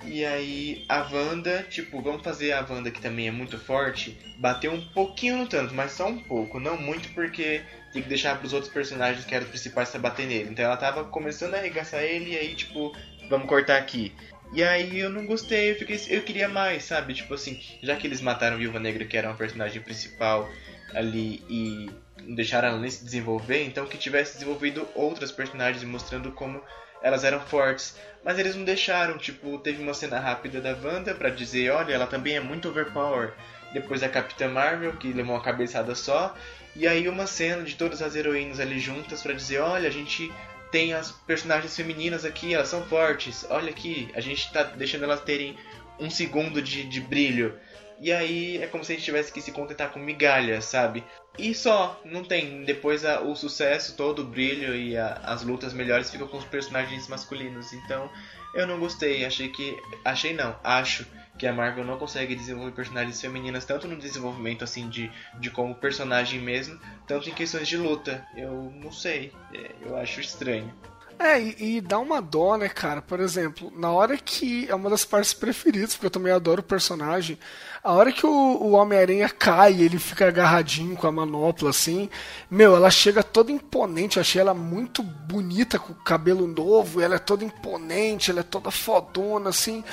E 0.04 0.24
aí 0.24 0.84
a 0.88 1.00
Wanda, 1.10 1.62
tipo, 1.70 2.00
vamos 2.02 2.22
fazer 2.22 2.52
a 2.52 2.66
Wanda 2.68 2.90
que 2.90 3.00
também 3.00 3.28
é 3.28 3.30
muito 3.30 3.58
forte, 3.58 4.18
bater 4.38 4.68
um 4.68 4.80
pouquinho 4.88 5.38
no 5.38 5.46
Thanos, 5.46 5.72
mas 5.72 5.92
só 5.92 6.06
um 6.06 6.18
pouco, 6.18 6.60
não 6.60 6.76
muito 6.76 7.08
porque 7.14 7.62
tem 7.92 8.02
que 8.02 8.08
deixar 8.08 8.38
pros 8.38 8.52
outros 8.52 8.72
personagens 8.72 9.24
que 9.24 9.34
eram 9.34 9.44
os 9.44 9.50
principais 9.50 9.88
pra 9.88 10.00
bater 10.00 10.26
nele. 10.26 10.50
Então 10.50 10.64
ela 10.64 10.76
tava 10.76 11.04
começando 11.04 11.54
a 11.54 11.58
arregaçar 11.58 12.02
ele 12.02 12.32
e 12.32 12.36
aí, 12.36 12.54
tipo, 12.54 12.94
vamos 13.30 13.48
cortar 13.48 13.78
aqui. 13.78 14.12
E 14.52 14.62
aí 14.62 14.98
eu 14.98 15.08
não 15.08 15.26
gostei, 15.26 15.70
eu, 15.70 15.76
fiquei, 15.76 15.98
eu 16.08 16.22
queria 16.22 16.48
mais, 16.48 16.84
sabe? 16.84 17.14
Tipo 17.14 17.34
assim, 17.34 17.60
já 17.82 17.96
que 17.96 18.06
eles 18.06 18.20
mataram 18.20 18.58
Viúva 18.58 18.78
Negra, 18.78 19.04
que 19.04 19.16
era 19.16 19.28
uma 19.28 19.36
personagem 19.36 19.80
principal 19.80 20.48
ali, 20.92 21.42
e 21.48 21.90
deixaram 22.28 22.68
ela 22.68 22.78
nem 22.78 22.90
se 22.90 23.04
desenvolver, 23.04 23.64
então 23.64 23.86
que 23.86 23.98
tivesse 23.98 24.34
desenvolvido 24.34 24.88
outras 24.94 25.30
personagens 25.30 25.84
mostrando 25.84 26.32
como 26.32 26.62
elas 27.02 27.24
eram 27.24 27.40
fortes. 27.40 27.96
Mas 28.24 28.38
eles 28.38 28.56
não 28.56 28.64
deixaram, 28.64 29.18
tipo, 29.18 29.58
teve 29.58 29.82
uma 29.82 29.92
cena 29.92 30.18
rápida 30.18 30.60
da 30.60 30.74
Wanda 30.82 31.14
pra 31.14 31.28
dizer, 31.28 31.70
olha, 31.70 31.92
ela 31.92 32.06
também 32.06 32.36
é 32.36 32.40
muito 32.40 32.68
overpower. 32.68 33.34
Depois 33.74 34.02
a 34.02 34.08
Capitã 34.08 34.48
Marvel, 34.48 34.96
que 34.96 35.12
levou 35.12 35.34
uma 35.34 35.42
cabeçada 35.42 35.94
só. 35.94 36.34
E 36.74 36.88
aí 36.88 37.06
uma 37.06 37.26
cena 37.26 37.62
de 37.62 37.76
todas 37.76 38.00
as 38.00 38.16
heroínas 38.16 38.58
ali 38.58 38.80
juntas 38.80 39.22
pra 39.22 39.32
dizer, 39.32 39.58
olha, 39.58 39.88
a 39.88 39.92
gente 39.92 40.32
tem 40.72 40.92
as 40.92 41.12
personagens 41.12 41.76
femininas 41.76 42.24
aqui, 42.24 42.54
elas 42.54 42.68
são 42.68 42.82
fortes. 42.86 43.46
Olha 43.50 43.70
aqui, 43.70 44.08
a 44.14 44.20
gente 44.20 44.50
tá 44.52 44.62
deixando 44.62 45.04
elas 45.04 45.20
terem 45.20 45.56
um 46.00 46.10
segundo 46.10 46.60
de, 46.62 46.84
de 46.84 47.00
brilho. 47.00 47.54
E 48.00 48.12
aí 48.12 48.58
é 48.62 48.66
como 48.66 48.84
se 48.84 48.92
a 48.92 48.94
gente 48.96 49.04
tivesse 49.04 49.32
que 49.32 49.40
se 49.40 49.52
contentar 49.52 49.90
com 49.92 49.98
migalhas, 49.98 50.64
sabe? 50.64 51.04
E 51.38 51.54
só, 51.54 52.00
não 52.04 52.22
tem. 52.24 52.64
Depois 52.64 53.04
a- 53.04 53.20
o 53.20 53.34
sucesso, 53.34 53.96
todo 53.96 54.20
o 54.22 54.24
brilho 54.24 54.74
e 54.74 54.96
a- 54.96 55.20
as 55.24 55.42
lutas 55.42 55.72
melhores 55.72 56.10
ficam 56.10 56.28
com 56.28 56.36
os 56.36 56.44
personagens 56.44 57.08
masculinos. 57.08 57.72
Então 57.72 58.10
eu 58.54 58.66
não 58.66 58.78
gostei. 58.78 59.24
Achei 59.24 59.48
que. 59.48 59.76
Achei 60.04 60.32
não, 60.32 60.56
acho 60.62 61.06
que 61.38 61.46
a 61.46 61.52
Marvel 61.52 61.84
não 61.84 61.98
consegue 61.98 62.34
desenvolver 62.36 62.70
personagens 62.72 63.20
femininas 63.20 63.64
tanto 63.64 63.88
no 63.88 63.96
desenvolvimento 63.96 64.62
assim 64.62 64.88
de, 64.88 65.10
de 65.40 65.50
como 65.50 65.74
personagem 65.74 66.40
mesmo, 66.40 66.78
tanto 67.08 67.28
em 67.28 67.34
questões 67.34 67.66
de 67.66 67.76
luta. 67.76 68.24
Eu 68.36 68.72
não 68.76 68.92
sei. 68.92 69.32
É, 69.52 69.70
eu 69.82 69.96
acho 69.96 70.20
estranho. 70.20 70.72
É, 71.18 71.40
e, 71.40 71.76
e 71.76 71.80
dá 71.80 71.98
uma 71.98 72.20
dó, 72.20 72.56
né, 72.56 72.68
cara? 72.68 73.00
Por 73.00 73.20
exemplo, 73.20 73.72
na 73.76 73.90
hora 73.90 74.16
que. 74.16 74.68
É 74.68 74.74
uma 74.74 74.90
das 74.90 75.04
partes 75.04 75.32
preferidas, 75.32 75.94
porque 75.94 76.06
eu 76.06 76.10
também 76.10 76.32
adoro 76.32 76.60
o 76.60 76.64
personagem. 76.64 77.38
A 77.82 77.92
hora 77.92 78.10
que 78.10 78.26
o, 78.26 78.30
o 78.30 78.72
Homem-Aranha 78.72 79.28
cai 79.28 79.80
ele 79.80 79.98
fica 79.98 80.28
agarradinho 80.28 80.96
com 80.96 81.06
a 81.06 81.12
manopla, 81.12 81.70
assim. 81.70 82.08
Meu, 82.50 82.74
ela 82.74 82.90
chega 82.90 83.22
toda 83.22 83.52
imponente. 83.52 84.16
Eu 84.16 84.22
achei 84.22 84.40
ela 84.40 84.54
muito 84.54 85.02
bonita, 85.02 85.78
com 85.78 85.92
o 85.92 85.96
cabelo 85.96 86.46
novo. 86.46 87.00
Ela 87.00 87.16
é 87.16 87.18
toda 87.18 87.44
imponente, 87.44 88.30
ela 88.30 88.40
é 88.40 88.44
toda 88.44 88.70
fodona, 88.70 89.50
assim. 89.50 89.84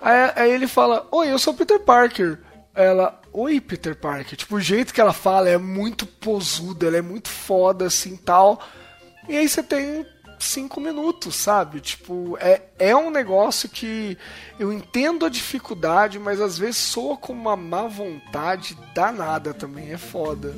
Aí, 0.00 0.32
aí 0.36 0.52
ele 0.52 0.66
fala: 0.66 1.06
Oi, 1.10 1.30
eu 1.30 1.38
sou 1.38 1.54
Peter 1.54 1.80
Parker. 1.80 2.38
Ela, 2.74 3.20
oi 3.32 3.60
Peter 3.60 3.96
Parker. 3.96 4.36
Tipo, 4.36 4.56
o 4.56 4.60
jeito 4.60 4.94
que 4.94 5.00
ela 5.00 5.12
fala 5.12 5.48
é 5.48 5.58
muito 5.58 6.06
posuda, 6.06 6.86
ela 6.86 6.96
é 6.96 7.02
muito 7.02 7.28
foda, 7.28 7.86
assim 7.86 8.16
tal. 8.16 8.60
E 9.28 9.36
aí 9.36 9.48
você 9.48 9.62
tem 9.62 10.06
cinco 10.40 10.80
minutos, 10.80 11.36
sabe? 11.36 11.80
Tipo, 11.80 12.36
é, 12.40 12.62
é 12.78 12.96
um 12.96 13.10
negócio 13.10 13.68
que 13.68 14.16
eu 14.58 14.72
entendo 14.72 15.26
a 15.26 15.28
dificuldade, 15.28 16.18
mas 16.18 16.40
às 16.40 16.58
vezes 16.58 16.78
soa 16.78 17.16
com 17.16 17.32
uma 17.32 17.56
má 17.56 17.86
vontade 17.86 18.76
danada 18.94 19.52
também. 19.52 19.92
É 19.92 19.98
foda. 19.98 20.54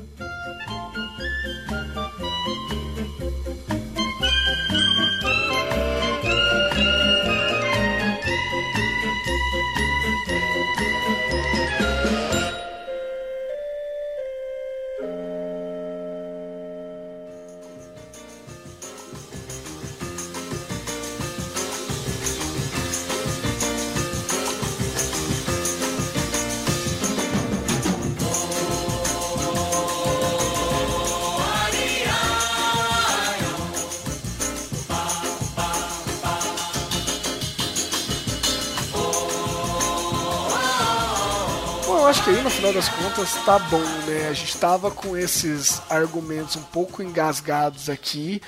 Acho 42.23 42.31
que 42.31 42.37
aí 42.37 42.43
no 42.45 42.51
final 42.51 42.73
das 42.73 42.89
contas 42.89 43.35
tá 43.45 43.59
bom, 43.59 43.83
né? 44.07 44.29
A 44.29 44.33
gente 44.33 44.57
tava 44.57 44.93
com 44.93 45.17
esses 45.17 45.83
argumentos 45.91 46.55
um 46.55 46.63
pouco 46.63 47.03
engasgados 47.03 47.91
aqui, 47.91 48.41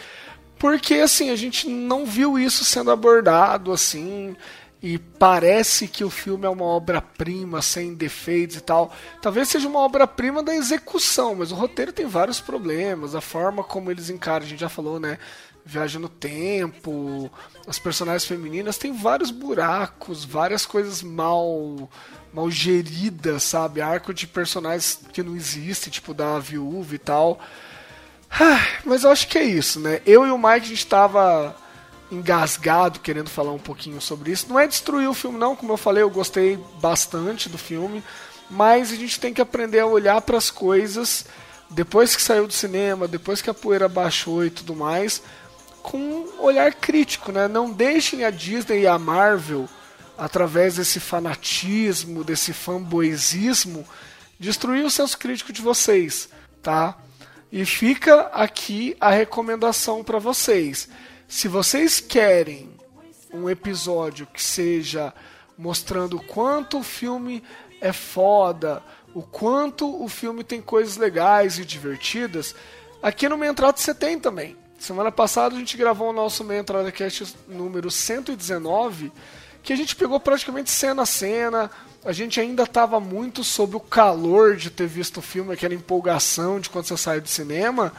porque 0.60 0.94
assim, 0.94 1.30
a 1.30 1.36
gente 1.36 1.68
não 1.68 2.06
viu 2.06 2.38
isso 2.38 2.64
sendo 2.64 2.92
abordado 2.92 3.72
assim, 3.72 4.36
e 4.80 4.96
parece 4.96 5.88
que 5.88 6.04
o 6.04 6.10
filme 6.10 6.46
é 6.46 6.48
uma 6.48 6.64
obra-prima, 6.64 7.60
sem 7.62 7.94
defeitos 7.94 8.58
e 8.58 8.60
tal. 8.60 8.92
Talvez 9.20 9.48
seja 9.48 9.66
uma 9.66 9.80
obra-prima 9.80 10.40
da 10.40 10.54
execução, 10.54 11.34
mas 11.34 11.50
o 11.50 11.56
roteiro 11.56 11.92
tem 11.92 12.06
vários 12.06 12.40
problemas, 12.40 13.16
a 13.16 13.20
forma 13.20 13.64
como 13.64 13.90
eles 13.90 14.08
encaram, 14.08 14.46
a 14.46 14.48
gente 14.48 14.60
já 14.60 14.68
falou, 14.68 15.00
né? 15.00 15.18
Viagem 15.66 16.00
no 16.00 16.08
tempo, 16.08 17.30
as 17.66 17.78
personagens 17.78 18.26
femininas 18.26 18.76
tem 18.76 18.92
vários 18.92 19.30
buracos, 19.30 20.24
várias 20.24 20.66
coisas 20.66 21.02
mal 21.02 21.88
mal 22.32 22.50
geridas, 22.50 23.44
sabe? 23.44 23.80
Arco 23.80 24.12
de 24.12 24.26
personagens 24.26 25.00
que 25.12 25.22
não 25.22 25.36
existe, 25.36 25.90
tipo 25.90 26.12
da 26.12 26.38
viúva 26.38 26.94
e 26.94 26.98
tal. 26.98 27.38
Ah, 28.28 28.60
Mas 28.84 29.04
eu 29.04 29.10
acho 29.10 29.28
que 29.28 29.38
é 29.38 29.44
isso, 29.44 29.78
né? 29.78 30.02
Eu 30.04 30.26
e 30.26 30.30
o 30.30 30.36
Mike 30.36 30.66
a 30.66 30.68
gente 30.68 30.86
tava 30.86 31.56
engasgado 32.10 33.00
querendo 33.00 33.30
falar 33.30 33.52
um 33.52 33.58
pouquinho 33.58 34.00
sobre 34.00 34.32
isso. 34.32 34.48
Não 34.48 34.58
é 34.58 34.66
destruir 34.66 35.08
o 35.08 35.14
filme, 35.14 35.38
não, 35.38 35.56
como 35.56 35.72
eu 35.72 35.76
falei, 35.76 36.02
eu 36.02 36.10
gostei 36.10 36.58
bastante 36.80 37.48
do 37.48 37.56
filme, 37.56 38.02
mas 38.50 38.92
a 38.92 38.96
gente 38.96 39.20
tem 39.20 39.32
que 39.32 39.40
aprender 39.40 39.80
a 39.80 39.86
olhar 39.86 40.20
para 40.20 40.36
as 40.36 40.50
coisas 40.50 41.24
depois 41.70 42.14
que 42.14 42.22
saiu 42.22 42.46
do 42.46 42.52
cinema, 42.52 43.08
depois 43.08 43.40
que 43.40 43.50
a 43.50 43.54
poeira 43.54 43.88
baixou 43.88 44.44
e 44.44 44.50
tudo 44.50 44.76
mais, 44.76 45.22
com 45.84 45.98
um 45.98 46.40
olhar 46.40 46.72
crítico, 46.72 47.30
né? 47.30 47.46
Não 47.46 47.70
deixem 47.70 48.24
a 48.24 48.30
Disney 48.30 48.80
e 48.80 48.86
a 48.86 48.98
Marvel, 48.98 49.68
através 50.16 50.76
desse 50.76 50.98
fanatismo, 50.98 52.24
desse 52.24 52.54
fanboyismo, 52.54 53.86
destruir 54.40 54.82
o 54.82 54.90
senso 54.90 55.18
crítico 55.18 55.52
de 55.52 55.60
vocês, 55.60 56.30
tá? 56.62 56.96
E 57.52 57.66
fica 57.66 58.22
aqui 58.32 58.96
a 58.98 59.10
recomendação 59.10 60.02
para 60.02 60.18
vocês. 60.18 60.88
Se 61.28 61.48
vocês 61.48 62.00
querem 62.00 62.70
um 63.30 63.50
episódio 63.50 64.26
que 64.26 64.42
seja 64.42 65.12
mostrando 65.56 66.16
o 66.16 66.24
quanto 66.24 66.78
o 66.78 66.82
filme 66.82 67.42
é 67.78 67.92
foda, 67.92 68.82
o 69.12 69.22
quanto 69.22 70.02
o 70.02 70.08
filme 70.08 70.42
tem 70.42 70.62
coisas 70.62 70.96
legais 70.96 71.58
e 71.58 71.64
divertidas, 71.64 72.54
aqui 73.02 73.28
no 73.28 73.36
Mentrado 73.36 73.78
você 73.78 73.94
tem 73.94 74.18
também. 74.18 74.63
Semana 74.84 75.10
passada 75.10 75.56
a 75.56 75.58
gente 75.58 75.78
gravou 75.78 76.10
o 76.10 76.12
nosso 76.12 76.44
Mentrada 76.44 76.92
Cast 76.92 77.34
número 77.48 77.90
119, 77.90 79.10
que 79.62 79.72
a 79.72 79.76
gente 79.76 79.96
pegou 79.96 80.20
praticamente 80.20 80.70
cena 80.70 81.04
a 81.04 81.06
cena. 81.06 81.70
A 82.04 82.12
gente 82.12 82.38
ainda 82.38 82.64
estava 82.64 83.00
muito 83.00 83.42
sob 83.42 83.76
o 83.76 83.80
calor 83.80 84.56
de 84.56 84.68
ter 84.68 84.86
visto 84.86 85.20
o 85.20 85.22
filme, 85.22 85.54
aquela 85.54 85.72
empolgação 85.72 86.60
de 86.60 86.68
quando 86.68 86.84
você 86.84 86.98
sai 86.98 87.18
do 87.18 87.28
cinema. 87.30 87.94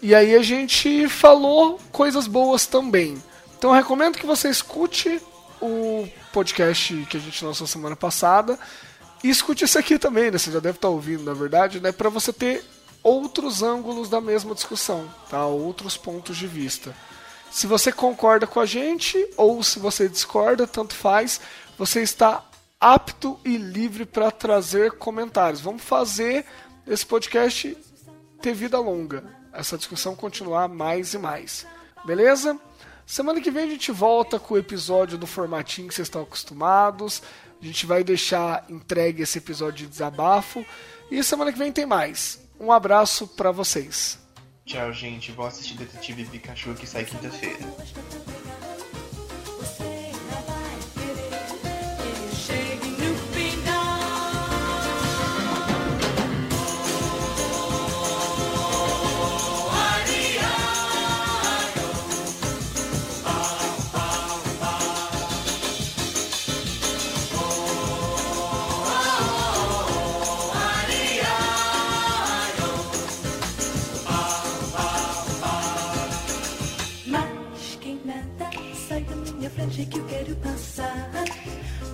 E 0.00 0.14
aí 0.14 0.34
a 0.34 0.42
gente 0.42 1.06
falou 1.06 1.78
coisas 1.92 2.26
boas 2.26 2.64
também. 2.64 3.22
Então 3.58 3.68
eu 3.68 3.76
recomendo 3.76 4.16
que 4.16 4.24
você 4.24 4.48
escute 4.48 5.20
o 5.60 6.08
podcast 6.32 6.94
que 7.10 7.18
a 7.18 7.20
gente 7.20 7.44
lançou 7.44 7.66
semana 7.66 7.94
passada 7.94 8.58
e 9.22 9.28
escute 9.28 9.64
esse 9.64 9.76
aqui 9.76 9.98
também, 9.98 10.30
né? 10.30 10.38
Você 10.38 10.50
já 10.50 10.60
deve 10.60 10.78
estar 10.78 10.88
ouvindo, 10.88 11.24
na 11.24 11.34
verdade, 11.34 11.78
né? 11.78 11.92
Para 11.92 12.08
você 12.08 12.32
ter 12.32 12.64
outros 13.02 13.62
ângulos 13.62 14.08
da 14.08 14.20
mesma 14.20 14.54
discussão, 14.54 15.08
tá? 15.28 15.44
Outros 15.46 15.96
pontos 15.96 16.36
de 16.36 16.46
vista. 16.46 16.94
Se 17.50 17.66
você 17.66 17.92
concorda 17.92 18.46
com 18.46 18.60
a 18.60 18.66
gente 18.66 19.28
ou 19.36 19.62
se 19.62 19.78
você 19.78 20.08
discorda, 20.08 20.66
tanto 20.66 20.94
faz, 20.94 21.40
você 21.76 22.02
está 22.02 22.44
apto 22.80 23.38
e 23.44 23.56
livre 23.56 24.06
para 24.06 24.30
trazer 24.30 24.92
comentários. 24.92 25.60
Vamos 25.60 25.82
fazer 25.82 26.46
esse 26.86 27.04
podcast 27.04 27.76
ter 28.40 28.54
vida 28.54 28.78
longa, 28.78 29.22
essa 29.52 29.76
discussão 29.76 30.16
continuar 30.16 30.68
mais 30.68 31.14
e 31.14 31.18
mais. 31.18 31.66
Beleza? 32.04 32.58
Semana 33.06 33.40
que 33.40 33.50
vem 33.50 33.64
a 33.64 33.70
gente 33.70 33.92
volta 33.92 34.38
com 34.38 34.54
o 34.54 34.58
episódio 34.58 35.18
do 35.18 35.26
formatinho 35.26 35.88
que 35.88 35.94
vocês 35.94 36.06
estão 36.06 36.22
acostumados. 36.22 37.22
A 37.60 37.64
gente 37.64 37.86
vai 37.86 38.02
deixar 38.02 38.64
entregue 38.68 39.22
esse 39.22 39.38
episódio 39.38 39.84
de 39.84 39.92
desabafo. 39.92 40.64
E 41.10 41.22
semana 41.22 41.52
que 41.52 41.58
vem 41.58 41.70
tem 41.70 41.84
mais. 41.84 42.40
Um 42.62 42.70
abraço 42.70 43.26
para 43.26 43.50
vocês. 43.50 44.20
Tchau, 44.64 44.92
gente. 44.92 45.32
Vou 45.32 45.44
assistir 45.44 45.74
Detetive 45.74 46.24
Pikachu 46.26 46.74
que 46.74 46.86
sai 46.86 47.04
quinta-feira. 47.04 47.58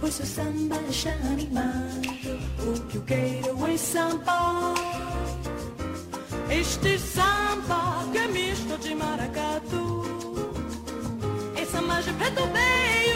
Pois 0.09 0.17
seu 0.17 0.25
samba 0.25 0.81
já 0.91 1.13
animado. 1.13 2.09
O 2.67 2.81
que 2.89 2.97
eu 2.97 3.03
quero 3.03 3.67
é 3.67 3.77
samba. 3.77 4.73
Este 6.49 6.99
samba 6.99 8.07
que 8.11 8.17
é 8.17 8.27
misto 8.29 8.79
de 8.79 8.95
maracatu. 8.95 10.05
Samba 11.71 12.01
de 12.01 12.13
preto 12.15 12.47
bem. 12.47 13.08